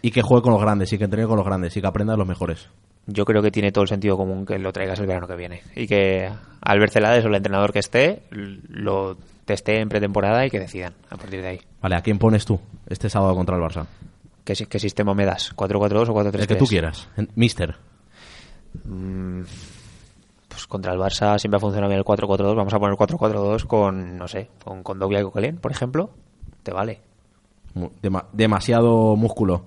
Y 0.00 0.10
que 0.12 0.22
juegue 0.22 0.42
con 0.42 0.52
los 0.52 0.62
grandes, 0.62 0.92
y 0.92 0.98
que 0.98 1.04
entrene 1.04 1.26
con 1.26 1.36
los 1.36 1.44
grandes, 1.44 1.76
y 1.76 1.80
que 1.80 1.86
aprenda 1.86 2.14
de 2.14 2.18
los 2.18 2.26
mejores. 2.26 2.68
Yo 3.06 3.24
creo 3.24 3.42
que 3.42 3.50
tiene 3.50 3.72
todo 3.72 3.82
el 3.82 3.88
sentido 3.88 4.16
común 4.16 4.46
que 4.46 4.58
lo 4.58 4.72
traigas 4.72 4.98
el 5.00 5.06
verano 5.06 5.26
que 5.26 5.36
viene. 5.36 5.62
Y 5.74 5.86
que 5.86 6.30
Albert 6.60 6.92
Celades 6.92 7.24
o 7.24 7.28
el 7.28 7.34
entrenador 7.34 7.72
que 7.72 7.78
esté 7.78 8.22
lo 8.30 9.16
teste 9.46 9.80
en 9.80 9.88
pretemporada 9.88 10.44
y 10.44 10.50
que 10.50 10.60
decidan 10.60 10.92
a 11.08 11.16
partir 11.16 11.40
de 11.40 11.48
ahí. 11.48 11.60
Vale, 11.80 11.96
¿a 11.96 12.02
quién 12.02 12.18
pones 12.18 12.44
tú 12.44 12.60
este 12.86 13.08
sábado 13.08 13.34
contra 13.34 13.56
el 13.56 13.62
Barça? 13.62 13.86
¿Qué, 14.44 14.54
qué 14.54 14.78
sistema 14.78 15.14
me 15.14 15.24
das? 15.24 15.56
¿4-4-2 15.56 16.08
o 16.10 16.14
4-3-3? 16.14 16.34
El 16.40 16.46
que 16.46 16.54
tú 16.56 16.66
quieras. 16.66 17.08
Mister. 17.34 17.76
Pues 20.48 20.66
contra 20.66 20.92
el 20.92 20.98
Barça 20.98 21.38
siempre 21.38 21.56
ha 21.56 21.60
funcionado 21.60 21.88
bien 21.90 21.98
el 21.98 22.04
4-4-2. 22.04 22.54
Vamos 22.56 22.72
a 22.74 22.78
poner 22.78 22.96
4-4-2 22.96 23.64
con, 23.66 24.16
no 24.16 24.28
sé, 24.28 24.50
con 24.64 24.82
Condovia 24.82 25.20
y 25.20 25.22
Coquelin, 25.24 25.56
por 25.58 25.70
ejemplo. 25.72 26.10
Te 26.62 26.72
vale. 26.72 27.00
Dema- 28.02 28.26
demasiado 28.32 29.16
músculo. 29.16 29.64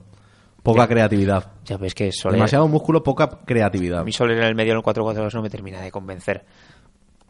Poca 0.64 0.88
creatividad. 0.88 1.52
Ya 1.66 1.78
ves 1.78 1.96
que 1.96 2.12
Soler, 2.12 2.36
Demasiado 2.38 2.68
músculo, 2.68 3.02
poca 3.04 3.30
creatividad. 3.46 4.04
mí 4.04 4.12
Soler 4.12 4.38
en 4.40 4.44
el 4.44 4.56
medio 4.56 4.74
en 4.74 4.78
el 4.80 4.84
4-4-2 4.84 5.34
no 5.34 5.42
me 5.42 5.50
termina 5.50 5.80
de 5.82 5.92
convencer. 5.92 6.44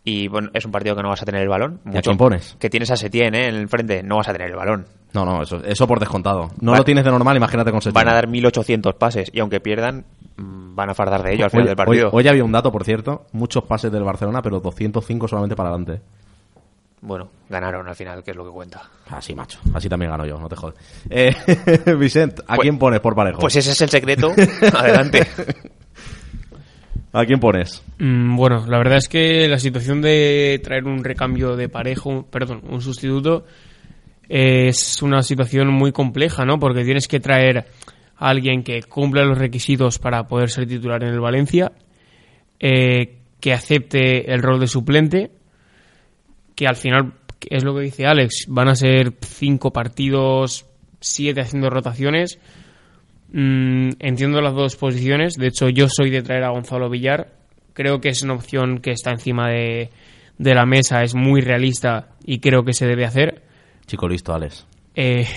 Y 0.04 0.28
bueno, 0.28 0.50
es 0.54 0.66
un 0.66 0.72
partido 0.72 0.96
que 0.96 1.04
no 1.04 1.10
vas 1.10 1.22
a 1.22 1.26
tener 1.26 1.42
el 1.42 1.50
balón. 1.50 1.80
¿Y 1.92 1.98
a 1.98 2.02
quién 2.02 2.18
pones? 2.18 2.56
Que 2.60 2.70
tienes 2.70 2.90
a 2.92 2.96
Setién 2.98 3.36
¿eh? 3.36 3.48
en 3.48 3.56
el 3.56 3.68
frente, 3.68 4.02
no 4.02 4.18
vas 4.18 4.28
a 4.30 4.34
tener 4.34 4.50
el 4.50 4.56
balón. 4.56 4.86
No, 5.14 5.26
no, 5.26 5.42
eso, 5.44 5.58
eso 5.64 5.88
por 5.88 6.00
descontado. 6.00 6.50
No 6.62 6.76
lo 6.76 6.84
tienes 6.84 7.04
de 7.04 7.12
normal, 7.12 7.36
imagínate 7.38 7.72
con 7.72 7.82
Setién. 7.82 7.94
Van 7.96 8.08
a 8.08 8.14
dar 8.14 8.28
1800 8.28 8.96
pases 8.96 9.30
y 9.34 9.40
aunque 9.40 9.60
pierdan, 9.60 10.06
mm, 10.38 10.76
van 10.76 10.90
a 10.90 10.94
fardar 10.94 11.24
de 11.24 11.34
ello 11.34 11.46
al 11.46 11.52
final 11.52 11.64
Hoy, 11.64 11.68
del 11.70 11.76
partido. 11.76 12.10
hoy- 12.12 12.24
hoy 12.24 12.28
había 12.28 12.44
un 12.44 12.52
dato, 12.52 12.72
por 12.72 12.84
cierto. 12.86 13.26
Muchos 13.34 13.64
pases 13.66 13.92
del 13.92 14.04
Barcelona, 14.04 14.42
pero 14.42 14.60
205 14.60 15.28
solamente 15.28 15.56
para 15.56 15.70
adelante. 15.70 16.02
Bueno, 17.02 17.30
ganaron 17.50 17.88
al 17.88 17.96
final, 17.96 18.24
que 18.24 18.32
es 18.32 18.38
lo 18.38 18.44
que 18.46 18.52
cuenta. 18.52 18.82
Así, 19.10 19.34
macho. 19.34 19.60
Así 19.74 19.88
también 19.88 20.12
gano 20.12 20.26
yo, 20.26 20.38
no 20.38 20.50
te 20.50 20.56
jodes. 20.56 20.76
Eh, 21.10 21.34
Vicent, 21.98 22.42
¿a 22.42 22.56
Pues- 22.56 22.60
quién 22.62 22.78
pones 22.78 23.00
por 23.00 23.16
parejo? 23.16 23.40
Pues 23.40 23.56
ese 23.56 23.72
es 23.72 23.82
el 23.82 23.90
secreto. 23.90 24.32
Adelante. 24.78 25.26
¿A 27.12 27.26
quién 27.26 27.40
pones? 27.40 27.84
Mm, 27.98 28.36
bueno, 28.36 28.66
la 28.68 28.78
verdad 28.78 28.98
es 28.98 29.08
que 29.08 29.48
la 29.48 29.58
situación 29.58 30.02
de 30.02 30.60
traer 30.64 30.86
un 30.86 31.04
recambio 31.04 31.56
de 31.56 31.68
parejo, 31.68 32.28
perdón, 32.30 32.62
un 32.70 32.82
sustituto, 32.82 33.46
es 34.28 35.02
una 35.02 35.24
situación 35.24 35.70
muy 35.70 35.92
compleja, 35.92 36.46
¿no? 36.46 36.60
Porque 36.60 36.84
tienes 36.84 37.08
que 37.08 37.20
traer 37.20 37.66
a 38.18 38.30
alguien 38.30 38.64
que 38.64 38.84
cumpla 38.84 39.26
los 39.26 39.40
requisitos 39.40 39.98
para 39.98 40.28
poder 40.28 40.52
ser 40.52 40.68
titular 40.68 41.04
en 41.04 41.10
el 41.10 41.20
Valencia, 41.20 41.72
eh, 42.60 43.18
que 43.40 43.54
acepte 43.54 44.32
el 44.32 44.44
rol 44.44 44.60
de 44.60 44.68
suplente, 44.68 45.32
que 46.54 46.68
al 46.68 46.76
final, 46.76 47.14
es 47.50 47.64
lo 47.64 47.74
que 47.74 47.82
dice 47.82 48.06
Alex, 48.06 48.46
van 48.50 48.68
a 48.68 48.76
ser 48.76 49.14
cinco 49.22 49.72
partidos, 49.72 50.68
siete 51.00 51.42
haciendo 51.42 51.72
rotaciones. 51.72 52.38
Mm, 53.32 53.92
entiendo 54.00 54.42
las 54.42 54.54
dos 54.54 54.76
posiciones. 54.76 55.36
De 55.36 55.48
hecho, 55.48 55.70
yo 55.70 55.88
soy 55.88 56.10
de 56.10 56.22
traer 56.22 56.44
a 56.44 56.50
Gonzalo 56.50 56.90
Villar. 56.90 57.34
Creo 57.74 58.02
que 58.02 58.10
es 58.10 58.24
una 58.24 58.34
opción 58.34 58.80
que 58.80 58.92
está 58.92 59.12
encima 59.12 59.50
de, 59.50 59.92
de 60.38 60.56
la 60.56 60.66
mesa, 60.66 61.04
es 61.04 61.14
muy 61.16 61.42
realista 61.42 62.10
y 62.26 62.40
creo 62.40 62.64
que 62.64 62.74
se 62.74 62.88
debe 62.88 63.06
hacer. 63.06 63.44
Chico 63.86 64.08
listo, 64.08 64.34
Alex. 64.34 64.66
Eh, 64.96 65.28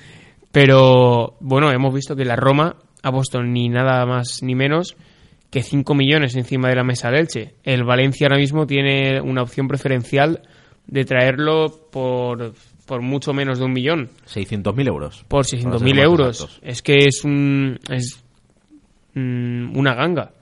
pero 0.52 1.36
bueno, 1.40 1.70
hemos 1.70 1.92
visto 1.92 2.16
que 2.16 2.24
la 2.24 2.36
Roma 2.36 2.76
ha 3.02 3.12
puesto 3.12 3.42
ni 3.42 3.68
nada 3.68 4.06
más 4.06 4.42
ni 4.42 4.54
menos 4.54 4.96
que 5.50 5.62
5 5.62 5.94
millones 5.94 6.34
encima 6.34 6.68
de 6.68 6.76
la 6.76 6.84
mesa 6.84 7.10
del 7.10 7.20
Elche. 7.20 7.54
El 7.62 7.84
Valencia 7.84 8.26
ahora 8.26 8.38
mismo 8.38 8.66
tiene 8.66 9.20
una 9.20 9.42
opción 9.42 9.68
preferencial 9.68 10.40
de 10.86 11.04
traerlo 11.04 11.88
por, 11.90 12.54
por 12.86 13.00
mucho 13.02 13.32
menos 13.32 13.58
de 13.58 13.64
un 13.64 13.72
millón, 13.72 14.10
600.000 14.26 14.88
euros. 14.88 15.24
por 15.28 15.44
Para 15.44 15.44
ser 15.44 15.60
600.000 15.60 15.94
más 15.94 16.04
euros. 16.04 16.40
exactos. 16.40 16.60
Es 16.62 16.82
que 16.82 16.96
es, 17.06 17.24
un, 17.24 17.78
es 17.90 18.24
mm, 19.14 19.76
una 19.76 19.94
ganga. 19.94 20.32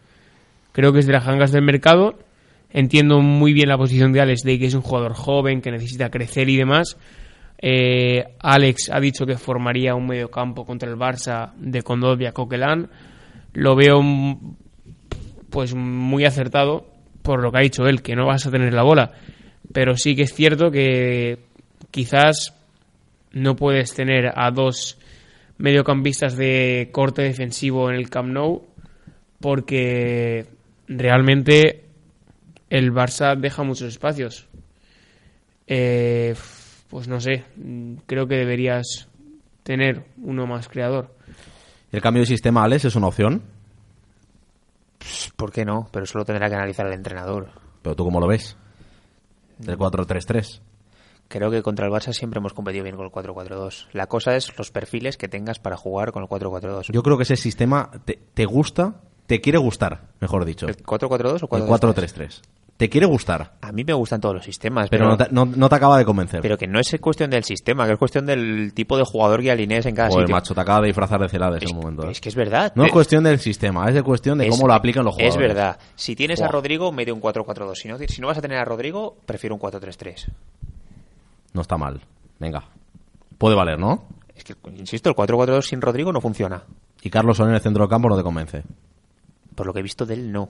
Creo 0.73 0.93
que 0.93 1.01
es 1.01 1.07
de 1.07 1.13
las 1.13 1.27
gangas 1.27 1.53
del 1.53 1.63
mercado. 1.63 2.19
Entiendo 2.73 3.21
muy 3.21 3.53
bien 3.53 3.69
la 3.69 3.77
posición 3.77 4.13
de 4.13 4.21
Alex 4.21 4.43
de 4.43 4.59
que 4.59 4.67
es 4.67 4.75
un 4.75 4.83
jugador 4.83 5.15
joven 5.15 5.61
que 5.61 5.71
necesita 5.71 6.09
crecer 6.11 6.49
y 6.49 6.57
demás. 6.57 6.97
Eh, 7.61 8.25
Alex 8.39 8.91
ha 8.93 9.01
dicho 9.01 9.27
que 9.27 9.37
formaría 9.37 9.95
un 9.95 10.07
mediocampo 10.07 10.65
contra 10.65 10.89
el 10.89 10.97
Barça 10.97 11.53
de 11.57 11.83
Condovia 11.83 12.33
Coquelán. 12.33 12.89
Lo 13.53 13.75
veo 13.75 14.01
mm, 14.03 14.55
pues 15.51 15.75
muy 15.75 16.25
acertado 16.25 16.87
por 17.23 17.43
lo 17.43 17.51
que 17.51 17.59
ha 17.59 17.63
dicho 17.63 17.87
él, 17.87 18.03
que 18.03 18.15
no 18.15 18.27
vas 18.27 18.47
a 18.47 18.51
tener 18.51 18.73
la 18.73 18.83
bola. 18.83 19.11
Pero 19.73 19.97
sí 19.97 20.17
que 20.17 20.23
es 20.23 20.33
cierto 20.33 20.71
que 20.71 21.50
quizás 21.91 22.55
no 23.33 23.57
puedes 23.57 23.95
tener 23.95 24.33
a 24.35 24.51
dos 24.51 24.99
mediocampistas 25.59 26.37
de 26.37 26.89
corte 26.93 27.23
defensivo 27.23 27.91
en 27.91 27.97
el 27.97 28.09
Camp 28.09 28.31
Nou 28.31 28.67
porque 29.41 30.47
realmente 30.89 31.85
el 32.69 32.93
Barça 32.93 33.37
deja 33.37 33.63
muchos 33.63 33.89
espacios. 33.89 34.47
Eh, 35.67 36.35
pues 36.89 37.09
no 37.09 37.21
sé, 37.21 37.45
creo 38.07 38.27
que 38.27 38.37
deberías 38.37 39.09
tener 39.63 40.05
uno 40.23 40.47
más 40.47 40.69
creador. 40.69 41.15
¿El 41.93 42.01
cambio 42.01 42.23
de 42.23 42.27
sistema, 42.27 42.65
Alex, 42.65 42.87
es 42.87 42.97
una 42.97 43.09
opción? 43.09 43.43
¿Por 45.37 45.53
qué 45.53 45.65
no? 45.65 45.89
Pero 45.93 46.05
eso 46.05 46.19
lo 46.19 46.25
tendrá 46.25 46.49
que 46.49 46.55
analizar 46.55 46.87
el 46.87 46.93
entrenador. 46.93 47.51
Pero 47.83 47.97
tú 47.97 48.05
cómo 48.05 48.21
lo 48.21 48.27
ves? 48.27 48.57
Del 49.59 49.79
4-3-3. 49.79 50.61
Creo 51.33 51.49
que 51.49 51.63
contra 51.63 51.87
el 51.87 51.93
Barça 51.93 52.13
siempre 52.13 52.39
hemos 52.39 52.53
competido 52.55 52.83
bien 52.83 52.97
con 52.97 53.05
el 53.07 53.13
4-4-2. 53.13 53.87
La 53.93 54.09
cosa 54.09 54.35
es 54.35 54.53
los 54.59 54.73
perfiles 54.73 55.17
que 55.17 55.29
tengas 55.29 55.61
para 55.61 55.77
jugar 55.77 56.11
con 56.11 56.25
el 56.25 56.29
4-4-2. 56.29 56.91
Yo 56.93 57.03
creo 57.05 57.17
que 57.17 57.23
ese 57.23 57.37
sistema 57.37 57.89
te, 58.05 58.19
te 58.35 58.45
gusta, 58.47 58.97
te 59.27 59.41
quiere 59.41 59.59
gustar, 59.59 60.09
mejor 60.21 60.45
dicho. 60.45 60.67
¿El 60.67 60.77
4-4-2 60.79 61.47
o 61.49 61.57
El 61.57 61.63
4-3-3? 61.63 61.95
4-3-3. 61.95 62.41
Te 62.77 62.89
quiere 62.89 63.07
gustar, 63.07 63.53
A 63.61 63.71
mí 63.73 63.85
me 63.85 63.93
gustan 63.93 64.21
todos 64.23 64.35
los 64.37 64.45
sistemas, 64.45 64.89
pero 64.91 65.05
pero, 65.05 65.11
no 65.11 65.17
te, 65.19 65.29
no- 65.31 65.45
no 65.45 65.69
te 65.69 65.75
acaba 65.75 65.99
de 65.99 66.05
convencer. 66.07 66.41
pero 66.41 66.57
que 66.59 66.67
no 66.67 66.81
es 66.81 66.97
cuestión 66.99 67.29
del 67.31 67.45
sistema, 67.45 67.87
que 67.87 67.93
es 67.93 67.99
cuestión 67.99 68.25
del 68.27 68.73
tipo 68.75 68.97
de 68.97 69.05
jugador 69.05 69.43
que 69.43 69.51
alinees 69.53 69.85
en 69.87 69.95
cada 69.95 70.09
Joder, 70.09 70.25
sitio. 70.25 70.35
macho, 70.35 70.55
te 70.55 70.61
acaba 70.63 70.81
de 70.81 70.87
disfrazar 70.87 71.21
de 71.21 71.29
celades 71.29 71.63
es, 71.63 71.71
en 71.71 71.77
un 71.77 71.83
momento. 71.83 72.09
¿eh? 72.09 72.13
es 72.13 72.21
que 72.23 72.31
es 72.31 72.35
verdad. 72.35 72.73
No 72.75 72.85
es 72.85 72.89
Eh, 72.89 72.93
cuestión 72.93 73.23
del 73.23 73.39
sistema, 73.39 73.87
es 73.87 73.95
de 73.95 74.03
cuestión 74.03 74.39
de 74.39 74.47
es- 74.47 74.51
cómo 74.51 74.67
lo 74.67 74.73
aplican 74.73 75.05
los 75.05 75.15
jugadores. 75.15 75.35
Es 75.35 75.41
verdad. 75.41 75.79
Si 75.95 76.17
tienes 76.17 76.41
a 76.41 76.45
Buah. 76.47 76.53
Rodrigo, 76.53 76.91
medio 76.91 77.15
un 77.15 77.21
4-4-2. 77.21 77.75
Si 77.77 77.87
no, 77.89 77.99
si 77.99 78.21
no 78.21 78.27
vas 78.29 78.39
a 78.39 78.41
tener 78.41 78.57
a 78.59 78.65
Rodrigo, 78.65 79.15
prefiero 79.27 79.55
un 79.55 79.61
4-3-3. 79.61 80.29
No 81.53 81.63
está 81.63 81.77
mal. 81.77 82.01
Venga. 82.39 82.65
Puede 83.39 83.57
valer, 83.57 83.79
¿no? 83.79 84.05
Es 84.35 84.45
que, 84.45 84.55
insisto, 84.77 85.11
el 85.11 85.17
4-4-2 85.17 85.63
sin 85.63 85.81
Rodrigo 85.81 86.13
no 86.13 86.21
funciona. 86.21 86.63
Y 87.03 87.11
Carlos 87.11 87.37
Son 87.37 87.49
en 87.49 87.55
el 87.55 87.61
centro 87.61 87.83
del 87.83 87.91
campo 87.91 88.09
no 88.09 88.17
te 88.17 88.23
convence. 88.23 88.63
Por 89.55 89.67
lo 89.67 89.73
que 89.73 89.81
he 89.81 89.83
visto 89.83 90.07
de 90.07 90.15
él, 90.15 90.33
no. 90.33 90.49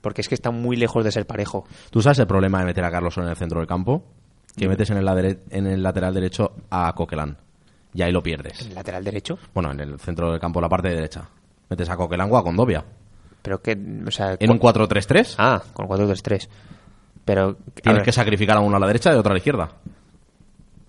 Porque 0.00 0.20
es 0.22 0.28
que 0.28 0.34
está 0.34 0.50
muy 0.50 0.76
lejos 0.76 1.04
de 1.04 1.12
ser 1.12 1.26
parejo. 1.26 1.64
¿Tú 1.90 2.00
sabes 2.02 2.18
el 2.18 2.26
problema 2.26 2.60
de 2.60 2.66
meter 2.66 2.84
a 2.84 2.90
Carlos 2.90 3.14
Son 3.14 3.24
en 3.24 3.30
el 3.30 3.36
centro 3.36 3.60
del 3.60 3.68
campo? 3.68 4.02
Que 4.56 4.68
metes 4.68 4.90
en 4.90 4.96
el, 4.96 5.38
en 5.50 5.66
el 5.66 5.82
lateral 5.82 6.14
derecho 6.14 6.52
a 6.70 6.92
Coquelán. 6.94 7.36
Y 7.94 8.02
ahí 8.02 8.12
lo 8.12 8.22
pierdes. 8.22 8.60
El 8.62 8.74
lateral 8.74 9.04
derecho. 9.04 9.38
Bueno, 9.54 9.72
en 9.72 9.80
el 9.80 9.98
centro 10.00 10.30
del 10.30 10.40
campo, 10.40 10.60
la 10.60 10.68
parte 10.68 10.88
derecha. 10.88 11.28
Metes 11.68 11.88
a 11.88 11.96
Coquelán 11.96 12.30
o 12.32 12.36
a 12.36 12.42
Condovia. 12.42 12.84
Pero 13.42 13.60
que, 13.62 13.78
o 14.06 14.10
sea... 14.10 14.36
En 14.38 14.50
un 14.50 14.58
4-3-3 14.58 15.34
Ah, 15.38 15.62
con 15.72 15.86
4-3-3. 15.86 16.48
Pero... 17.24 17.56
tienes 17.74 17.98
ver, 17.98 18.04
que 18.04 18.12
sacrificar 18.12 18.56
a 18.56 18.60
uno 18.60 18.76
a 18.76 18.80
la 18.80 18.86
derecha 18.86 19.12
y 19.12 19.16
otro 19.16 19.30
a 19.30 19.34
la 19.34 19.38
izquierda. 19.38 19.68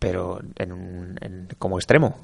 Pero 0.02 0.40
en 0.58 0.72
un- 0.72 1.16
en- 1.22 1.48
como 1.60 1.78
extremo. 1.78 2.18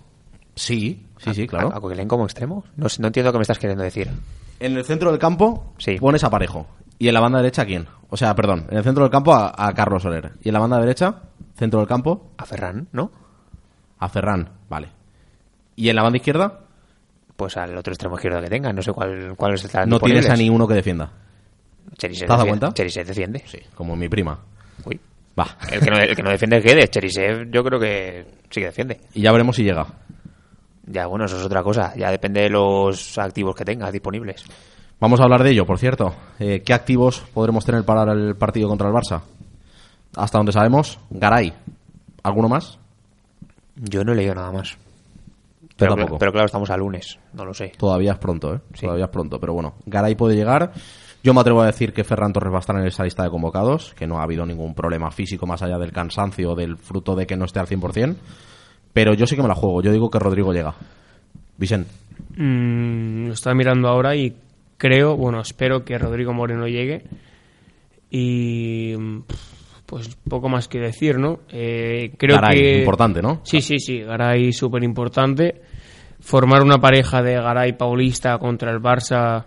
Sí, 0.56 1.06
sí, 1.20 1.34
sí, 1.36 1.48
claro. 1.48 1.72
¿A, 1.72 1.78
a 1.78 1.80
Coquelin 1.80 2.08
como 2.08 2.26
extremo? 2.26 2.64
No, 2.76 2.88
no 2.98 3.08
entiendo 3.08 3.32
qué 3.32 3.38
me 3.38 3.44
estás 3.44 3.60
queriendo 3.60 3.84
decir. 3.84 4.10
En 4.60 4.76
el 4.76 4.84
centro 4.84 5.12
del 5.12 5.20
campo 5.20 5.74
Sí. 5.78 5.98
pones 6.00 6.24
a 6.24 6.32
Parejo. 6.32 6.66
¿Y 6.98 7.08
en 7.08 7.14
la 7.14 7.20
banda 7.20 7.38
derecha 7.38 7.64
quién? 7.64 7.86
O 8.10 8.18
sea, 8.18 8.34
perdón, 8.34 8.66
en 8.72 8.78
el 8.78 8.84
centro 8.84 9.04
del 9.04 9.12
campo 9.12 9.36
a, 9.36 9.54
a 9.56 9.72
Carlos 9.76 10.02
Soler. 10.02 10.32
¿Y 10.42 10.50
en 10.50 10.54
la 10.54 10.60
banda 10.60 10.80
derecha? 10.80 11.22
Centro 11.56 11.80
del 11.80 11.88
campo 11.88 12.32
A 12.38 12.46
Ferran, 12.48 12.88
¿no? 12.92 13.12
a 14.00 14.10
Ferran. 14.10 14.50
Vale. 14.70 14.90
¿Y 15.76 15.90
en 15.90 15.96
la 15.96 16.02
banda 16.02 16.18
izquierda? 16.18 16.62
Pues 17.36 17.56
al 17.58 17.78
otro 17.78 17.94
extremo 17.94 18.16
izquierdo 18.16 18.42
que 18.42 18.50
tenga. 18.50 18.74
No 18.74 18.82
sé 18.82 18.92
cuál, 18.94 19.36
cuáles 19.38 19.64
están 19.64 19.88
No 19.88 20.00
tienes 20.00 20.28
a 20.28 20.36
ninguno 20.36 20.68
que 20.68 20.74
defienda. 20.74 21.12
Cherisev 21.96 22.26
¿Te 22.28 22.34
has 22.34 22.38
dado 22.40 22.48
cuenta? 22.50 22.74
Cherisev 22.74 23.06
defiende. 23.06 23.44
Sí, 23.46 23.60
como 23.76 23.96
mi 23.96 24.10
prima. 24.10 24.40
Uy. 24.86 25.00
Va. 25.38 25.58
El 25.72 25.80
que, 25.82 25.92
no, 25.92 25.98
el 25.98 26.16
que 26.16 26.24
no 26.24 26.32
defiende 26.32 26.58
es. 26.58 26.90
Cherisev 26.90 27.52
yo 27.52 27.64
creo 27.64 27.80
que 27.80 28.26
sí 28.50 28.60
que 28.60 28.68
defiende. 28.68 29.02
Y 29.14 29.22
ya 29.22 29.32
veremos 29.32 29.56
si 29.56 29.64
llega. 29.64 29.86
Ya, 30.86 31.06
bueno, 31.06 31.26
eso 31.26 31.38
es 31.38 31.44
otra 31.44 31.62
cosa. 31.64 31.94
Ya 31.96 32.10
depende 32.10 32.42
de 32.42 32.50
los 32.50 33.18
activos 33.18 33.56
que 33.56 33.66
tenga 33.66 33.92
disponibles. 33.92 34.46
Vamos 35.00 35.20
a 35.20 35.24
hablar 35.24 35.44
de 35.44 35.52
ello, 35.52 35.66
por 35.66 35.78
cierto. 35.78 36.16
Eh, 36.40 36.64
¿Qué 36.66 36.74
activos 36.74 37.24
podremos 37.34 37.66
tener 37.66 37.84
para 37.84 38.12
el 38.14 38.36
partido 38.36 38.68
contra 38.68 38.88
el 38.88 38.94
Barça? 38.94 39.22
Hasta 40.16 40.40
donde 40.40 40.54
sabemos, 40.54 41.00
Garay. 41.12 41.54
¿Alguno 42.24 42.50
más? 42.50 42.80
Yo 43.76 44.04
no 44.04 44.14
he 44.14 44.16
leído 44.16 44.34
nada 44.34 44.52
más. 44.52 44.78
Pero, 45.76 45.96
pero 46.18 46.32
claro, 46.32 46.48
estamos 46.48 46.72
a 46.72 46.78
lunes. 46.78 47.20
No 47.34 47.46
lo 47.46 47.54
sé. 47.54 47.74
Todavía 47.78 48.14
es 48.14 48.18
pronto, 48.18 48.56
¿eh? 48.56 48.60
Sí. 48.74 48.82
Todavía 48.82 49.06
es 49.06 49.12
pronto, 49.12 49.40
pero 49.40 49.54
bueno. 49.54 49.76
Garay 49.86 50.16
puede 50.16 50.36
llegar. 50.36 50.72
Yo 51.24 51.34
me 51.34 51.42
atrevo 51.42 51.62
a 51.62 51.66
decir 51.66 51.94
que 51.94 52.04
Ferran 52.04 52.32
Torres 52.32 52.54
va 52.54 52.58
a 52.58 52.60
estar 52.60 52.76
en 52.78 52.86
esa 52.86 53.04
lista 53.04 53.24
de 53.24 53.30
convocados, 53.30 53.94
que 53.96 54.08
no 54.08 54.20
ha 54.20 54.24
habido 54.24 54.46
ningún 54.46 54.74
problema 54.74 55.12
físico 55.12 55.46
más 55.46 55.62
allá 55.62 55.78
del 55.78 55.92
cansancio 55.92 56.52
o 56.52 56.56
del 56.56 56.78
fruto 56.78 57.16
de 57.16 57.26
que 57.26 57.36
no 57.36 57.46
esté 57.46 57.60
al 57.60 57.68
100%. 57.68 58.16
Pero 58.94 59.14
yo 59.14 59.28
sí 59.28 59.36
que 59.36 59.42
me 59.42 59.48
la 59.48 59.56
juego. 59.56 59.82
Yo 59.82 59.92
digo 59.92 60.10
que 60.10 60.20
Rodrigo 60.20 60.54
llega. 60.54 60.74
Vicente. 61.58 61.90
Mm, 62.36 63.28
lo 63.28 63.34
estaba 63.34 63.56
mirando 63.56 63.88
ahora 63.88 64.16
y 64.16 64.36
creo, 64.78 65.16
bueno, 65.18 65.42
espero 65.42 65.84
que 65.84 65.98
Rodrigo 65.98 66.34
Moreno 66.34 66.68
llegue. 66.68 67.04
Y 68.10 68.96
pues 69.86 70.16
poco 70.30 70.50
más 70.50 70.68
que 70.68 70.80
decir, 70.80 71.18
¿no? 71.18 71.40
Eh, 71.50 72.12
creo 72.18 72.36
Garay, 72.36 72.60
que 72.60 72.80
importante, 72.80 73.22
¿no? 73.22 73.42
Sí, 73.44 73.62
sí, 73.62 73.80
sí, 73.80 74.00
Garay 74.00 74.52
súper 74.54 74.84
importante. 74.84 75.62
Formar 76.20 76.62
una 76.62 76.78
pareja 76.78 77.22
de 77.22 77.34
Garay 77.34 77.74
Paulista 77.74 78.38
contra 78.38 78.72
el 78.72 78.80
Barça 78.80 79.46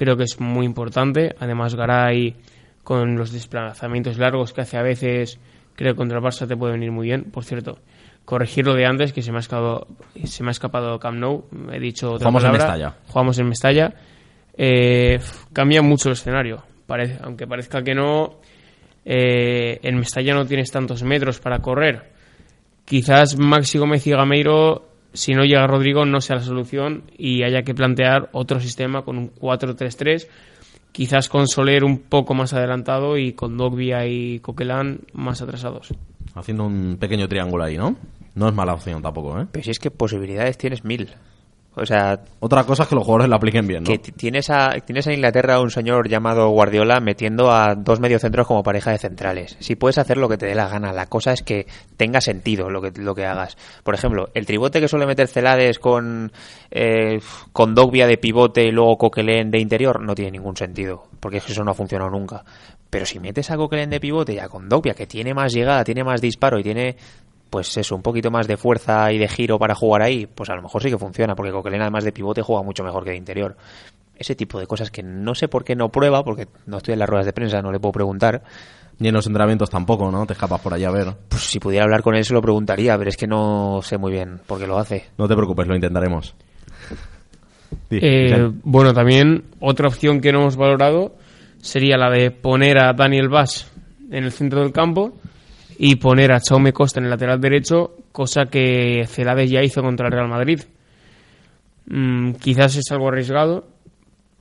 creo 0.00 0.16
que 0.16 0.24
es 0.24 0.40
muy 0.40 0.64
importante. 0.64 1.34
Además, 1.40 1.74
Garay 1.74 2.34
con 2.82 3.16
los 3.16 3.32
desplazamientos 3.32 4.16
largos 4.16 4.54
que 4.54 4.62
hace 4.62 4.78
a 4.78 4.82
veces, 4.82 5.38
creo 5.76 5.92
que 5.92 5.98
contra 5.98 6.16
el 6.16 6.24
Barça 6.24 6.48
te 6.48 6.56
puede 6.56 6.72
venir 6.72 6.90
muy 6.90 7.08
bien. 7.08 7.24
Por 7.24 7.44
cierto, 7.44 7.80
corregir 8.24 8.64
lo 8.64 8.74
de 8.74 8.86
antes, 8.86 9.12
que 9.12 9.20
se 9.20 9.30
me 9.30 9.36
ha 9.36 9.40
escapado, 9.40 9.88
se 10.24 10.42
me 10.42 10.48
ha 10.48 10.52
escapado 10.52 10.98
Camp 10.98 11.18
Nou. 11.18 11.44
He 11.70 11.78
dicho 11.78 12.12
otra 12.12 12.30
Jugamos 12.30 12.44
en 12.44 12.50
palabra. 12.50 12.72
Mestalla. 12.72 12.96
Jugamos 13.08 13.38
en 13.40 13.48
Mestalla. 13.48 13.94
Eh, 14.56 15.20
cambia 15.52 15.82
mucho 15.82 16.08
el 16.08 16.14
escenario. 16.14 16.62
Parece, 16.86 17.18
aunque 17.22 17.46
parezca 17.46 17.82
que 17.82 17.94
no, 17.94 18.40
eh, 19.04 19.80
en 19.82 19.96
Mestalla 19.98 20.32
no 20.32 20.46
tienes 20.46 20.70
tantos 20.70 21.02
metros 21.02 21.40
para 21.40 21.58
correr. 21.58 22.10
Quizás 22.86 23.36
Maxi 23.38 23.76
Gómez 23.76 24.06
y 24.06 24.12
Gameiro, 24.12 24.89
si 25.12 25.34
no 25.34 25.44
llega 25.44 25.66
Rodrigo, 25.66 26.04
no 26.04 26.20
sea 26.20 26.36
la 26.36 26.42
solución 26.42 27.04
y 27.16 27.42
haya 27.42 27.62
que 27.62 27.74
plantear 27.74 28.28
otro 28.32 28.60
sistema 28.60 29.02
con 29.02 29.18
un 29.18 29.34
4-3-3. 29.34 30.26
Quizás 30.92 31.28
con 31.28 31.46
Soler 31.46 31.84
un 31.84 31.98
poco 31.98 32.34
más 32.34 32.52
adelantado 32.52 33.16
y 33.16 33.32
con 33.32 33.56
Dogbia 33.56 34.06
y 34.06 34.40
Coquelin 34.40 35.00
más 35.12 35.40
atrasados. 35.40 35.94
Haciendo 36.34 36.64
un 36.66 36.96
pequeño 36.98 37.28
triángulo 37.28 37.64
ahí, 37.64 37.76
¿no? 37.76 37.96
No 38.34 38.48
es 38.48 38.54
mala 38.54 38.74
opción 38.74 39.02
tampoco, 39.02 39.40
¿eh? 39.40 39.46
Pero 39.50 39.64
si 39.64 39.70
es 39.70 39.78
que 39.78 39.90
posibilidades 39.90 40.58
tienes 40.58 40.84
mil. 40.84 41.10
O 41.76 41.86
sea, 41.86 42.20
Otra 42.40 42.64
cosa 42.64 42.82
es 42.82 42.88
que 42.88 42.96
los 42.96 43.04
jugadores 43.04 43.28
la 43.28 43.36
apliquen 43.36 43.66
bien, 43.66 43.84
¿no? 43.84 43.88
que 43.88 43.98
tienes 43.98 44.50
a, 44.50 44.72
tienes 44.84 45.06
a 45.06 45.12
Inglaterra 45.12 45.60
un 45.60 45.70
señor 45.70 46.08
llamado 46.08 46.48
Guardiola 46.50 46.98
metiendo 46.98 47.52
a 47.52 47.76
dos 47.76 48.00
mediocentros 48.00 48.46
como 48.46 48.64
pareja 48.64 48.90
de 48.90 48.98
centrales. 48.98 49.56
Si 49.60 49.76
puedes 49.76 49.98
hacer 49.98 50.16
lo 50.16 50.28
que 50.28 50.36
te 50.36 50.46
dé 50.46 50.56
la 50.56 50.68
gana, 50.68 50.92
la 50.92 51.06
cosa 51.06 51.32
es 51.32 51.42
que 51.42 51.66
tenga 51.96 52.20
sentido 52.20 52.70
lo 52.70 52.82
que, 52.82 52.90
lo 53.00 53.14
que 53.14 53.24
hagas. 53.24 53.56
Por 53.84 53.94
ejemplo, 53.94 54.30
el 54.34 54.46
tribote 54.46 54.80
que 54.80 54.88
suele 54.88 55.06
meter 55.06 55.28
Celades 55.28 55.78
con, 55.78 56.32
eh, 56.72 57.20
con 57.52 57.74
Dogbia 57.74 58.08
de 58.08 58.18
pivote 58.18 58.64
y 58.64 58.72
luego 58.72 58.98
Coquelin 58.98 59.52
de 59.52 59.60
interior 59.60 60.02
no 60.02 60.16
tiene 60.16 60.32
ningún 60.32 60.56
sentido, 60.56 61.04
porque 61.20 61.36
es 61.36 61.44
que 61.44 61.52
eso 61.52 61.62
no 61.62 61.70
ha 61.70 61.74
funcionado 61.74 62.10
nunca. 62.10 62.44
Pero 62.90 63.06
si 63.06 63.20
metes 63.20 63.48
a 63.52 63.56
Coquelin 63.56 63.90
de 63.90 64.00
pivote 64.00 64.34
ya 64.34 64.48
con 64.48 64.68
Dogbia, 64.68 64.94
que 64.94 65.06
tiene 65.06 65.34
más 65.34 65.52
llegada, 65.52 65.84
tiene 65.84 66.02
más 66.02 66.20
disparo 66.20 66.58
y 66.58 66.64
tiene 66.64 66.96
pues 67.50 67.76
eso, 67.76 67.96
un 67.96 68.02
poquito 68.02 68.30
más 68.30 68.46
de 68.46 68.56
fuerza 68.56 69.12
y 69.12 69.18
de 69.18 69.28
giro 69.28 69.58
para 69.58 69.74
jugar 69.74 70.02
ahí, 70.02 70.26
pues 70.26 70.48
a 70.50 70.54
lo 70.54 70.62
mejor 70.62 70.82
sí 70.82 70.88
que 70.88 70.98
funciona, 70.98 71.34
porque 71.34 71.52
Coquelin 71.52 71.82
además 71.82 72.04
de 72.04 72.12
pivote 72.12 72.42
juega 72.42 72.62
mucho 72.62 72.84
mejor 72.84 73.04
que 73.04 73.10
de 73.10 73.16
interior. 73.16 73.56
Ese 74.16 74.34
tipo 74.34 74.60
de 74.60 74.66
cosas 74.66 74.90
que 74.90 75.02
no 75.02 75.34
sé 75.34 75.48
por 75.48 75.64
qué 75.64 75.74
no 75.74 75.88
prueba, 75.88 76.22
porque 76.22 76.46
no 76.66 76.76
estoy 76.76 76.92
en 76.92 77.00
las 77.00 77.08
ruedas 77.08 77.26
de 77.26 77.32
prensa, 77.32 77.60
no 77.60 77.72
le 77.72 77.80
puedo 77.80 77.92
preguntar. 77.92 78.42
Ni 78.98 79.08
en 79.08 79.14
los 79.14 79.26
entrenamientos 79.26 79.70
tampoco, 79.70 80.10
¿no? 80.10 80.26
Te 80.26 80.34
escapas 80.34 80.60
por 80.60 80.74
allá 80.74 80.88
a 80.88 80.92
ver. 80.92 81.14
Pues 81.28 81.42
si 81.42 81.58
pudiera 81.58 81.84
hablar 81.84 82.02
con 82.02 82.14
él 82.14 82.24
se 82.24 82.34
lo 82.34 82.42
preguntaría, 82.42 82.96
pero 82.98 83.08
es 83.10 83.16
que 83.16 83.26
no 83.26 83.80
sé 83.82 83.98
muy 83.98 84.12
bien 84.12 84.40
por 84.46 84.58
qué 84.58 84.66
lo 84.66 84.78
hace. 84.78 85.06
No 85.18 85.26
te 85.26 85.34
preocupes, 85.34 85.66
lo 85.66 85.74
intentaremos. 85.74 86.34
Sí, 87.88 87.98
Eh, 88.00 88.50
bueno, 88.62 88.92
también 88.92 89.44
otra 89.58 89.88
opción 89.88 90.20
que 90.20 90.32
no 90.32 90.40
hemos 90.40 90.56
valorado 90.56 91.14
sería 91.58 91.96
la 91.96 92.10
de 92.10 92.30
poner 92.30 92.78
a 92.78 92.92
Daniel 92.92 93.28
Vaz 93.28 93.70
en 94.10 94.24
el 94.24 94.32
centro 94.32 94.60
del 94.60 94.72
campo 94.72 95.14
y 95.82 95.96
poner 95.96 96.30
a 96.30 96.40
Chaume 96.40 96.74
Costa 96.74 97.00
en 97.00 97.04
el 97.04 97.10
lateral 97.10 97.40
derecho, 97.40 97.96
cosa 98.12 98.44
que 98.50 99.06
Celades 99.08 99.50
ya 99.50 99.62
hizo 99.62 99.80
contra 99.80 100.08
el 100.08 100.12
Real 100.12 100.28
Madrid. 100.28 100.60
Mm, 101.86 102.32
quizás 102.32 102.76
es 102.76 102.92
algo 102.92 103.08
arriesgado, 103.08 103.66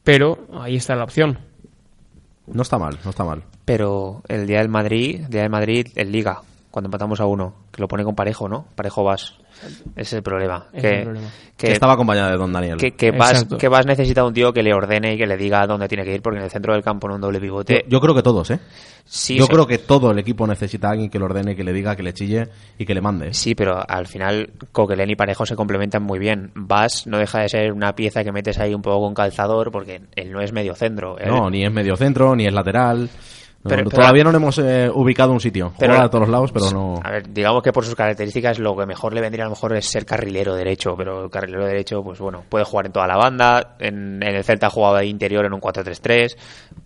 pero 0.04 0.48
ahí 0.60 0.76
está 0.76 0.98
la 0.98 1.06
opción. 1.06 1.40
No 2.46 2.62
está 2.62 2.78
mal, 2.78 3.00
no 3.06 3.12
está 3.12 3.24
mal. 3.24 3.44
Pero 3.64 4.22
el 4.28 4.48
día 4.48 4.58
del 4.58 4.68
Madrid, 4.68 5.22
el 5.22 5.30
día 5.30 5.44
del 5.44 5.50
Madrid, 5.50 5.88
en 5.96 6.12
Liga, 6.12 6.42
cuando 6.72 6.88
empatamos 6.88 7.20
a 7.20 7.26
uno, 7.26 7.54
que 7.72 7.82
lo 7.82 7.88
pone 7.88 8.04
con 8.04 8.14
Parejo, 8.16 8.48
¿no? 8.48 8.66
Parejo 8.76 9.04
vas. 9.04 9.34
Ese 9.96 10.02
es 10.02 10.14
el 10.14 10.24
problema. 10.24 10.68
Que, 10.72 10.78
es 10.78 10.86
el 10.86 11.04
problema. 11.04 11.28
Que 11.58 11.68
que- 11.68 11.74
estaba 11.74 11.94
acompañada 11.94 12.30
de 12.32 12.38
Don 12.38 12.54
Daniel. 12.54 12.78
que, 12.78 12.92
que 12.92 13.12
vas, 13.12 13.46
que 13.46 13.68
vas 13.68 13.86
necesita 13.86 14.24
un 14.24 14.34
tío 14.34 14.54
que 14.54 14.62
le 14.64 14.74
ordene 14.74 15.16
y 15.16 15.18
que 15.18 15.26
le 15.26 15.36
diga 15.36 15.66
dónde 15.68 15.88
tiene 15.88 16.04
que 16.06 16.14
ir, 16.14 16.22
porque 16.22 16.38
en 16.38 16.46
el 16.46 16.52
centro 16.52 16.74
del 16.74 16.84
campo 16.84 17.08
en 17.08 17.16
un 17.16 17.22
doble 17.22 17.40
pivote. 17.40 17.86
yo 17.88 18.00
creo 18.00 18.14
que 18.16 18.22
todos, 18.22 18.52
¿eh? 18.52 18.60
sí, 19.04 19.36
yo 19.38 19.48
creo 19.48 19.66
que 19.66 19.80
todo 19.80 20.12
el 20.12 20.20
equipo 20.20 20.46
necesita 20.46 20.88
a 20.90 20.92
alguien 20.92 21.10
que 21.10 21.18
lo 21.20 21.26
ordene, 21.26 21.56
que 21.56 21.64
le 21.64 21.74
diga, 21.74 21.96
que 21.96 22.04
le 22.04 22.14
chille 22.14 22.48
y 22.78 22.86
que 22.86 22.94
le 22.94 23.02
mande. 23.02 23.34
Sí, 23.34 23.56
pero 23.56 23.84
al 23.86 24.06
final 24.06 24.52
Coquelin 24.72 25.10
y 25.10 25.16
Parejo 25.16 25.46
se 25.48 25.56
complementan 25.56 26.04
muy 26.04 26.20
bien. 26.20 26.52
Vas 26.54 27.08
no 27.08 27.18
deja 27.18 27.40
de 27.42 27.50
ser 27.50 27.74
una 27.74 27.96
pieza 27.96 28.24
que 28.24 28.32
metes 28.32 28.60
ahí 28.60 28.74
un 28.76 28.84
poco 28.84 29.02
con 29.02 29.16
calzador, 29.16 29.72
porque 29.72 30.02
él 30.16 30.32
no 30.32 30.40
es 30.42 30.54
medio 30.54 30.76
centro. 30.76 31.18
él- 31.18 31.30
No, 31.30 31.50
ni 31.50 31.66
es 31.66 31.72
medio 31.74 31.96
centro, 31.98 32.36
ni 32.36 32.46
es 32.46 32.54
lateral. 32.54 33.10
Pero- 33.62 33.90
todavía 33.90 34.24
no 34.24 34.32
le 34.32 34.38
hemos 34.38 34.58
eh, 34.60 34.90
ubicado 34.94 35.32
un 35.34 35.40
sitio. 35.42 35.74
Pero- 35.78 35.92
Juega 35.94 36.06
a 36.06 36.10
todos 36.10 36.22
los 36.22 36.30
lados, 36.30 36.52
pero 36.54 36.72
no. 36.72 37.00
A 37.04 37.12
ver, 37.12 37.32
digamos 37.34 37.62
que 37.62 37.74
por 37.74 37.84
sus 37.84 37.94
características 37.96 38.58
lo 38.60 38.76
que 38.78 38.86
mejor 38.86 39.14
le 39.14 39.20
vendría 39.22 39.44
a 39.44 39.48
lo 39.48 39.52
mejor 39.52 39.76
es 39.76 39.86
ser 39.86 40.06
carrilero 40.06 40.56
derecho, 40.56 40.96
pero 40.98 41.26
el 41.26 41.30
carrilero 41.30 41.66
derecho, 41.66 42.02
pues 42.02 42.20
bueno, 42.20 42.44
puede 42.48 42.64
jugar 42.64 42.86
en 42.86 42.92
toda 42.94 43.06
la 43.08 43.18
banda, 43.18 43.76
en, 43.80 44.24
en 44.24 44.36
el 44.36 44.44
Celta 44.46 44.68
ha 44.68 44.70
jugado 44.70 44.96
de 44.96 45.08
interior 45.08 45.46
en 45.46 45.54
un 45.54 45.60
4-3-3, 45.60 46.38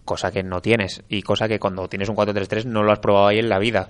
cosa 0.03 0.31
que 0.31 0.41
no 0.41 0.61
tienes, 0.61 1.03
y 1.09 1.21
cosa 1.21 1.47
que 1.47 1.59
cuando 1.59 1.87
tienes 1.87 2.09
un 2.09 2.15
4-3-3 2.15 2.65
no 2.65 2.81
lo 2.81 2.91
has 2.91 2.99
probado 2.99 3.27
ahí 3.27 3.37
en 3.39 3.49
la 3.49 3.59
vida. 3.59 3.89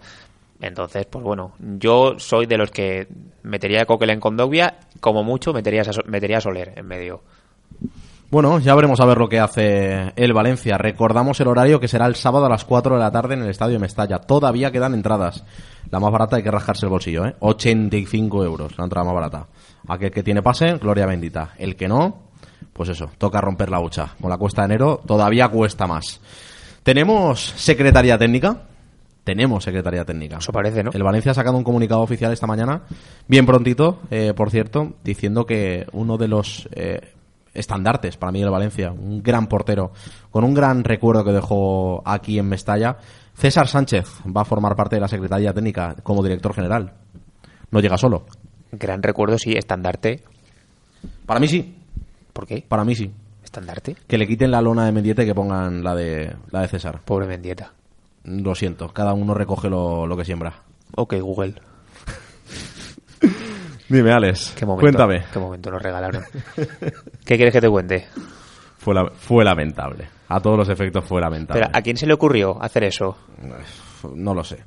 Entonces, 0.62 1.06
pues 1.06 1.24
bueno, 1.24 1.54
yo 1.60 2.16
soy 2.20 2.46
de 2.46 2.58
los 2.58 2.70
que 2.72 3.08
metería 3.44 3.82
a 3.82 3.86
Coquelin 3.86 4.20
con 4.20 4.38
Dogbia, 4.38 4.76
como 5.00 5.24
mucho 5.24 5.52
metería 5.54 5.82
a, 5.82 6.10
metería 6.10 6.38
a 6.38 6.42
Soler 6.42 6.74
en 6.76 6.86
medio. 6.86 7.22
Bueno, 8.34 8.58
ya 8.58 8.74
veremos 8.74 9.00
a 9.00 9.06
ver 9.06 9.20
lo 9.20 9.30
que 9.30 9.40
hace 9.40 10.12
el 10.16 10.34
Valencia. 10.34 10.76
Recordamos 10.80 11.40
el 11.40 11.48
horario 11.48 11.80
que 11.80 11.88
será 11.88 12.08
el 12.08 12.16
sábado 12.16 12.48
a 12.48 12.50
las 12.50 12.66
4 12.66 12.96
de 12.96 13.00
la 13.00 13.12
tarde 13.12 13.36
en 13.36 13.44
el 13.44 13.50
Estadio 13.52 13.80
Mestalla. 13.80 14.18
Todavía 14.22 14.72
quedan 14.72 14.96
entradas. 14.96 15.44
La 15.92 16.00
más 16.00 16.12
barata 16.12 16.38
hay 16.38 16.42
que 16.42 16.50
rascarse 16.50 16.88
el 16.88 16.90
bolsillo, 16.90 17.28
¿eh? 17.28 17.36
85 17.38 18.44
euros, 18.44 18.76
la 18.76 18.86
entrada 18.86 19.06
más 19.06 19.14
barata. 19.14 19.46
Aquel 19.88 20.10
que 20.10 20.24
tiene 20.24 20.42
pase, 20.42 20.80
gloria 20.80 21.06
bendita. 21.06 21.54
El 21.60 21.76
que 21.76 21.88
no, 21.88 22.24
pues 22.74 22.90
eso, 22.90 23.12
toca 23.20 23.40
romper 23.40 23.70
la 23.70 23.80
hucha. 23.80 24.16
Con 24.20 24.32
la 24.32 24.38
cuesta 24.38 24.64
de 24.64 24.66
enero 24.74 25.00
todavía 25.06 25.48
cuesta 25.50 25.86
más. 25.86 26.20
¿Tenemos 26.82 27.40
secretaría 27.40 28.18
técnica? 28.18 28.64
Tenemos 29.24 29.64
secretaría 29.64 30.06
técnica. 30.06 30.38
Eso 30.38 30.52
parece, 30.52 30.84
¿no? 30.84 30.90
El 30.92 31.04
Valencia 31.04 31.34
ha 31.34 31.36
sacado 31.36 31.56
un 31.56 31.64
comunicado 31.64 32.02
oficial 32.02 32.34
esta 32.34 32.48
mañana, 32.48 32.82
bien 33.28 33.46
prontito, 33.46 34.00
eh, 34.10 34.34
por 34.36 34.50
cierto, 34.50 34.94
diciendo 35.04 35.46
que 35.46 35.86
uno 35.92 36.18
de 36.18 36.28
los 36.28 36.68
eh, 36.72 37.00
estandartes 37.54 38.18
para 38.18 38.32
mí 38.32 38.40
del 38.40 38.50
Valencia, 38.50 38.92
un 38.92 39.22
gran 39.22 39.48
portero, 39.48 39.92
con 40.32 40.44
un 40.44 40.54
gran 40.54 40.84
recuerdo 40.84 41.24
que 41.24 41.32
dejó 41.32 42.02
aquí 42.06 42.40
en 42.40 42.48
Mestalla, 42.48 42.98
César 43.36 43.68
Sánchez 43.68 44.22
va 44.26 44.42
a 44.42 44.46
formar 44.46 44.76
parte 44.76 44.96
de 44.96 45.02
la 45.02 45.08
Secretaría 45.08 45.54
Técnica 45.54 45.96
como 46.04 46.24
director 46.24 46.54
general. 46.54 46.94
No 47.72 47.80
llega 47.80 47.98
solo. 47.98 48.26
Gran 48.72 49.04
recuerdo, 49.04 49.38
sí, 49.38 49.54
estandarte. 49.54 50.24
Para 51.26 51.40
mí 51.40 51.48
sí, 51.48 51.76
¿Por 52.34 52.48
qué? 52.48 52.64
para 52.68 52.84
mí 52.84 52.96
sí. 52.96 53.12
¿Estandarte? 53.44 53.96
Que 54.08 54.18
le 54.18 54.28
quiten 54.28 54.50
la 54.50 54.62
lona 54.62 54.86
de 54.86 54.92
Mendieta 54.92 55.24
y 55.24 55.28
que 55.28 55.36
pongan 55.36 55.84
la 55.84 55.94
de, 55.94 56.36
la 56.50 56.62
de 56.62 56.68
César. 56.68 57.02
Pobre 57.06 57.28
Mendieta. 57.28 57.74
Lo 58.24 58.56
siento, 58.56 58.90
cada 58.90 59.14
uno 59.14 59.34
recoge 59.34 59.70
lo, 59.70 60.08
lo 60.08 60.18
que 60.18 60.26
siembra. 60.26 60.64
Ok, 60.96 61.16
Google. 61.20 61.56
Dime, 63.94 64.12
Alex. 64.12 64.54
¿Qué 64.58 64.66
momento, 64.66 64.82
Cuéntame. 64.82 65.24
¿Qué 65.32 65.40
momento 65.40 65.70
nos 65.70 65.82
regalaron? 65.82 66.24
¿Qué 67.26 67.36
quieres 67.36 67.54
que 67.54 67.62
te 67.62 67.70
cuente? 67.70 68.08
Fue, 68.78 68.96
la- 68.96 69.10
fue 69.16 69.44
lamentable. 69.46 70.08
A 70.30 70.40
todos 70.40 70.58
los 70.58 70.70
efectos 70.70 71.06
fue 71.06 71.22
lamentable. 71.22 71.62
Pero, 71.66 71.78
¿A 71.78 71.82
quién 71.82 71.96
se 71.96 72.08
le 72.08 72.14
ocurrió 72.14 72.62
hacer 72.62 72.86
eso? 72.86 73.16
No 73.42 73.56
lo 73.56 73.64
sé. 73.64 74.14
No 74.16 74.34
lo 74.34 74.44
sé. 74.44 74.64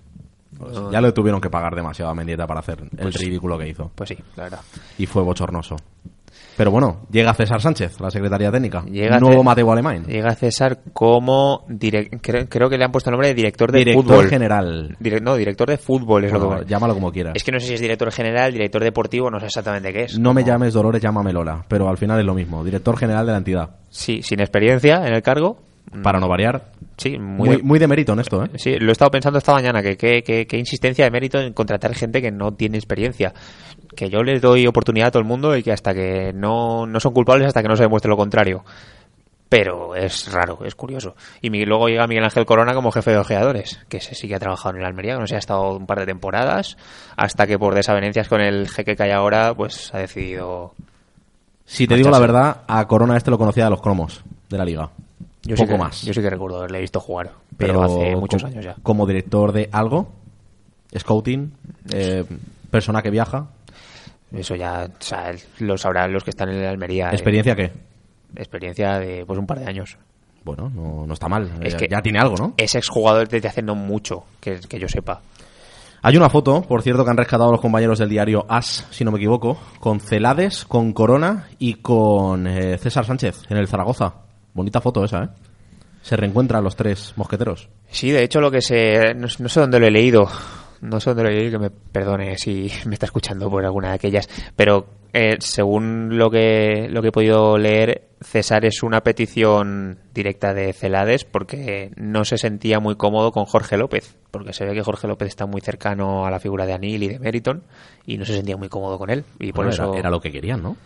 Ya 0.92 1.00
le 1.00 1.10
tuvieron 1.12 1.40
que 1.40 1.50
pagar 1.50 1.74
demasiado 1.74 2.10
a 2.10 2.14
Mendieta 2.14 2.46
para 2.46 2.60
hacer 2.60 2.78
el 2.96 3.12
ridículo 3.12 3.58
que 3.58 3.68
hizo. 3.68 3.90
Pues 3.94 4.08
sí, 4.10 4.16
la 4.36 4.44
verdad. 4.44 4.60
Y 4.96 5.06
fue 5.06 5.22
bochornoso. 5.22 5.76
Pero 6.56 6.70
bueno, 6.70 7.02
llega 7.10 7.34
César 7.34 7.60
Sánchez, 7.60 8.00
la 8.00 8.10
secretaría 8.10 8.50
técnica. 8.50 8.82
Llega 8.86 9.18
Nuevo 9.20 9.44
Mateo 9.44 9.70
Alemán. 9.70 10.04
Llega 10.06 10.34
César 10.34 10.78
como... 10.94 11.66
creo, 12.22 12.48
creo 12.48 12.70
que 12.70 12.78
le 12.78 12.84
han 12.84 12.90
puesto 12.92 13.10
el 13.10 13.12
nombre 13.12 13.28
de 13.28 13.34
director 13.34 13.70
de 13.70 13.80
Director 13.80 14.04
fútbol. 14.04 14.28
general. 14.28 14.96
No, 15.20 15.36
director 15.36 15.68
de 15.68 15.76
fútbol 15.76 16.24
es 16.24 16.32
lo 16.32 16.60
que... 16.60 16.64
llámalo 16.64 16.94
como 16.94 17.12
quieras. 17.12 17.34
Es 17.36 17.44
que 17.44 17.52
no 17.52 17.60
sé 17.60 17.66
si 17.66 17.74
es 17.74 17.80
director 17.80 18.10
general, 18.10 18.52
director 18.52 18.82
deportivo, 18.82 19.30
no 19.30 19.38
sé 19.38 19.46
exactamente 19.46 19.92
qué 19.92 20.04
es. 20.04 20.18
No 20.18 20.32
me 20.32 20.44
llames 20.44 20.72
Dolores, 20.72 21.02
llámame 21.02 21.30
Lola. 21.32 21.62
Pero 21.68 21.90
al 21.90 21.98
final 21.98 22.20
es 22.20 22.24
lo 22.24 22.34
mismo. 22.34 22.64
Director 22.64 22.96
general 22.96 23.26
de 23.26 23.32
la 23.32 23.38
entidad. 23.38 23.70
Sí, 23.90 24.22
sin 24.22 24.40
experiencia 24.40 25.06
en 25.06 25.12
el 25.12 25.20
cargo. 25.22 25.58
Para 26.02 26.18
no 26.18 26.26
variar. 26.28 26.72
Sí, 26.96 27.16
muy, 27.18 27.48
Muy, 27.48 27.62
muy 27.62 27.78
de 27.78 27.86
mérito 27.86 28.12
en 28.12 28.18
esto, 28.18 28.42
¿eh? 28.44 28.50
Sí, 28.56 28.76
lo 28.80 28.88
he 28.88 28.92
estado 28.92 29.10
pensando 29.10 29.38
esta 29.38 29.52
mañana, 29.52 29.82
que 29.82 29.96
qué 29.96 30.56
insistencia 30.58 31.04
de 31.04 31.10
mérito 31.12 31.38
en 31.38 31.52
contratar 31.52 31.94
gente 31.94 32.20
que 32.20 32.32
no 32.32 32.52
tiene 32.54 32.76
experiencia. 32.76 33.32
Que 33.94 34.08
yo 34.10 34.22
les 34.22 34.40
doy 34.40 34.66
oportunidad 34.66 35.08
a 35.08 35.10
todo 35.10 35.20
el 35.20 35.28
mundo 35.28 35.56
y 35.56 35.62
que 35.62 35.72
hasta 35.72 35.92
que 35.94 36.32
no, 36.34 36.86
no 36.86 36.98
son 37.00 37.12
culpables 37.12 37.46
hasta 37.48 37.62
que 37.62 37.68
no 37.68 37.76
se 37.76 37.82
demuestre 37.84 38.08
lo 38.08 38.16
contrario. 38.16 38.64
Pero 39.48 39.94
es 39.94 40.32
raro, 40.32 40.58
es 40.64 40.74
curioso. 40.74 41.14
Y 41.40 41.50
mi- 41.50 41.64
luego 41.64 41.86
llega 41.88 42.06
Miguel 42.08 42.24
Ángel 42.24 42.44
Corona 42.46 42.74
como 42.74 42.90
jefe 42.90 43.12
de 43.12 43.18
ojeadores, 43.18 43.78
que 43.88 43.98
ese 43.98 44.16
sí 44.16 44.26
que 44.26 44.34
ha 44.34 44.40
trabajado 44.40 44.74
en 44.74 44.80
el 44.80 44.86
Almería, 44.86 45.14
que 45.14 45.20
no 45.20 45.26
sé, 45.28 45.36
ha 45.36 45.38
estado 45.38 45.76
un 45.76 45.86
par 45.86 46.00
de 46.00 46.06
temporadas, 46.06 46.76
hasta 47.16 47.46
que 47.46 47.56
por 47.56 47.74
desavenencias 47.76 48.28
con 48.28 48.40
el 48.40 48.68
jeque 48.68 48.96
que 48.96 49.04
hay 49.04 49.12
ahora, 49.12 49.54
pues 49.54 49.94
ha 49.94 49.98
decidido... 49.98 50.72
Si 51.64 51.86
te 51.86 51.94
digo 51.94 52.10
la 52.10 52.18
verdad, 52.18 52.62
a 52.66 52.86
Corona 52.88 53.16
este 53.16 53.30
lo 53.30 53.38
conocía 53.38 53.64
de 53.64 53.70
los 53.70 53.80
cromos 53.80 54.24
de 54.48 54.58
la 54.58 54.64
liga. 54.64 54.90
Yo 55.44 55.56
sí 55.56 55.62
Poco 55.62 55.74
que- 55.74 55.78
más. 55.78 56.02
Yo 56.02 56.12
sí 56.12 56.20
que 56.20 56.30
recuerdo 56.30 56.58
haberle 56.58 56.80
visto 56.80 56.98
jugar, 56.98 57.30
pero 57.56 57.74
pero, 57.74 57.82
hace 57.84 58.16
muchos 58.16 58.42
como, 58.42 58.52
años 58.52 58.64
ya. 58.64 58.76
Como 58.82 59.06
director 59.06 59.52
de 59.52 59.68
algo, 59.70 60.08
scouting, 60.96 61.52
eh, 61.92 62.24
persona 62.70 63.00
que 63.00 63.10
viaja, 63.10 63.46
Eso 64.36 64.54
ya, 64.54 64.84
o 64.86 65.02
sea, 65.02 65.32
lo 65.60 65.76
sabrán 65.78 66.12
los 66.12 66.22
que 66.24 66.30
están 66.30 66.48
en 66.50 66.56
el 66.56 66.66
Almería. 66.66 67.10
eh, 67.10 67.14
experiencia 67.14 67.54
qué. 67.56 67.72
experiencia 68.36 68.98
de 68.98 69.24
pues 69.26 69.38
un 69.38 69.46
par 69.46 69.58
de 69.60 69.66
años. 69.66 69.96
Bueno, 70.44 70.70
no, 70.74 71.06
no 71.06 71.12
está 71.14 71.28
mal. 71.28 71.50
Es 71.62 71.74
Eh, 71.74 71.76
que- 71.76 71.88
ya 71.90 72.00
tiene 72.02 72.18
algo, 72.20 72.36
¿no? 72.36 72.54
Es 72.56 72.74
exjugador 72.74 73.26
desde 73.28 73.48
hace 73.48 73.62
no 73.62 73.74
mucho, 73.74 74.24
que, 74.40 74.60
que 74.68 74.78
yo 74.78 74.88
sepa. 74.88 75.20
Hay 76.02 76.16
una 76.16 76.28
foto, 76.30 76.62
por 76.62 76.82
cierto, 76.82 77.04
que 77.04 77.10
han 77.10 77.16
rescatado 77.16 77.50
los 77.50 77.60
compañeros 77.60 77.98
del 77.98 78.08
diario 78.10 78.46
As, 78.48 78.86
si 78.90 79.04
no 79.04 79.10
me 79.10 79.16
equivoco, 79.18 79.58
con 79.80 79.98
Celades, 79.98 80.64
con 80.64 80.92
Corona 80.92 81.48
y 81.58 81.74
con 81.74 82.46
eh, 82.46 82.78
César 82.78 83.04
Sánchez 83.04 83.42
en 83.48 83.56
el 83.56 83.66
Zaragoza. 83.66 84.14
Bonita 84.54 84.80
foto 84.80 85.04
esa, 85.04 85.24
¿eh? 85.24 85.28
Se 86.02 86.14
reencuentran 86.16 86.62
los 86.62 86.76
tres 86.76 87.12
mosqueteros. 87.16 87.68
Sí, 87.90 88.12
de 88.12 88.22
hecho 88.22 88.40
lo 88.40 88.50
que 88.52 88.60
sé, 88.60 89.14
no, 89.16 89.26
no 89.40 89.48
sé 89.48 89.60
dónde 89.60 89.80
lo 89.80 89.86
he 89.86 89.90
leído, 89.90 90.28
no 90.86 91.00
sé 91.00 91.14
dónde 91.14 91.24
lo 91.24 91.50
que 91.50 91.58
me 91.58 91.70
perdone 91.70 92.36
si 92.38 92.70
me 92.86 92.94
está 92.94 93.06
escuchando 93.06 93.50
por 93.50 93.64
alguna 93.64 93.88
de 93.88 93.94
aquellas, 93.94 94.28
pero 94.54 94.86
eh, 95.18 95.36
según 95.40 96.18
lo 96.18 96.30
que, 96.30 96.88
lo 96.90 97.00
que 97.00 97.08
he 97.08 97.12
podido 97.12 97.56
leer, 97.56 98.02
César 98.20 98.66
es 98.66 98.82
una 98.82 99.00
petición 99.00 99.98
directa 100.12 100.52
de 100.52 100.74
Celades 100.74 101.24
porque 101.24 101.90
no 101.96 102.26
se 102.26 102.36
sentía 102.36 102.80
muy 102.80 102.96
cómodo 102.96 103.32
con 103.32 103.46
Jorge 103.46 103.78
López, 103.78 104.14
porque 104.30 104.52
se 104.52 104.66
ve 104.66 104.74
que 104.74 104.82
Jorge 104.82 105.08
López 105.08 105.28
está 105.28 105.46
muy 105.46 105.62
cercano 105.62 106.26
a 106.26 106.30
la 106.30 106.38
figura 106.38 106.66
de 106.66 106.74
Anil 106.74 107.02
y 107.02 107.08
de 107.08 107.18
Meriton 107.18 107.62
y 108.04 108.18
no 108.18 108.26
se 108.26 108.34
sentía 108.34 108.58
muy 108.58 108.68
cómodo 108.68 108.98
con 108.98 109.08
él 109.08 109.24
y 109.38 109.52
por 109.52 109.64
Bueno, 109.64 109.70
eso 109.70 109.90
era, 109.90 110.00
era 110.00 110.10
lo 110.10 110.20
que 110.20 110.30
querían, 110.30 110.62
¿no? 110.62 110.76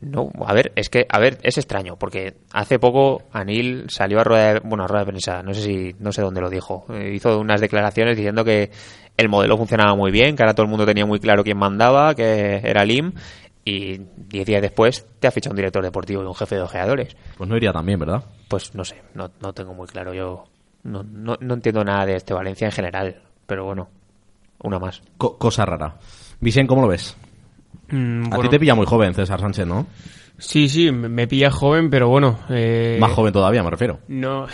No, 0.00 0.30
a 0.44 0.52
ver, 0.52 0.72
es 0.76 0.88
que, 0.88 1.06
a 1.08 1.18
ver, 1.18 1.38
es 1.42 1.56
extraño, 1.56 1.96
porque 1.96 2.34
hace 2.52 2.78
poco 2.78 3.22
Anil 3.32 3.84
salió 3.88 4.20
a 4.20 4.24
rueda 4.24 4.54
de, 4.54 4.60
bueno, 4.60 4.84
a 4.84 4.86
rueda 4.86 5.04
de 5.04 5.10
prensa, 5.10 5.42
no 5.42 5.54
sé 5.54 5.62
si, 5.62 5.94
no 5.98 6.12
sé 6.12 6.20
dónde 6.20 6.40
lo 6.40 6.50
dijo, 6.50 6.84
eh, 6.90 7.12
hizo 7.14 7.38
unas 7.38 7.60
declaraciones 7.60 8.16
diciendo 8.16 8.44
que 8.44 8.70
el 9.16 9.28
modelo 9.28 9.56
funcionaba 9.56 9.94
muy 9.94 10.10
bien, 10.10 10.36
que 10.36 10.42
ahora 10.42 10.54
todo 10.54 10.64
el 10.64 10.70
mundo 10.70 10.84
tenía 10.84 11.06
muy 11.06 11.20
claro 11.20 11.44
quién 11.44 11.56
mandaba, 11.56 12.14
que 12.14 12.60
era 12.64 12.84
Lim, 12.84 13.12
y 13.64 13.98
diez 14.28 14.46
días 14.46 14.60
después 14.62 15.06
te 15.20 15.26
ha 15.26 15.30
fichado 15.30 15.52
un 15.52 15.56
director 15.56 15.82
deportivo 15.82 16.22
y 16.22 16.26
un 16.26 16.34
jefe 16.34 16.56
de 16.56 16.62
ojeadores. 16.62 17.16
Pues 17.36 17.48
no 17.48 17.56
iría 17.56 17.72
tan 17.72 17.86
bien, 17.86 17.98
¿verdad? 17.98 18.24
Pues 18.48 18.74
no 18.74 18.84
sé, 18.84 19.02
no, 19.14 19.30
no 19.40 19.52
tengo 19.52 19.72
muy 19.74 19.86
claro, 19.86 20.12
yo 20.14 20.44
no, 20.82 21.02
no, 21.02 21.36
no 21.40 21.54
entiendo 21.54 21.82
nada 21.84 22.04
de 22.06 22.16
este 22.16 22.34
Valencia 22.34 22.66
en 22.66 22.72
general, 22.72 23.22
pero 23.46 23.64
bueno, 23.64 23.88
una 24.62 24.78
más. 24.78 25.02
Co- 25.16 25.38
cosa 25.38 25.64
rara. 25.64 25.96
Vicente, 26.40 26.68
¿cómo 26.68 26.82
lo 26.82 26.88
ves? 26.88 27.16
Mm, 27.88 28.32
A 28.32 28.38
ti 28.38 28.48
te 28.48 28.58
pilla 28.58 28.74
muy 28.74 28.86
joven, 28.86 29.14
César 29.14 29.40
Sánchez, 29.40 29.66
¿no? 29.66 29.86
Sí, 30.38 30.68
sí, 30.68 30.90
me 30.90 31.08
me 31.08 31.26
pilla 31.28 31.50
joven, 31.50 31.88
pero 31.90 32.08
bueno. 32.08 32.38
eh, 32.50 32.98
Más 33.00 33.12
joven 33.12 33.32
todavía, 33.32 33.62
me 33.62 33.70
refiero. 33.70 34.00
No, 34.08 34.46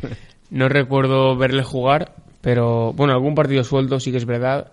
no 0.50 0.68
recuerdo 0.68 1.36
verle 1.36 1.62
jugar, 1.62 2.14
pero 2.40 2.92
bueno, 2.92 3.12
algún 3.12 3.34
partido 3.34 3.62
suelto 3.64 4.00
sí 4.00 4.10
que 4.10 4.16
es 4.18 4.26
verdad. 4.26 4.72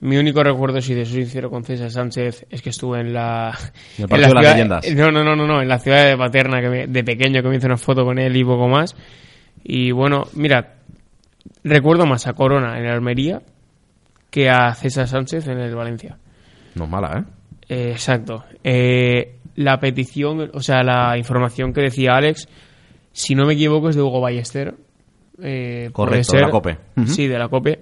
Mi 0.00 0.18
único 0.18 0.42
recuerdo, 0.42 0.80
si 0.82 0.92
de 0.94 1.06
soy 1.06 1.22
sincero 1.22 1.48
con 1.50 1.64
César 1.64 1.90
Sánchez, 1.90 2.46
es 2.50 2.60
que 2.62 2.70
estuve 2.70 3.00
en 3.00 3.12
la. 3.14 3.56
En 3.98 4.04
el 4.04 4.14
en 4.14 4.20
la 4.20 4.28
de 4.28 4.34
las 4.34 4.52
leyendas. 4.54 4.92
No, 4.94 5.10
no, 5.10 5.24
no, 5.24 5.34
no, 5.34 5.46
no, 5.46 5.62
en 5.62 5.68
la 5.68 5.78
ciudad 5.78 6.06
de 6.06 6.16
Paterna, 6.16 6.60
que 6.60 6.68
me- 6.68 6.86
de 6.86 7.02
pequeño, 7.04 7.42
que 7.42 7.48
me 7.48 7.56
hice 7.56 7.66
una 7.66 7.78
foto 7.78 8.04
con 8.04 8.18
él 8.18 8.36
y 8.36 8.44
poco 8.44 8.68
más. 8.68 8.94
Y 9.64 9.90
bueno, 9.92 10.24
mira, 10.34 10.74
recuerdo 11.64 12.04
más 12.06 12.26
a 12.26 12.34
Corona 12.34 12.78
en 12.78 12.84
el 12.84 12.92
Almería 12.92 13.40
que 14.30 14.50
a 14.50 14.74
César 14.74 15.08
Sánchez 15.08 15.46
en 15.48 15.58
el 15.58 15.74
Valencia. 15.74 16.18
No 16.74 16.84
es 16.84 16.90
mala, 16.90 17.18
¿eh? 17.18 17.24
Eh, 17.68 17.90
exacto. 17.92 18.44
Eh, 18.62 19.36
la 19.56 19.80
petición, 19.80 20.50
o 20.52 20.60
sea, 20.60 20.82
la 20.82 21.16
información 21.16 21.72
que 21.72 21.80
decía 21.80 22.14
Alex, 22.16 22.46
si 23.12 23.34
no 23.34 23.46
me 23.46 23.54
equivoco, 23.54 23.88
es 23.88 23.96
de 23.96 24.02
Hugo 24.02 24.20
Ballester. 24.20 24.74
Eh, 25.42 25.88
Correcto, 25.92 26.36
de 26.36 26.42
la 26.42 26.50
COPE. 26.50 26.76
Sí, 27.06 27.26
de 27.26 27.38
la 27.38 27.48
COPE. 27.48 27.80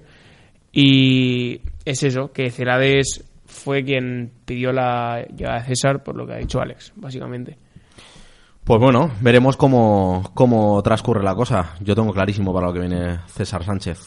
Y 0.72 1.60
es 1.84 2.02
eso, 2.02 2.32
que 2.32 2.50
Celades 2.50 3.24
fue 3.46 3.84
quien 3.84 4.32
pidió 4.44 4.72
la 4.72 5.26
llegada 5.36 5.60
de 5.60 5.66
César, 5.66 6.02
por 6.02 6.16
lo 6.16 6.26
que 6.26 6.34
ha 6.34 6.38
dicho 6.38 6.60
Alex, 6.60 6.92
básicamente. 6.96 7.58
Pues 8.64 8.80
bueno, 8.80 9.10
veremos 9.20 9.56
cómo, 9.56 10.30
cómo 10.34 10.82
transcurre 10.82 11.22
la 11.22 11.34
cosa. 11.34 11.74
Yo 11.80 11.94
tengo 11.94 12.12
clarísimo 12.12 12.54
para 12.54 12.68
lo 12.68 12.72
que 12.72 12.80
viene 12.80 13.18
César 13.26 13.62
Sánchez. 13.62 13.98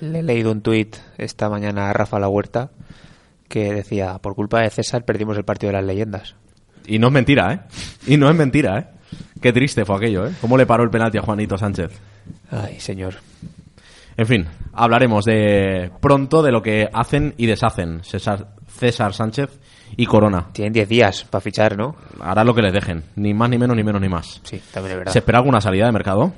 Le 0.00 0.18
he 0.18 0.22
leído 0.22 0.50
un 0.50 0.60
tuit 0.60 0.96
esta 1.18 1.48
mañana 1.48 1.90
a 1.90 1.92
Rafa 1.92 2.18
La 2.18 2.28
Huerta 2.28 2.70
que 3.48 3.72
decía, 3.72 4.18
por 4.18 4.34
culpa 4.34 4.60
de 4.60 4.70
César 4.70 5.04
perdimos 5.04 5.36
el 5.36 5.44
partido 5.44 5.70
de 5.70 5.78
las 5.78 5.86
leyendas. 5.86 6.34
Y 6.86 6.98
no 6.98 7.06
es 7.06 7.12
mentira, 7.12 7.52
¿eh? 7.52 7.60
Y 8.06 8.16
no 8.16 8.28
es 8.28 8.34
mentira, 8.34 8.78
¿eh? 8.78 8.86
Qué 9.40 9.52
triste 9.52 9.84
fue 9.84 9.96
aquello, 9.96 10.26
¿eh? 10.26 10.32
¿Cómo 10.40 10.58
le 10.58 10.66
paró 10.66 10.82
el 10.82 10.90
penalti 10.90 11.18
a 11.18 11.22
Juanito 11.22 11.56
Sánchez? 11.56 11.92
Ay, 12.50 12.80
señor. 12.80 13.14
En 14.16 14.26
fin, 14.26 14.46
hablaremos 14.72 15.24
de 15.24 15.90
pronto 16.00 16.42
de 16.42 16.52
lo 16.52 16.62
que 16.62 16.88
hacen 16.92 17.34
y 17.36 17.46
deshacen 17.46 18.04
César, 18.04 18.54
César 18.68 19.12
Sánchez 19.12 19.58
y 19.96 20.06
Corona. 20.06 20.48
Tienen 20.52 20.72
10 20.72 20.88
días 20.88 21.24
para 21.24 21.40
fichar, 21.40 21.76
¿no? 21.76 21.96
Hará 22.20 22.44
lo 22.44 22.54
que 22.54 22.62
les 22.62 22.72
dejen, 22.72 23.04
ni 23.16 23.34
más 23.34 23.50
ni 23.50 23.58
menos 23.58 23.76
ni 23.76 23.82
menos 23.82 24.00
ni 24.00 24.08
más. 24.08 24.40
Sí, 24.44 24.60
también 24.72 24.92
es 24.92 24.98
verdad. 24.98 25.12
¿Se 25.12 25.18
espera 25.18 25.38
alguna 25.38 25.60
salida 25.60 25.86
de 25.86 25.92
mercado? 25.92 26.32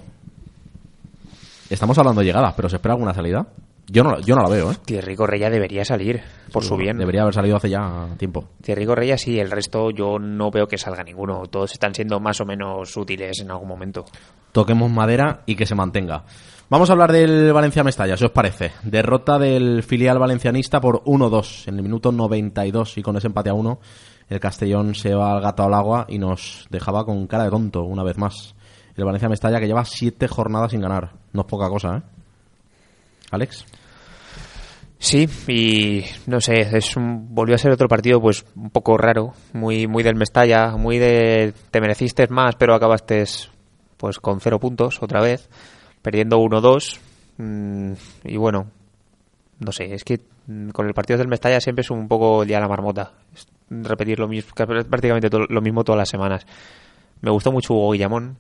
Estamos 1.68 1.99
hablando 1.99 2.20
de 2.20 2.27
llegadas, 2.27 2.55
pero 2.55 2.68
¿se 2.68 2.77
espera 2.77 2.95
alguna 2.95 3.12
salida? 3.12 3.47
Yo 3.89 4.03
no, 4.03 4.18
yo 4.20 4.35
no 4.35 4.43
la 4.43 4.49
veo, 4.49 4.72
¿eh? 4.72 4.77
Thierry 4.85 5.14
Correia 5.14 5.49
debería 5.49 5.85
salir, 5.85 6.20
por 6.53 6.64
su 6.64 6.77
bien. 6.77 6.99
Debería 6.99 7.22
haber 7.22 7.35
salido 7.35 7.57
hace 7.57 7.70
ya 7.70 8.09
tiempo. 8.18 8.49
Thierry 8.61 8.85
Correia 8.85 9.16
sí, 9.16 9.39
el 9.39 9.51
resto 9.51 9.91
yo 9.91 10.18
no 10.18 10.51
veo 10.51 10.66
que 10.66 10.77
salga 10.77 11.05
ninguno. 11.05 11.45
Todos 11.47 11.72
están 11.72 11.95
siendo 11.95 12.18
más 12.18 12.41
o 12.41 12.45
menos 12.45 12.97
útiles 12.97 13.41
en 13.41 13.51
algún 13.51 13.68
momento. 13.68 14.05
Toquemos 14.51 14.91
madera 14.91 15.43
y 15.47 15.55
que 15.55 15.66
se 15.66 15.77
mantenga. 15.77 16.24
Vamos 16.69 16.91
a 16.91 16.95
hablar 16.95 17.12
del 17.12 17.53
Valencia 17.53 17.85
Mestalla, 17.85 18.17
si 18.17 18.25
os 18.25 18.33
parece. 18.33 18.73
Derrota 18.83 19.39
del 19.39 19.85
filial 19.85 20.19
valencianista 20.19 20.81
por 20.81 21.05
1-2 21.05 21.69
en 21.69 21.77
el 21.77 21.83
minuto 21.85 22.11
92 22.11 22.99
y 22.99 23.03
con 23.03 23.17
ese 23.17 23.29
empate 23.29 23.51
a 23.51 23.55
1 23.55 23.79
el 24.31 24.41
Castellón 24.41 24.97
se 24.97 25.14
va 25.14 25.31
al 25.31 25.41
gato 25.41 25.62
al 25.62 25.75
agua 25.75 26.07
y 26.09 26.19
nos 26.19 26.67
dejaba 26.69 27.05
con 27.05 27.29
cara 27.29 27.45
de 27.45 27.51
tonto 27.51 27.85
una 27.85 28.03
vez 28.03 28.19
más. 28.19 28.57
El 28.97 29.05
Valencia 29.05 29.29
Mestalla 29.29 29.61
que 29.61 29.69
lleva 29.69 29.85
siete 29.85 30.27
jornadas 30.27 30.73
sin 30.73 30.81
ganar. 30.81 31.12
No 31.33 31.43
es 31.43 31.47
poca 31.47 31.69
cosa, 31.69 31.99
¿eh? 31.99 32.03
Alex. 33.31 33.64
Sí, 34.99 35.29
y 35.47 36.05
no 36.27 36.41
sé, 36.41 36.62
es 36.77 36.97
un, 36.97 37.33
volvió 37.33 37.55
a 37.55 37.59
ser 37.59 37.71
otro 37.71 37.87
partido 37.87 38.21
pues 38.21 38.45
un 38.57 38.71
poco 38.71 38.99
raro, 38.99 39.35
muy 39.53 39.87
muy 39.87 40.03
del 40.03 40.17
Mestalla, 40.17 40.71
muy 40.77 40.99
de 40.99 41.55
te 41.71 41.81
mereciste 41.81 42.27
más, 42.27 42.57
pero 42.57 42.75
acabaste 42.75 43.23
pues 43.99 44.19
con 44.19 44.41
cero 44.41 44.59
puntos 44.59 45.01
otra 45.01 45.21
vez, 45.21 45.49
perdiendo 46.07 46.39
1-2 46.39 47.01
mm, 47.39 47.93
y 48.27 48.37
bueno, 48.37 48.71
no 49.59 49.73
sé, 49.73 49.93
es 49.93 50.05
que 50.05 50.21
mm, 50.47 50.69
con 50.69 50.87
el 50.87 50.95
partido 50.95 51.19
del 51.19 51.27
Mestalla 51.27 51.61
siempre 51.61 51.81
es 51.81 51.91
un 51.91 52.07
poco 52.07 52.43
el 52.43 52.49
día 52.49 52.59
de 52.59 52.63
la 52.63 52.69
marmota, 52.69 53.11
repetir 53.69 54.21
lo 54.21 54.29
mismo, 54.29 54.53
prácticamente 54.55 55.29
to- 55.29 55.47
lo 55.49 55.61
mismo 55.61 55.83
todas 55.83 55.99
las 55.99 56.09
semanas. 56.09 56.47
Me 57.23 57.31
gustó 57.33 57.51
mucho 57.51 57.75
Hugo 57.75 57.91
Guillamón, 57.91 58.37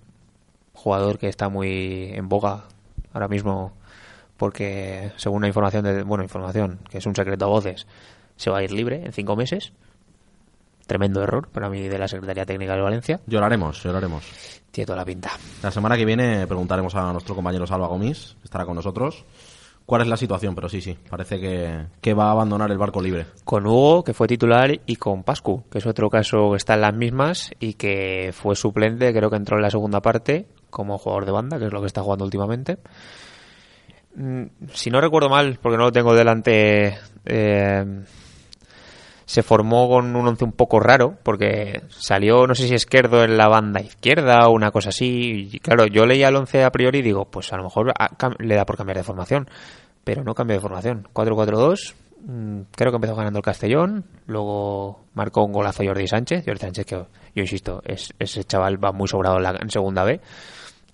jugador 0.74 1.18
que 1.18 1.26
está 1.28 1.48
muy 1.48 2.10
en 2.14 2.28
boga 2.28 2.66
ahora 3.12 3.26
mismo 3.26 3.72
porque 4.36 5.10
según 5.16 5.38
una 5.38 5.48
información 5.48 5.82
de 5.82 6.04
bueno 6.04 6.22
información 6.22 6.78
que 6.88 6.98
es 6.98 7.06
un 7.06 7.16
secreto 7.16 7.46
a 7.46 7.48
voces 7.48 7.86
se 8.36 8.48
va 8.50 8.58
a 8.58 8.62
ir 8.62 8.70
libre 8.70 9.02
en 9.04 9.12
cinco 9.12 9.34
meses 9.34 9.72
tremendo 10.86 11.22
error 11.22 11.48
para 11.48 11.68
mí 11.68 11.82
de 11.88 11.98
la 11.98 12.08
Secretaría 12.08 12.46
Técnica 12.46 12.74
de 12.74 12.82
Valencia. 12.82 13.20
Lloraremos, 13.26 13.82
lloraremos. 13.82 14.24
Tiene 14.70 14.86
toda 14.86 14.98
la 14.98 15.04
pinta. 15.04 15.30
La 15.62 15.70
semana 15.70 15.96
que 15.96 16.04
viene 16.04 16.46
preguntaremos 16.46 16.94
a 16.94 17.12
nuestro 17.12 17.34
compañero 17.34 17.66
Salva 17.66 17.86
Gomis, 17.86 18.36
que 18.40 18.44
estará 18.44 18.66
con 18.66 18.76
nosotros, 18.76 19.24
cuál 19.86 20.02
es 20.02 20.08
la 20.08 20.16
situación, 20.16 20.54
pero 20.54 20.68
sí, 20.68 20.80
sí, 20.80 20.96
parece 21.08 21.40
que, 21.40 21.86
que 22.00 22.14
va 22.14 22.28
a 22.28 22.32
abandonar 22.32 22.70
el 22.70 22.78
barco 22.78 23.00
libre. 23.00 23.26
Con 23.44 23.66
Hugo, 23.66 24.04
que 24.04 24.12
fue 24.14 24.26
titular, 24.26 24.80
y 24.84 24.96
con 24.96 25.22
Pascu, 25.22 25.64
que 25.70 25.78
es 25.78 25.86
otro 25.86 26.10
caso 26.10 26.50
que 26.50 26.56
está 26.58 26.74
en 26.74 26.80
las 26.82 26.94
mismas 26.94 27.50
y 27.58 27.74
que 27.74 28.32
fue 28.34 28.54
suplente, 28.56 29.12
creo 29.14 29.30
que 29.30 29.36
entró 29.36 29.56
en 29.56 29.62
la 29.62 29.70
segunda 29.70 30.00
parte 30.02 30.46
como 30.70 30.98
jugador 30.98 31.24
de 31.24 31.32
banda, 31.32 31.58
que 31.58 31.66
es 31.66 31.72
lo 31.72 31.80
que 31.80 31.86
está 31.86 32.02
jugando 32.02 32.24
últimamente. 32.24 32.78
Mm, 34.14 34.44
Si 34.72 34.90
no 34.90 35.00
recuerdo 35.00 35.28
mal, 35.30 35.58
porque 35.62 35.78
no 35.78 35.84
lo 35.84 35.92
tengo 35.92 36.14
delante, 36.14 36.98
eh, 37.24 38.02
se 39.26 39.42
formó 39.42 39.88
con 39.88 40.14
un 40.14 40.28
once 40.28 40.44
un 40.44 40.52
poco 40.52 40.78
raro, 40.78 41.18
porque 41.24 41.82
salió, 41.88 42.46
no 42.46 42.54
sé 42.54 42.68
si 42.68 42.74
Esquerdo 42.74 43.24
en 43.24 43.36
la 43.36 43.48
banda 43.48 43.80
izquierda 43.80 44.46
o 44.46 44.52
una 44.52 44.70
cosa 44.70 44.90
así. 44.90 45.50
Y 45.52 45.58
claro, 45.58 45.86
yo 45.86 46.06
leía 46.06 46.28
el 46.28 46.36
once 46.36 46.62
a 46.62 46.70
priori 46.70 47.00
y 47.00 47.02
digo, 47.02 47.24
pues 47.24 47.52
a 47.52 47.56
lo 47.56 47.64
mejor 47.64 47.92
le 48.38 48.54
da 48.54 48.64
por 48.64 48.76
cambiar 48.76 48.96
de 48.98 49.02
formación. 49.02 49.50
Pero 50.04 50.22
no 50.22 50.34
cambió 50.34 50.54
de 50.54 50.60
formación. 50.60 51.08
4-4-2. 51.12 51.94
mm, 52.24 52.60
Creo 52.70 52.92
que 52.92 52.96
empezó 52.96 53.16
ganando 53.16 53.40
el 53.40 53.44
Castellón. 53.44 54.04
Luego 54.26 55.00
marcó 55.14 55.44
un 55.44 55.52
golazo 55.52 55.82
Jordi 55.84 56.06
Sánchez. 56.06 56.44
Jordi 56.46 56.60
Sánchez, 56.60 56.86
que 56.86 56.94
yo 56.94 57.42
insisto, 57.42 57.82
es, 57.84 58.14
ese 58.20 58.44
chaval 58.44 58.82
va 58.82 58.92
muy 58.92 59.08
sobrado 59.08 59.38
en, 59.38 59.42
la, 59.42 59.58
en 59.60 59.68
segunda 59.70 60.04
B. 60.04 60.20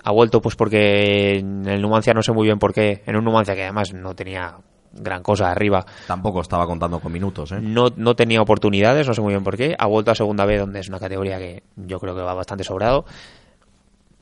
Ha 0.04 0.10
vuelto 0.10 0.40
pues 0.40 0.56
porque 0.56 1.36
en 1.36 1.68
el 1.68 1.82
Numancia 1.82 2.14
no 2.14 2.22
sé 2.22 2.32
muy 2.32 2.46
bien 2.46 2.58
por 2.58 2.72
qué. 2.72 3.02
En 3.04 3.16
un 3.16 3.24
Numancia 3.26 3.54
que 3.54 3.64
además 3.64 3.92
no 3.92 4.14
tenía 4.14 4.56
gran 4.92 5.22
cosa 5.22 5.50
arriba. 5.50 5.84
Tampoco 6.06 6.40
estaba 6.40 6.66
contando 6.66 7.00
con 7.00 7.12
minutos, 7.12 7.52
¿eh? 7.52 7.60
No, 7.60 7.88
no 7.96 8.14
tenía 8.14 8.40
oportunidades, 8.42 9.06
no 9.06 9.14
sé 9.14 9.20
muy 9.20 9.32
bien 9.32 9.44
por 9.44 9.56
qué. 9.56 9.74
Ha 9.78 9.86
vuelto 9.86 10.10
a 10.10 10.14
segunda 10.14 10.44
B, 10.44 10.58
donde 10.58 10.80
es 10.80 10.88
una 10.88 10.98
categoría 10.98 11.38
que 11.38 11.62
yo 11.76 11.98
creo 11.98 12.14
que 12.14 12.22
va 12.22 12.34
bastante 12.34 12.64
sobrado. 12.64 13.04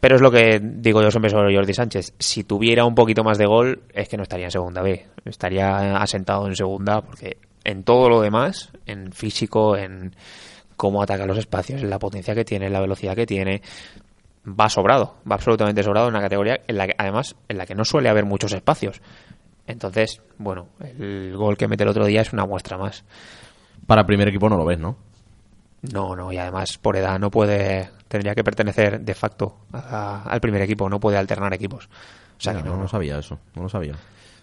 Pero 0.00 0.16
es 0.16 0.22
lo 0.22 0.30
que 0.30 0.60
digo 0.62 1.02
yo 1.02 1.10
siempre 1.10 1.30
sobre 1.30 1.54
Jordi 1.54 1.74
Sánchez. 1.74 2.14
Si 2.18 2.44
tuviera 2.44 2.86
un 2.86 2.94
poquito 2.94 3.22
más 3.22 3.36
de 3.36 3.46
gol, 3.46 3.82
es 3.92 4.08
que 4.08 4.16
no 4.16 4.22
estaría 4.22 4.46
en 4.46 4.50
segunda 4.50 4.80
B. 4.80 5.06
Estaría 5.26 5.96
asentado 5.96 6.46
en 6.46 6.56
segunda, 6.56 7.02
porque 7.02 7.36
en 7.64 7.84
todo 7.84 8.08
lo 8.08 8.22
demás, 8.22 8.70
en 8.86 9.12
físico, 9.12 9.76
en 9.76 10.16
cómo 10.76 11.02
ataca 11.02 11.26
los 11.26 11.36
espacios, 11.36 11.82
en 11.82 11.90
la 11.90 11.98
potencia 11.98 12.34
que 12.34 12.46
tiene, 12.46 12.66
en 12.66 12.72
la 12.72 12.80
velocidad 12.80 13.14
que 13.14 13.26
tiene, 13.26 13.60
va 14.46 14.70
sobrado. 14.70 15.16
Va 15.30 15.34
absolutamente 15.34 15.82
sobrado 15.82 16.08
en 16.08 16.14
una 16.14 16.22
categoría 16.22 16.60
en 16.66 16.78
la 16.78 16.86
que, 16.86 16.94
además, 16.96 17.36
en 17.48 17.58
la 17.58 17.66
que 17.66 17.74
no 17.74 17.84
suele 17.84 18.08
haber 18.08 18.24
muchos 18.24 18.54
espacios. 18.54 19.02
Entonces, 19.66 20.20
bueno, 20.38 20.68
el 20.80 21.34
gol 21.36 21.56
que 21.56 21.68
mete 21.68 21.84
el 21.84 21.88
otro 21.90 22.04
día 22.06 22.22
es 22.22 22.32
una 22.32 22.46
muestra 22.46 22.76
más. 22.78 23.04
Para 23.86 24.02
el 24.02 24.06
primer 24.06 24.28
equipo 24.28 24.48
no 24.48 24.56
lo 24.56 24.64
ves, 24.64 24.78
¿no? 24.78 24.96
No, 25.92 26.14
no, 26.14 26.30
y 26.32 26.36
además 26.38 26.76
por 26.78 26.96
edad 26.96 27.18
no 27.18 27.30
puede, 27.30 27.88
tendría 28.08 28.34
que 28.34 28.44
pertenecer 28.44 29.00
de 29.00 29.14
facto 29.14 29.56
a- 29.72 30.24
al 30.28 30.40
primer 30.40 30.60
equipo, 30.62 30.88
no 30.88 31.00
puede 31.00 31.16
alternar 31.16 31.54
equipos. 31.54 31.86
O 31.86 32.40
sea 32.42 32.52
no, 32.52 32.62
que 32.62 32.68
no, 32.68 32.88
sabía 32.88 33.18
eso, 33.18 33.38
no 33.54 33.62
lo 33.62 33.68
sabía. 33.68 33.94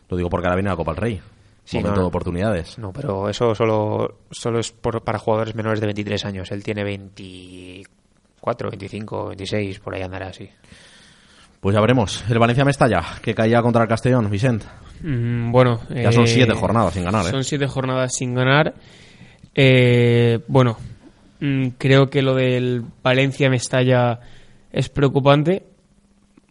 Lo 0.10 0.18
digo 0.18 0.30
porque 0.30 0.48
ahora 0.48 0.56
viene 0.56 0.70
la 0.70 0.76
Copa 0.76 0.92
del 0.94 1.02
Rey. 1.02 1.22
Sí, 1.66 1.78
Momento 1.78 1.98
no. 1.98 2.02
de 2.04 2.08
oportunidades. 2.08 2.78
no, 2.80 2.94
pero 2.94 3.28
eso 3.30 3.54
solo, 3.54 4.20
solo 4.32 4.60
es 4.60 4.72
por- 4.72 5.04
para 5.04 5.20
jugadores 5.20 5.54
menores 5.54 5.82
de 5.82 5.88
23 5.88 6.24
años. 6.26 6.50
Él 6.52 6.64
tiene 6.64 6.84
24, 6.86 8.70
25, 8.70 9.28
26, 9.28 9.80
por 9.80 9.94
ahí 9.94 10.02
andará 10.02 10.28
así. 10.28 10.50
Pues 11.60 11.74
ya 11.74 11.82
veremos. 11.82 12.24
El 12.30 12.40
Valencia 12.40 12.66
Mestalla, 12.66 13.04
que 13.22 13.34
caía 13.34 13.62
contra 13.62 13.84
el 13.84 13.90
Castellón, 13.90 14.30
Vicente. 14.30 14.66
Mm, 15.02 15.52
bueno, 15.52 15.82
Ya 15.90 16.12
son 16.12 16.24
eh, 16.26 16.28
siete 16.28 16.54
jornadas 16.54 16.94
sin 16.94 17.04
ganar, 17.04 17.26
¿eh? 17.26 17.30
Son 17.30 17.44
siete 17.44 17.68
jornadas 17.68 18.14
sin 18.16 18.34
ganar. 18.34 18.74
Eh, 19.54 20.40
bueno, 20.48 20.78
mm, 21.40 21.70
creo 21.78 22.10
que 22.10 22.22
lo 22.22 22.36
del 22.36 22.84
Valencia-Mestalla 23.04 24.20
es 24.72 24.90
preocupante. 24.90 25.64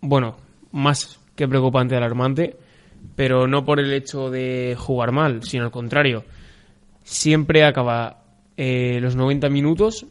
Bueno, 0.01 0.37
más 0.73 1.19
que 1.35 1.49
preocupante, 1.49 1.97
alarmante. 1.97 2.57
Pero 3.15 3.47
no 3.47 3.65
por 3.65 3.79
el 3.79 3.93
hecho 3.93 4.31
de 4.31 4.77
jugar 4.77 5.13
mal, 5.13 5.43
sino 5.45 5.65
al 5.65 5.71
contrario. 5.71 6.25
Siempre 7.05 7.65
acaba 7.65 8.25
eh, 8.57 8.99
los 9.01 9.15
90 9.15 9.49
minutos 9.49 10.07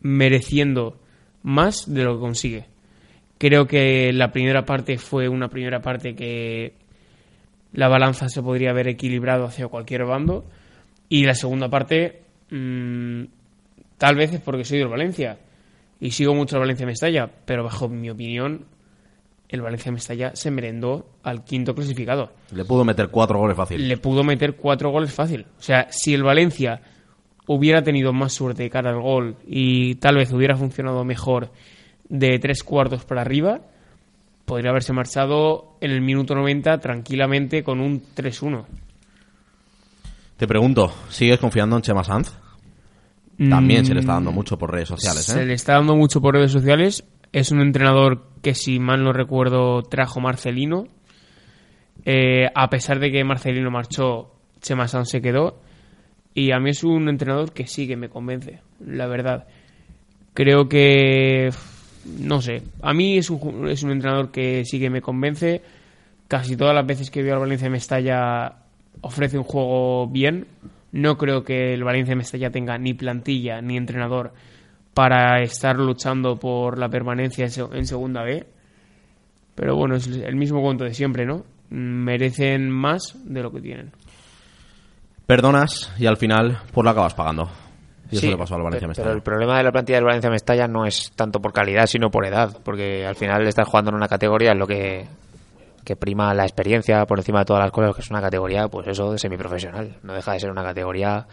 mereciendo 0.00 0.98
más 1.42 1.92
de 1.92 2.04
lo 2.04 2.14
que 2.14 2.20
consigue. 2.20 2.66
Creo 3.38 3.66
que 3.66 4.12
la 4.12 4.32
primera 4.32 4.64
parte 4.64 4.98
fue 4.98 5.28
una 5.28 5.48
primera 5.48 5.80
parte 5.80 6.14
que 6.14 6.74
la 7.72 7.88
balanza 7.88 8.28
se 8.28 8.42
podría 8.42 8.70
haber 8.70 8.88
equilibrado 8.88 9.44
hacia 9.44 9.68
cualquier 9.68 10.04
bando. 10.04 10.44
Y 11.08 11.24
la 11.24 11.34
segunda 11.34 11.68
parte, 11.68 12.22
mm, 12.50 13.22
tal 13.96 14.16
vez 14.16 14.34
es 14.34 14.40
porque 14.40 14.64
soy 14.64 14.78
del 14.78 14.88
Valencia 14.88 15.38
y 16.00 16.10
sigo 16.10 16.34
mucho 16.34 16.56
al 16.56 16.60
Valencia 16.60 16.86
Mestalla, 16.86 17.30
pero 17.44 17.64
bajo 17.64 17.88
mi 17.88 18.10
opinión, 18.10 18.66
el 19.48 19.62
Valencia 19.62 19.90
Mestalla 19.90 20.34
se 20.34 20.50
merendó 20.50 21.06
al 21.22 21.44
quinto 21.44 21.74
clasificado. 21.74 22.32
Le 22.52 22.64
pudo 22.64 22.84
meter 22.84 23.08
cuatro 23.08 23.38
goles 23.38 23.56
fácil. 23.56 23.88
Le 23.88 23.96
pudo 23.96 24.22
meter 24.22 24.56
cuatro 24.56 24.90
goles 24.90 25.12
fácil. 25.12 25.46
O 25.58 25.62
sea, 25.62 25.86
si 25.90 26.12
el 26.12 26.22
Valencia 26.22 26.82
hubiera 27.46 27.82
tenido 27.82 28.12
más 28.12 28.32
suerte 28.32 28.64
de 28.64 28.70
cara 28.70 28.90
al 28.90 29.00
gol 29.00 29.36
y 29.46 29.94
tal 29.96 30.16
vez 30.16 30.32
hubiera 30.32 30.56
funcionado 30.56 31.04
mejor 31.04 31.50
de 32.08 32.38
tres 32.38 32.62
cuartos 32.62 33.04
para 33.04 33.22
arriba, 33.22 33.60
podría 34.44 34.70
haberse 34.70 34.92
marchado 34.92 35.76
en 35.80 35.90
el 35.90 36.00
minuto 36.00 36.34
90 36.34 36.78
tranquilamente 36.78 37.62
con 37.62 37.80
un 37.80 38.02
3-1. 38.14 38.64
Te 40.36 40.46
pregunto, 40.46 40.92
¿sigues 41.08 41.38
confiando 41.38 41.76
en 41.76 41.82
Chema 41.82 42.04
Sanz? 42.04 42.32
También 43.38 43.84
se 43.84 43.94
le 43.94 44.00
está 44.00 44.14
dando 44.14 44.32
mucho 44.32 44.58
por 44.58 44.72
redes 44.72 44.88
sociales, 44.88 45.24
Se 45.24 45.42
¿eh? 45.42 45.46
le 45.46 45.54
está 45.54 45.74
dando 45.74 45.94
mucho 45.94 46.20
por 46.20 46.34
redes 46.34 46.50
sociales. 46.50 47.04
Es 47.32 47.52
un 47.52 47.60
entrenador 47.60 48.26
que, 48.42 48.54
si 48.54 48.80
mal 48.80 49.04
no 49.04 49.12
recuerdo, 49.12 49.82
trajo 49.82 50.20
Marcelino. 50.20 50.88
Eh, 52.04 52.46
a 52.52 52.68
pesar 52.68 52.98
de 52.98 53.12
que 53.12 53.22
Marcelino 53.22 53.70
marchó, 53.70 54.34
Chema 54.60 54.88
Sanz 54.88 55.10
se 55.10 55.20
quedó. 55.20 55.60
Y 56.34 56.52
a 56.52 56.58
mí 56.58 56.70
es 56.70 56.82
un 56.82 57.08
entrenador 57.08 57.52
que 57.52 57.66
sí 57.66 57.86
que 57.86 57.96
me 57.96 58.08
convence, 58.08 58.60
la 58.84 59.06
verdad. 59.06 59.46
Creo 60.34 60.68
que. 60.68 61.50
No 62.20 62.40
sé. 62.40 62.62
A 62.82 62.92
mí 62.94 63.18
es 63.18 63.30
un, 63.30 63.68
es 63.68 63.82
un 63.82 63.90
entrenador 63.90 64.30
que 64.30 64.64
sí 64.64 64.78
que 64.80 64.90
me 64.90 65.00
convence. 65.02 65.62
Casi 66.28 66.56
todas 66.56 66.74
las 66.74 66.86
veces 66.86 67.10
que 67.10 67.22
veo 67.22 67.34
al 67.34 67.40
Valencia 67.40 67.70
Mestalla 67.70 68.54
ofrece 69.00 69.38
un 69.38 69.44
juego 69.44 70.06
bien. 70.08 70.46
No 70.92 71.16
creo 71.18 71.44
que 71.44 71.74
el 71.74 71.84
Valencia 71.84 72.16
Mestalla 72.16 72.50
tenga 72.50 72.78
ni 72.78 72.94
plantilla 72.94 73.60
ni 73.60 73.76
entrenador 73.76 74.32
para 74.94 75.42
estar 75.42 75.76
luchando 75.76 76.36
por 76.38 76.78
la 76.78 76.88
permanencia 76.88 77.44
en 77.44 77.50
se- 77.50 77.62
en 77.72 77.86
Segunda 77.86 78.22
B. 78.22 78.46
Pero 79.54 79.76
bueno, 79.76 79.96
es 79.96 80.06
el 80.06 80.36
mismo 80.36 80.60
cuento 80.62 80.84
de 80.84 80.94
siempre, 80.94 81.26
¿no? 81.26 81.44
Merecen 81.70 82.70
más 82.70 83.16
de 83.24 83.42
lo 83.42 83.50
que 83.52 83.60
tienen. 83.60 83.92
Perdonas 85.26 85.92
y 85.98 86.06
al 86.06 86.16
final, 86.16 86.58
pues 86.72 86.84
lo 86.84 86.90
acabas 86.90 87.14
pagando. 87.14 87.50
Y 88.10 88.16
eso 88.16 88.26
Sí, 88.26 88.30
le 88.30 88.36
pasó 88.38 88.54
al 88.54 88.62
Valencia 88.62 88.88
Mestalla. 88.88 89.06
Pero 89.06 89.16
el 89.16 89.22
problema 89.22 89.58
de 89.58 89.64
la 89.64 89.72
plantilla 89.72 89.98
del 89.98 90.04
Valencia 90.04 90.30
Mestalla 90.30 90.66
no 90.66 90.86
es 90.86 91.12
tanto 91.14 91.40
por 91.40 91.52
calidad, 91.52 91.86
sino 91.86 92.10
por 92.10 92.24
edad, 92.26 92.56
porque 92.64 93.06
al 93.06 93.16
final 93.16 93.46
estás 93.46 93.68
jugando 93.68 93.90
en 93.90 93.96
una 93.96 94.08
categoría 94.08 94.52
en 94.52 94.58
lo 94.58 94.66
que, 94.66 95.06
que 95.84 95.96
prima 95.96 96.34
la 96.34 96.44
experiencia 96.44 97.04
por 97.06 97.18
encima 97.18 97.40
de 97.40 97.44
todas 97.46 97.62
las 97.62 97.72
cosas, 97.72 97.94
que 97.94 98.02
es 98.02 98.10
una 98.10 98.20
categoría, 98.20 98.68
pues 98.68 98.86
eso, 98.88 99.12
de 99.12 99.18
semiprofesional. 99.18 99.96
No 100.02 100.14
deja 100.14 100.32
de 100.32 100.40
ser 100.40 100.50
una 100.50 100.62
categoría 100.62 101.26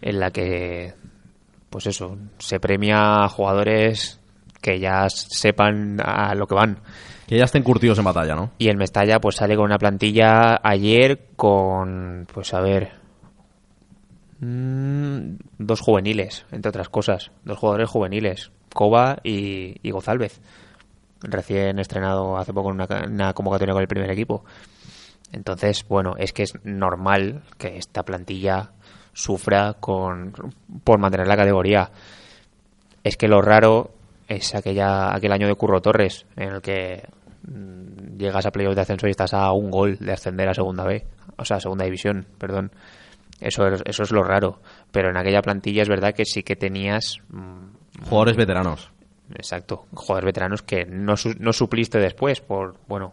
en 0.00 0.20
la 0.20 0.30
que, 0.30 0.94
pues 1.70 1.86
eso, 1.86 2.16
se 2.38 2.60
premia 2.60 3.24
a 3.24 3.28
jugadores 3.28 4.20
que 4.60 4.78
ya 4.78 5.08
sepan 5.08 5.98
a 6.04 6.34
lo 6.34 6.46
que 6.46 6.54
van. 6.54 6.78
Que 7.26 7.38
ya 7.38 7.44
estén 7.44 7.62
curtidos 7.62 7.98
en 7.98 8.04
batalla, 8.04 8.34
¿no? 8.34 8.50
Y 8.58 8.68
el 8.68 8.76
Mestalla 8.76 9.20
pues 9.20 9.36
sale 9.36 9.56
con 9.56 9.64
una 9.64 9.78
plantilla 9.78 10.60
ayer 10.62 11.28
con, 11.36 12.26
pues 12.32 12.54
a 12.54 12.60
ver, 12.60 12.92
mm, 14.40 15.36
dos 15.58 15.80
juveniles, 15.80 16.46
entre 16.52 16.68
otras 16.70 16.88
cosas, 16.88 17.30
dos 17.44 17.58
jugadores 17.58 17.88
juveniles, 17.90 18.50
Cova 18.72 19.18
y, 19.24 19.76
y 19.82 19.90
Gozálvez, 19.90 20.40
recién 21.22 21.78
estrenado 21.78 22.36
hace 22.36 22.52
poco 22.52 22.68
en 22.70 22.74
una, 22.76 22.86
ca- 22.86 23.04
una 23.08 23.32
convocatoria 23.32 23.72
con 23.74 23.82
el 23.82 23.88
primer 23.88 24.10
equipo. 24.10 24.44
Entonces, 25.32 25.84
bueno, 25.88 26.14
es 26.18 26.32
que 26.32 26.44
es 26.44 26.52
normal 26.64 27.42
que 27.58 27.76
esta 27.78 28.04
plantilla 28.04 28.70
sufra 29.12 29.74
con, 29.80 30.32
por 30.84 30.98
mantener 30.98 31.26
la 31.26 31.36
categoría. 31.36 31.90
Es 33.02 33.16
que 33.16 33.28
lo 33.28 33.40
raro 33.42 33.90
es 34.28 34.54
aquella, 34.54 35.14
aquel 35.14 35.32
año 35.32 35.46
de 35.48 35.54
Curro 35.54 35.80
Torres, 35.80 36.26
en 36.36 36.50
el 36.54 36.60
que 36.60 37.02
mm, 37.48 38.16
llegas 38.18 38.46
a 38.46 38.50
playoff 38.50 38.74
de 38.74 38.82
ascenso 38.82 39.06
y 39.06 39.10
estás 39.10 39.32
a 39.34 39.50
un 39.52 39.70
gol 39.70 39.96
de 39.98 40.12
ascender 40.12 40.48
a 40.48 40.54
segunda 40.54 40.84
B, 40.84 41.06
o 41.38 41.44
sea, 41.44 41.60
segunda 41.60 41.84
división, 41.84 42.26
perdón. 42.38 42.70
Eso 43.40 43.66
es, 43.68 43.82
eso 43.84 44.02
es 44.02 44.10
lo 44.12 44.22
raro. 44.22 44.60
Pero 44.90 45.10
en 45.10 45.16
aquella 45.16 45.42
plantilla 45.42 45.82
es 45.82 45.88
verdad 45.88 46.14
que 46.14 46.24
sí 46.24 46.42
que 46.42 46.56
tenías, 46.56 47.18
mm, 47.28 48.04
Jugadores 48.08 48.36
veteranos. 48.36 48.90
exacto, 49.34 49.86
jugadores 49.94 50.26
veteranos 50.26 50.62
que 50.62 50.84
no, 50.86 51.16
su- 51.16 51.34
no 51.38 51.52
supliste 51.52 51.98
después 51.98 52.40
por, 52.40 52.76
bueno, 52.88 53.12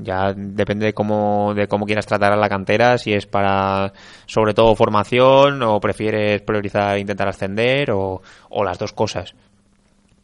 Ya 0.00 0.32
depende 0.32 0.86
de 0.86 0.94
cómo, 0.94 1.54
de 1.56 1.66
cómo 1.66 1.84
quieras 1.84 2.06
tratar 2.06 2.32
a 2.32 2.36
la 2.36 2.48
cantera, 2.48 2.98
si 2.98 3.12
es 3.12 3.26
para 3.26 3.92
sobre 4.26 4.54
todo 4.54 4.76
formación 4.76 5.60
o 5.64 5.80
prefieres 5.80 6.40
priorizar 6.42 6.96
intentar 6.98 7.26
ascender 7.26 7.90
o, 7.90 8.22
o 8.48 8.62
las 8.64 8.78
dos 8.78 8.92
cosas. 8.92 9.34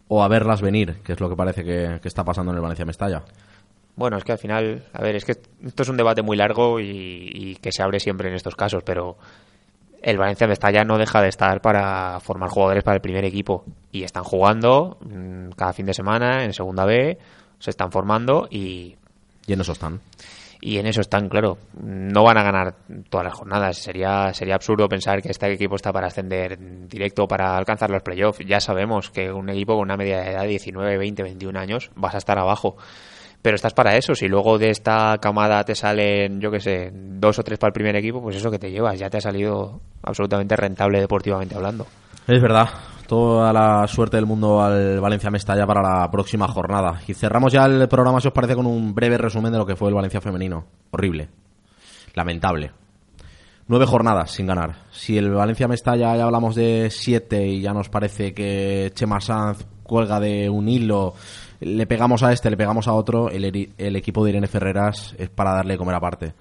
O 0.07 0.23
a 0.23 0.29
verlas 0.29 0.63
venir, 0.63 0.99
que 1.03 1.15
es 1.15 1.21
lo 1.21 1.29
que 1.29 1.35
parece 1.35 1.65
que, 1.65 1.99
que 2.01 2.07
está 2.07 2.23
pasando 2.23 2.53
en 2.53 2.57
el 2.59 2.63
Valencia 2.63 2.85
Mestalla. 2.85 3.23
Bueno, 3.97 4.17
es 4.17 4.25
que 4.25 4.33
al 4.33 4.39
final, 4.39 4.85
a 4.93 5.03
ver, 5.03 5.17
es 5.17 5.25
que 5.25 5.33
esto 5.33 5.83
es 5.83 5.89
un 5.89 5.97
debate 5.97 6.23
muy 6.23 6.37
largo 6.37 6.81
y, 6.81 7.31
y 7.33 7.57
que 7.57 7.71
se 7.73 7.83
abre 7.83 8.01
siempre 8.01 8.29
en 8.29 8.35
estos 8.35 8.57
casos, 8.57 8.83
pero 8.85 9.17
el 10.05 10.19
Valencia 10.19 10.47
Mestalla 10.47 10.85
no 10.85 10.99
deja 10.99 11.23
de 11.23 11.29
estar 11.29 11.63
para 11.63 12.21
formar 12.21 12.51
jugadores 12.51 12.85
para 12.85 12.97
el 12.97 13.01
primer 13.01 13.25
equipo 13.25 13.65
y 13.91 14.03
están 14.03 14.23
jugando 14.23 14.99
mm, 15.01 15.51
cada 15.57 15.73
fin 15.73 15.87
de 15.87 15.95
semana 15.95 16.45
en 16.45 16.53
segunda 16.53 16.85
B, 16.85 17.17
se 17.59 17.71
están 17.71 17.91
formando 17.91 18.47
y, 18.51 18.97
Y 19.47 19.53
en 19.55 19.61
eso 19.63 19.73
están. 19.73 20.01
y 20.61 20.77
en 20.77 20.87
eso 20.87 21.01
están, 21.01 21.31
claro. 21.31 21.57
No 21.83 22.23
van 22.23 22.37
a 22.37 22.43
ganar 22.43 22.75
todas 23.09 23.25
las 23.25 23.35
jornadas. 23.35 23.79
Sería, 23.79 24.35
sería 24.35 24.57
absurdo 24.57 24.89
pensar 24.89 25.23
que 25.23 25.31
este 25.31 25.51
equipo 25.51 25.77
está 25.77 25.91
para 25.91 26.09
ascender 26.09 26.59
directo, 26.87 27.27
para 27.27 27.57
alcanzar 27.57 27.91
los 27.91 28.03
playoffs. 28.03 28.45
Ya 28.47 28.61
sabemos 28.61 29.11
que 29.11 29.33
un 29.33 29.49
equipo 29.49 29.75
con 29.75 29.83
una 29.83 29.97
media 29.97 30.21
de 30.21 30.33
edad 30.33 30.43
de 30.43 30.49
19, 30.49 30.99
20, 30.99 31.23
21 31.23 31.59
años 31.59 31.91
vas 31.95 32.15
a 32.15 32.19
estar 32.19 32.39
abajo. 32.39 32.77
Pero 33.45 33.57
estás 33.57 33.75
para 33.75 33.95
eso. 33.95 34.15
Si 34.15 34.27
luego 34.27 34.57
de 34.57 34.71
esta 34.71 35.19
camada 35.19 35.63
te 35.65 35.75
salen, 35.75 36.41
yo 36.41 36.51
qué 36.51 36.61
sé, 36.61 36.91
dos 36.95 37.39
o 37.39 37.43
tres 37.43 37.59
para 37.59 37.69
el 37.69 37.75
primer 37.75 37.95
equipo, 37.95 38.23
pues 38.23 38.37
eso 38.37 38.51
que 38.51 38.59
te 38.59 38.71
llevas. 38.71 38.99
Ya 38.99 39.11
te 39.11 39.19
ha 39.19 39.21
salido 39.21 39.83
absolutamente 40.03 40.57
rentable 40.57 40.99
deportivamente 40.99 41.55
hablando. 41.55 41.87
Es 42.27 42.41
verdad. 42.41 42.71
Toda 43.07 43.53
la 43.53 43.87
suerte 43.87 44.17
del 44.17 44.25
mundo 44.25 44.63
al 44.63 44.99
Valencia 44.99 45.31
Mestalla 45.31 45.67
para 45.67 45.83
la 45.83 46.11
próxima 46.11 46.49
jornada. 46.49 47.03
Y 47.07 47.13
cerramos 47.13 47.53
ya 47.53 47.67
el 47.67 47.87
programa, 47.87 48.19
si 48.19 48.29
os 48.29 48.33
parece, 48.33 48.55
con 48.55 48.65
un 48.65 48.95
breve 48.95 49.19
resumen 49.19 49.53
de 49.53 49.59
lo 49.59 49.67
que 49.67 49.77
fue 49.77 49.91
el 49.91 49.95
Valencia 49.95 50.23
femenino. 50.23 50.65
Horrible. 50.91 51.29
Lamentable. 52.15 52.71
Nueve 53.69 53.85
jornadas 53.85 54.31
sin 54.31 54.47
ganar. 54.47 54.87
Si 54.91 55.19
el 55.19 55.31
Valencia 55.31 55.69
Mestalla 55.69 56.17
ya 56.17 56.25
hablamos 56.25 56.55
de 56.55 56.89
siete 56.91 57.47
y 57.47 57.61
ya 57.61 57.75
nos 57.75 57.91
parece 57.91 58.33
que 58.33 58.91
Chema 58.95 59.21
Sanz 59.21 59.67
cuelga 59.83 60.19
de 60.19 60.49
un 60.49 60.67
hilo, 60.67 61.13
le 61.61 61.87
pegamos 61.87 62.23
a 62.23 62.33
este, 62.33 62.51
le 62.51 62.57
pegamos 62.57 62.89
a 62.89 62.93
otro, 62.93 63.31
el, 63.31 63.73
el 63.79 63.97
equipo 63.97 64.25
de 64.25 64.31
Irene 64.31 64.47
Ferreras 64.47 65.15
es 65.19 65.29
para 65.31 65.53
darle 65.55 65.77
comer 65.79 65.95
aparte. 65.95 66.35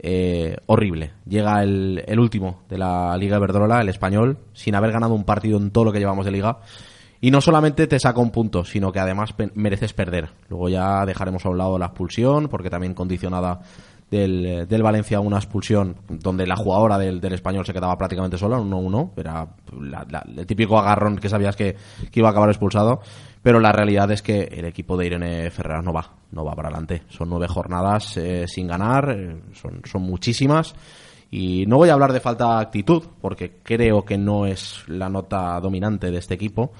Eh, 0.00 0.56
horrible. 0.66 1.10
Llega 1.26 1.62
el, 1.62 2.04
el 2.06 2.20
último 2.20 2.60
de 2.68 2.78
la 2.78 3.16
Liga 3.16 3.36
Iberdrola, 3.38 3.80
el 3.80 3.88
español, 3.88 4.38
sin 4.52 4.74
haber 4.74 4.92
ganado 4.92 5.14
un 5.14 5.24
partido 5.24 5.58
en 5.58 5.70
todo 5.70 5.84
lo 5.84 5.92
que 5.92 5.98
llevamos 5.98 6.24
de 6.24 6.30
liga. 6.32 6.58
Y 7.20 7.32
no 7.32 7.40
solamente 7.40 7.88
te 7.88 7.98
saca 7.98 8.20
un 8.20 8.30
punto, 8.30 8.64
sino 8.64 8.92
que 8.92 9.00
además 9.00 9.34
mereces 9.54 9.92
perder. 9.92 10.28
Luego 10.48 10.68
ya 10.68 11.04
dejaremos 11.04 11.44
a 11.44 11.48
un 11.48 11.58
lado 11.58 11.76
la 11.76 11.86
expulsión, 11.86 12.46
porque 12.48 12.70
también 12.70 12.94
condicionada 12.94 13.58
del, 14.08 14.68
del 14.68 14.82
Valencia 14.84 15.18
una 15.18 15.38
expulsión 15.38 15.96
donde 16.08 16.46
la 16.46 16.54
jugadora 16.54 16.96
del, 16.96 17.20
del 17.20 17.32
español 17.32 17.66
se 17.66 17.72
quedaba 17.72 17.98
prácticamente 17.98 18.38
sola, 18.38 18.58
un 18.60 18.70
1-1. 18.70 19.10
Era 19.16 19.48
la- 19.80 20.24
el 20.36 20.46
típico 20.46 20.78
agarrón 20.78 21.16
que 21.18 21.28
sabías 21.28 21.56
que, 21.56 21.74
que 22.12 22.20
iba 22.20 22.28
a 22.28 22.30
acabar 22.30 22.50
expulsado. 22.50 23.00
Pero 23.48 23.60
la 23.60 23.72
realidad 23.72 24.10
es 24.10 24.20
que 24.20 24.42
el 24.42 24.66
equipo 24.66 24.94
de 24.94 25.06
Irene 25.06 25.50
Ferreras 25.50 25.82
no 25.82 25.90
va, 25.90 26.06
no 26.32 26.44
va 26.44 26.54
para 26.54 26.68
adelante. 26.68 27.04
Son 27.08 27.30
nueve 27.30 27.48
jornadas 27.48 28.18
eh, 28.18 28.44
sin 28.46 28.66
ganar, 28.66 29.08
eh, 29.08 29.40
son, 29.54 29.80
son 29.90 30.02
muchísimas. 30.02 30.74
Y 31.30 31.64
no 31.64 31.78
voy 31.78 31.88
a 31.88 31.94
hablar 31.94 32.12
de 32.12 32.20
falta 32.20 32.56
de 32.56 32.60
actitud, 32.60 33.02
porque 33.22 33.60
creo 33.62 34.04
que 34.04 34.18
no 34.18 34.44
es 34.44 34.84
la 34.86 35.08
nota 35.08 35.58
dominante 35.60 36.10
de 36.10 36.18
este 36.18 36.34
equipo, 36.34 36.72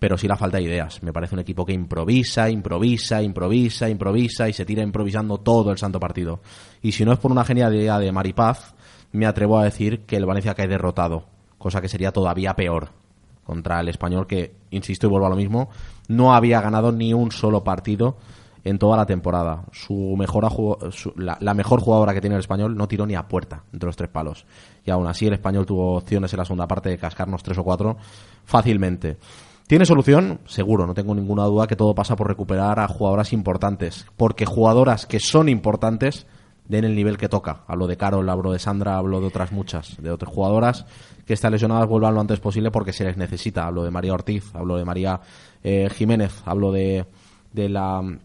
pero 0.00 0.18
sí 0.18 0.26
la 0.26 0.34
falta 0.34 0.56
de 0.56 0.64
ideas. 0.64 1.00
Me 1.04 1.12
parece 1.12 1.36
un 1.36 1.40
equipo 1.40 1.64
que 1.64 1.72
improvisa, 1.72 2.50
improvisa, 2.50 3.22
improvisa, 3.22 3.88
improvisa 3.88 4.48
y 4.48 4.52
se 4.52 4.66
tira 4.66 4.82
improvisando 4.82 5.38
todo 5.38 5.70
el 5.70 5.78
santo 5.78 6.00
partido. 6.00 6.40
Y 6.82 6.90
si 6.90 7.04
no 7.04 7.12
es 7.12 7.20
por 7.20 7.30
una 7.30 7.44
genialidad 7.44 8.00
de 8.00 8.10
Maripaz, 8.10 8.74
me 9.12 9.26
atrevo 9.26 9.56
a 9.56 9.64
decir 9.66 10.00
que 10.00 10.16
el 10.16 10.26
Valencia 10.26 10.54
cae 10.54 10.66
derrotado, 10.66 11.26
cosa 11.58 11.80
que 11.80 11.88
sería 11.88 12.10
todavía 12.10 12.56
peor 12.56 13.01
contra 13.44 13.80
el 13.80 13.88
español 13.88 14.26
que, 14.26 14.54
insisto 14.70 15.06
y 15.06 15.10
vuelvo 15.10 15.26
a 15.26 15.30
lo 15.30 15.36
mismo, 15.36 15.68
no 16.08 16.34
había 16.34 16.60
ganado 16.60 16.92
ni 16.92 17.12
un 17.14 17.32
solo 17.32 17.64
partido 17.64 18.16
en 18.64 18.78
toda 18.78 18.96
la 18.96 19.06
temporada. 19.06 19.64
Su 19.72 20.14
mejor 20.16 20.46
su- 20.92 21.12
la, 21.16 21.36
la 21.40 21.52
mejor 21.54 21.80
jugadora 21.80 22.14
que 22.14 22.20
tiene 22.20 22.36
el 22.36 22.40
español 22.40 22.76
no 22.76 22.86
tiró 22.86 23.06
ni 23.06 23.14
a 23.16 23.26
puerta 23.26 23.64
entre 23.72 23.86
los 23.88 23.96
tres 23.96 24.10
palos. 24.10 24.46
Y 24.84 24.90
aún 24.92 25.06
así 25.08 25.26
el 25.26 25.32
español 25.32 25.66
tuvo 25.66 25.96
opciones 25.96 26.32
en 26.32 26.38
la 26.38 26.44
segunda 26.44 26.68
parte 26.68 26.88
de 26.88 26.98
cascarnos 26.98 27.42
tres 27.42 27.58
o 27.58 27.64
cuatro 27.64 27.96
fácilmente. 28.44 29.18
¿Tiene 29.66 29.86
solución? 29.86 30.40
Seguro, 30.44 30.86
no 30.86 30.94
tengo 30.94 31.14
ninguna 31.14 31.44
duda 31.44 31.66
que 31.66 31.76
todo 31.76 31.94
pasa 31.94 32.14
por 32.16 32.28
recuperar 32.28 32.78
a 32.78 32.88
jugadoras 32.88 33.32
importantes. 33.32 34.06
Porque 34.16 34.44
jugadoras 34.44 35.06
que 35.06 35.18
son 35.18 35.48
importantes 35.48 36.26
den 36.66 36.84
el 36.84 36.94
nivel 36.94 37.18
que 37.18 37.28
toca. 37.28 37.62
Hablo 37.66 37.86
de 37.86 37.96
Carol, 37.96 38.28
hablo 38.28 38.52
de 38.52 38.58
Sandra, 38.58 38.96
hablo 38.96 39.20
de 39.20 39.26
otras 39.26 39.52
muchas, 39.52 40.00
de 40.00 40.10
otras 40.10 40.32
jugadoras 40.32 40.86
que 41.26 41.34
están 41.34 41.52
lesionadas 41.52 41.88
vuelvan 41.88 42.14
lo 42.14 42.20
antes 42.20 42.40
posible 42.40 42.70
porque 42.70 42.92
se 42.92 43.04
les 43.04 43.16
necesita. 43.16 43.66
Hablo 43.66 43.84
de 43.84 43.90
María 43.90 44.14
Ortiz, 44.14 44.54
hablo 44.54 44.76
de 44.76 44.84
María 44.84 45.20
eh, 45.62 45.88
Jiménez, 45.94 46.42
hablo 46.44 46.72
de, 46.72 47.06
de 47.52 47.68
la 47.68 48.02
mm, 48.02 48.18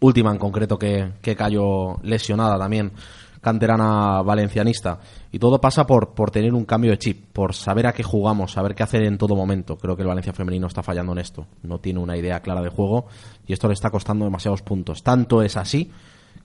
última 0.00 0.30
en 0.30 0.38
concreto 0.38 0.78
que, 0.78 1.12
que 1.22 1.34
cayó 1.34 1.96
lesionada 2.02 2.58
también, 2.58 2.92
canterana 3.40 4.22
valencianista. 4.22 4.98
Y 5.32 5.38
todo 5.38 5.60
pasa 5.60 5.86
por, 5.86 6.10
por 6.10 6.30
tener 6.30 6.54
un 6.54 6.64
cambio 6.64 6.90
de 6.90 6.98
chip, 6.98 7.32
por 7.32 7.54
saber 7.54 7.86
a 7.86 7.92
qué 7.92 8.02
jugamos, 8.02 8.52
saber 8.52 8.74
qué 8.74 8.82
hacer 8.82 9.02
en 9.04 9.18
todo 9.18 9.34
momento. 9.34 9.76
Creo 9.76 9.96
que 9.96 10.02
el 10.02 10.08
Valencia 10.08 10.32
femenino 10.32 10.66
está 10.66 10.82
fallando 10.82 11.12
en 11.12 11.18
esto. 11.18 11.46
No 11.62 11.78
tiene 11.78 12.00
una 12.00 12.16
idea 12.16 12.40
clara 12.40 12.62
de 12.62 12.68
juego 12.68 13.06
y 13.46 13.52
esto 13.52 13.68
le 13.68 13.74
está 13.74 13.90
costando 13.90 14.24
demasiados 14.24 14.62
puntos. 14.62 15.02
Tanto 15.02 15.42
es 15.42 15.56
así 15.56 15.90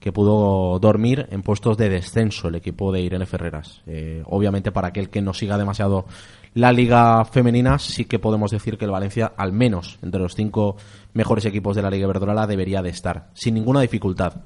que 0.00 0.12
pudo 0.12 0.78
dormir 0.78 1.26
en 1.30 1.42
puestos 1.42 1.76
de 1.76 1.88
descenso 1.88 2.48
el 2.48 2.56
equipo 2.56 2.92
de 2.92 3.00
Irene 3.00 3.26
Ferreras. 3.26 3.82
Eh, 3.86 4.22
obviamente 4.26 4.72
para 4.72 4.88
aquel 4.88 5.10
que 5.10 5.22
no 5.22 5.32
siga 5.32 5.58
demasiado 5.58 6.06
la 6.54 6.72
liga 6.72 7.24
femenina, 7.24 7.78
sí 7.78 8.04
que 8.04 8.18
podemos 8.18 8.50
decir 8.50 8.78
que 8.78 8.84
el 8.84 8.90
Valencia, 8.90 9.32
al 9.36 9.52
menos 9.52 9.98
entre 10.02 10.20
los 10.20 10.34
cinco 10.34 10.76
mejores 11.12 11.44
equipos 11.46 11.74
de 11.74 11.82
la 11.82 11.90
Liga 11.90 12.04
Iberdrola, 12.04 12.46
debería 12.46 12.82
de 12.82 12.90
estar, 12.90 13.30
sin 13.34 13.54
ninguna 13.54 13.80
dificultad. 13.80 14.42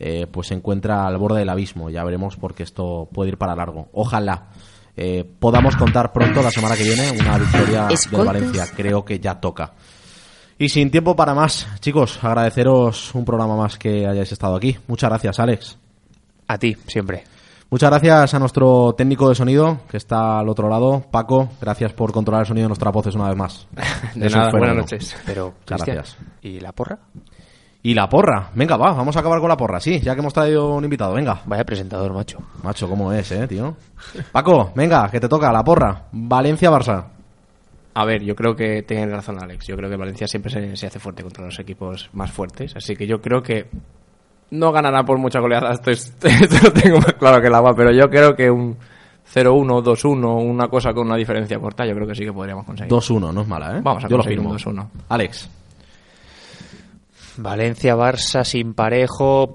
Eh, 0.00 0.26
pues 0.28 0.48
se 0.48 0.54
encuentra 0.54 1.06
al 1.06 1.16
borde 1.18 1.38
del 1.38 1.48
abismo, 1.48 1.88
ya 1.88 2.02
veremos 2.02 2.36
porque 2.36 2.64
esto 2.64 3.08
puede 3.12 3.30
ir 3.30 3.38
para 3.38 3.54
largo. 3.54 3.88
Ojalá 3.92 4.48
eh, 4.96 5.24
podamos 5.38 5.76
contar 5.76 6.12
pronto, 6.12 6.42
la 6.42 6.50
semana 6.50 6.76
que 6.76 6.84
viene, 6.84 7.10
una 7.10 7.38
victoria 7.38 7.84
del 7.84 7.94
Escoltas. 7.94 8.26
Valencia. 8.26 8.66
Creo 8.74 9.04
que 9.04 9.18
ya 9.18 9.40
toca. 9.40 9.72
Y 10.58 10.68
sin 10.68 10.90
tiempo 10.90 11.16
para 11.16 11.34
más, 11.34 11.66
chicos, 11.80 12.22
agradeceros 12.22 13.14
un 13.14 13.24
programa 13.24 13.56
más 13.56 13.76
que 13.76 14.06
hayáis 14.06 14.30
estado 14.30 14.56
aquí. 14.56 14.76
Muchas 14.86 15.10
gracias, 15.10 15.40
Alex. 15.40 15.78
A 16.46 16.58
ti, 16.58 16.76
siempre. 16.86 17.24
Muchas 17.70 17.90
gracias 17.90 18.34
a 18.34 18.38
nuestro 18.38 18.94
técnico 18.96 19.28
de 19.28 19.34
sonido 19.34 19.80
que 19.88 19.96
está 19.96 20.38
al 20.38 20.48
otro 20.48 20.68
lado, 20.68 21.02
Paco. 21.10 21.48
Gracias 21.60 21.92
por 21.92 22.12
controlar 22.12 22.42
el 22.42 22.46
sonido 22.46 22.66
de 22.66 22.68
nuestras 22.68 22.94
voces 22.94 23.16
una 23.16 23.28
vez 23.28 23.36
más. 23.36 23.66
De 24.14 24.28
Eso 24.28 24.36
nada, 24.36 24.50
fue 24.50 24.60
buenas 24.60 24.76
noches. 24.76 25.16
Pero, 25.26 25.54
gracias. 25.66 26.16
¿y 26.40 26.60
la 26.60 26.70
porra? 26.70 27.00
Y 27.82 27.94
la 27.94 28.08
porra. 28.08 28.50
Venga, 28.54 28.76
va, 28.76 28.92
vamos 28.92 29.16
a 29.16 29.20
acabar 29.20 29.40
con 29.40 29.48
la 29.48 29.56
porra, 29.56 29.80
sí, 29.80 29.98
ya 30.00 30.14
que 30.14 30.20
hemos 30.20 30.32
traído 30.32 30.72
un 30.72 30.84
invitado. 30.84 31.14
Venga. 31.14 31.40
Vaya 31.46 31.64
presentador, 31.64 32.12
macho. 32.14 32.38
Macho, 32.62 32.88
¿cómo 32.88 33.12
es, 33.12 33.32
eh, 33.32 33.48
tío? 33.48 33.76
Paco, 34.30 34.70
venga, 34.76 35.10
que 35.10 35.18
te 35.18 35.28
toca 35.28 35.50
la 35.50 35.64
porra. 35.64 36.04
Valencia-Barça. 36.12 37.13
A 37.94 38.04
ver, 38.04 38.22
yo 38.24 38.34
creo 38.34 38.56
que 38.56 38.82
tiene 38.82 39.06
razón 39.06 39.40
Alex. 39.42 39.66
Yo 39.68 39.76
creo 39.76 39.88
que 39.88 39.96
Valencia 39.96 40.26
siempre 40.26 40.50
se, 40.50 40.76
se 40.76 40.86
hace 40.88 40.98
fuerte 40.98 41.22
contra 41.22 41.44
los 41.44 41.58
equipos 41.60 42.10
más 42.12 42.30
fuertes. 42.32 42.74
Así 42.76 42.96
que 42.96 43.06
yo 43.06 43.20
creo 43.20 43.42
que 43.42 43.68
no 44.50 44.72
ganará 44.72 45.04
por 45.04 45.18
mucha 45.18 45.38
goleada. 45.40 45.72
Esto, 45.72 45.90
es- 45.92 46.12
esto 46.22 46.56
lo 46.64 46.72
tengo 46.72 46.98
más 46.98 47.14
claro 47.14 47.40
que 47.40 47.46
el 47.46 47.54
agua. 47.54 47.74
Pero 47.76 47.92
yo 47.92 48.10
creo 48.10 48.34
que 48.34 48.50
un 48.50 48.76
0-1, 49.32 49.82
2-1, 49.82 50.42
una 50.44 50.66
cosa 50.68 50.92
con 50.92 51.06
una 51.06 51.16
diferencia 51.16 51.58
corta, 51.60 51.86
yo 51.86 51.94
creo 51.94 52.06
que 52.08 52.14
sí 52.16 52.24
que 52.24 52.32
podríamos 52.32 52.64
conseguir. 52.66 52.92
2-1, 52.92 53.32
no 53.32 53.40
es 53.42 53.46
mala, 53.48 53.78
¿eh? 53.78 53.80
Vamos 53.82 54.04
a 54.04 54.08
Yo 54.08 54.16
lo 54.16 54.24
firmo. 54.24 54.50
un 54.50 54.58
2-1. 54.58 54.86
Alex. 55.08 55.48
Valencia, 57.36 57.96
Barça, 57.96 58.44
sin 58.44 58.74
parejo. 58.74 59.52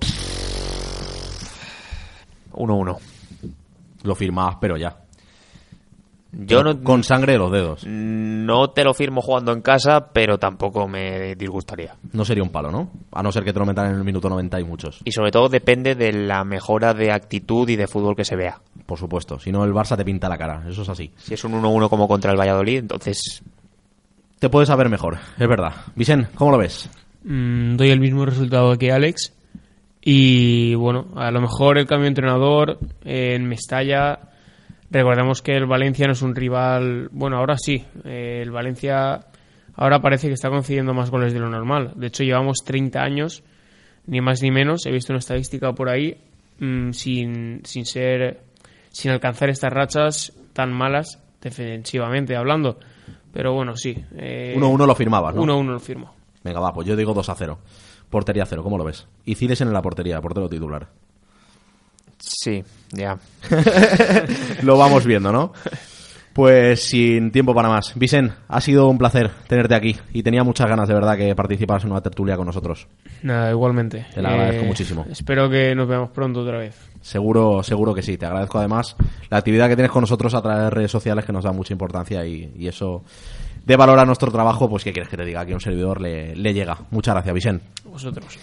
1-1. 2.54 2.98
Lo 4.04 4.16
firmabas, 4.16 4.56
pero 4.60 4.78
ya. 4.78 4.96
Yo 6.32 6.64
no, 6.64 6.82
Con 6.84 7.04
sangre 7.04 7.34
de 7.34 7.40
los 7.40 7.52
dedos. 7.52 7.86
no 7.88 8.70
te 8.70 8.84
lo 8.84 8.94
firmo 8.94 9.20
jugando 9.22 9.52
en 9.52 9.62
casa, 9.62 10.10
pero 10.14 10.38
tampoco 10.38 10.88
me 10.88 11.34
disgustaría. 11.36 11.96
No 12.14 12.24
sería 12.24 12.44
un 12.44 12.52
palo, 12.52 12.72
¿no? 12.72 12.92
A 13.12 13.24
no 13.24 13.32
ser 13.32 13.44
que 13.44 13.52
te 13.52 13.58
lo 13.58 13.66
metan 13.66 13.88
en 13.92 13.98
el 13.98 14.04
minuto 14.04 14.30
90 14.30 14.60
y 14.60 14.64
muchos. 14.64 15.02
Y 15.06 15.12
sobre 15.12 15.32
todo 15.32 15.50
depende 15.50 15.96
de 15.96 16.12
la 16.14 16.44
mejora 16.44 16.94
de 16.94 17.12
actitud 17.12 17.68
y 17.70 17.76
de 17.76 17.88
fútbol 17.88 18.16
que 18.16 18.26
se 18.26 18.36
vea. 18.36 18.60
Por 18.86 19.00
supuesto. 19.00 19.40
Si 19.40 19.52
no, 19.52 19.64
el 19.66 19.74
Barça 19.74 19.98
te 19.98 20.06
pinta 20.06 20.30
la 20.30 20.38
cara. 20.38 20.64
Eso 20.70 20.84
es 20.84 20.90
así. 20.90 21.12
Si 21.18 21.34
es 21.34 21.44
un 21.44 21.54
1-1 21.54 21.90
como 21.90 22.08
contra 22.08 22.32
el 22.32 22.38
Valladolid, 22.40 22.78
entonces 22.80 23.42
Te 24.38 24.50
puedes 24.50 24.70
saber 24.70 24.88
mejor, 24.88 25.18
es 25.38 25.48
verdad. 25.48 25.74
Vicente, 25.96 26.30
¿cómo 26.36 26.52
lo 26.52 26.58
ves? 26.60 26.90
Mm, 27.24 27.76
doy 27.76 27.90
el 27.90 28.00
mismo 28.00 28.26
resultado 28.26 28.78
que 28.78 28.92
Alex. 28.92 29.34
Y 30.02 30.76
bueno, 30.76 31.08
a 31.16 31.30
lo 31.32 31.42
mejor 31.42 31.78
el 31.78 31.86
cambio 31.86 32.04
de 32.06 32.10
entrenador 32.10 32.80
eh, 33.04 33.34
en 33.36 33.48
Mestalla. 33.50 34.20
Recordemos 34.92 35.42
que 35.42 35.56
el 35.56 35.66
Valencia 35.66 36.08
no 36.08 36.14
es 36.14 36.22
un 36.22 36.36
rival. 36.36 37.10
Bueno, 37.12 37.38
ahora 37.38 37.58
sí. 37.58 37.86
eh, 38.06 38.42
el 38.42 38.52
Valencia 38.52 39.20
ahora 39.76 40.02
parece 40.02 40.28
que 40.28 40.34
está 40.34 40.50
concediendo 40.50 40.94
más 40.94 41.12
goles 41.12 41.34
de 41.34 41.40
lo 41.40 41.50
normal. 41.50 41.94
De 41.96 42.08
hecho, 42.08 42.24
llevamos 42.24 42.64
30 42.66 43.00
años 43.00 43.44
ni 44.08 44.22
más 44.22 44.42
ni 44.42 44.52
menos. 44.52 44.86
He 44.86 44.92
visto 44.92 45.14
una 45.14 45.20
estadística 45.20 45.74
por 45.74 45.90
ahí 45.90 46.18
mm, 46.60 46.92
sin, 46.92 47.62
sin 47.64 47.86
ser 47.86 48.42
sin 48.92 49.12
alcanzar 49.12 49.50
estas 49.50 49.72
rachas 49.72 50.34
tan 50.54 50.74
malas 50.74 51.22
defensivamente 51.42 52.36
hablando. 52.36 52.80
Pero 53.32 53.54
bueno, 53.54 53.76
sí. 53.76 53.94
1-1 53.94 54.04
eh, 54.18 54.88
lo 54.88 54.96
firmabas, 54.96 55.36
¿no? 55.36 55.44
1-1 55.44 55.66
lo 55.66 55.80
firmo. 55.80 56.14
Venga, 56.44 56.60
va, 56.60 56.74
pues 56.74 56.88
yo 56.88 56.96
digo 56.96 57.14
2-0. 57.14 57.58
Portería 58.10 58.46
cero, 58.46 58.64
¿cómo 58.64 58.78
lo 58.78 58.84
ves? 58.84 59.08
Y 59.26 59.36
Ciles 59.36 59.62
en 59.62 59.72
la 59.72 59.82
portería, 59.84 60.20
portero 60.20 60.50
titular. 60.50 60.88
Sí, 62.20 62.64
ya. 62.92 63.18
lo 64.62 64.78
vamos 64.78 65.06
viendo, 65.06 65.32
¿no? 65.32 65.54
Pues 66.34 66.84
sin 66.84 67.32
tiempo 67.32 67.54
para 67.54 67.70
más. 67.70 67.94
Vicen, 67.96 68.32
ha 68.48 68.62
sido 68.62 68.88
un 68.88 68.98
placer 68.98 69.30
tenerte 69.48 69.76
aquí 69.76 69.98
y 70.14 70.24
tenía 70.24 70.44
muchas 70.44 70.70
ganas 70.70 70.88
de 70.88 70.94
verdad 70.94 71.18
que 71.18 71.36
participaras 71.36 71.84
en 71.84 71.92
una 71.92 72.02
tertulia 72.02 72.38
con 72.38 72.46
nosotros. 72.46 72.88
Nada, 73.24 73.52
igualmente. 73.52 74.06
Te 74.14 74.22
lo 74.22 74.30
agradezco 74.30 74.64
eh, 74.64 74.68
muchísimo. 74.68 75.06
Espero 75.10 75.50
que 75.50 75.74
nos 75.76 75.88
veamos 75.88 76.12
pronto 76.12 76.42
otra 76.42 76.60
vez. 76.60 76.76
Seguro, 77.02 77.64
seguro 77.64 77.94
que 77.94 78.02
sí. 78.02 78.18
Te 78.18 78.26
agradezco 78.26 78.60
además 78.60 78.96
la 79.30 79.38
actividad 79.38 79.68
que 79.68 79.76
tienes 79.76 79.92
con 79.92 80.02
nosotros 80.02 80.34
a 80.34 80.42
través 80.42 80.64
de 80.64 80.70
redes 80.70 80.92
sociales 80.92 81.26
que 81.26 81.34
nos 81.34 81.44
da 81.44 81.52
mucha 81.52 81.74
importancia 81.74 82.26
y, 82.26 82.68
eso 82.68 83.04
de 83.66 83.76
valor 83.76 84.00
a 84.00 84.06
nuestro 84.06 84.32
trabajo, 84.32 84.70
pues 84.70 84.84
qué 84.84 84.94
quieres 84.94 85.10
que 85.10 85.18
te 85.18 85.26
diga, 85.26 85.46
que 85.46 85.54
un 85.54 85.60
servidor 85.60 86.00
le, 86.00 86.54
llega. 86.54 86.78
Muchas 86.92 87.16
gracias, 87.16 87.34
Vicen. 87.34 87.62
Vosotros. 87.86 88.38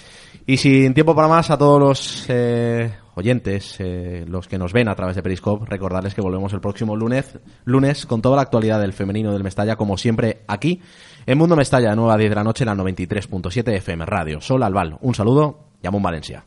Y 0.46 0.56
sin 0.56 0.92
tiempo 0.92 1.14
para 1.14 1.28
más, 1.28 1.50
a 1.50 1.56
todos 1.56 1.80
los 1.80 2.26
eh, 2.28 2.92
oyentes, 3.16 3.76
eh, 3.80 4.24
los 4.28 4.46
que 4.46 4.58
nos 4.58 4.72
ven 4.72 4.88
a 4.88 4.94
través 4.94 5.16
de 5.16 5.22
Periscope, 5.22 5.66
recordarles 5.66 6.14
que 6.14 6.20
volvemos 6.20 6.52
el 6.52 6.60
próximo 6.60 6.94
lunes, 6.94 7.38
lunes 7.64 8.06
con 8.06 8.22
toda 8.22 8.36
la 8.36 8.42
actualidad 8.42 8.80
del 8.80 8.92
femenino 8.92 9.32
del 9.32 9.42
Mestalla, 9.42 9.76
como 9.76 9.96
siempre, 9.96 10.42
aquí 10.46 10.80
en 11.24 11.38
Mundo 11.38 11.56
Mestalla, 11.56 11.90
de 11.90 11.96
9 11.96 12.12
a 12.12 12.16
10 12.16 12.30
de 12.30 12.36
la 12.36 12.44
noche, 12.44 12.64
en 12.64 12.68
la 12.68 12.74
93.7 12.76 13.74
FM 13.76 14.06
Radio. 14.06 14.40
Sol 14.40 14.62
Albal, 14.62 14.98
un 15.00 15.14
saludo 15.14 15.70
y 15.82 15.88
Valencia. 15.88 16.44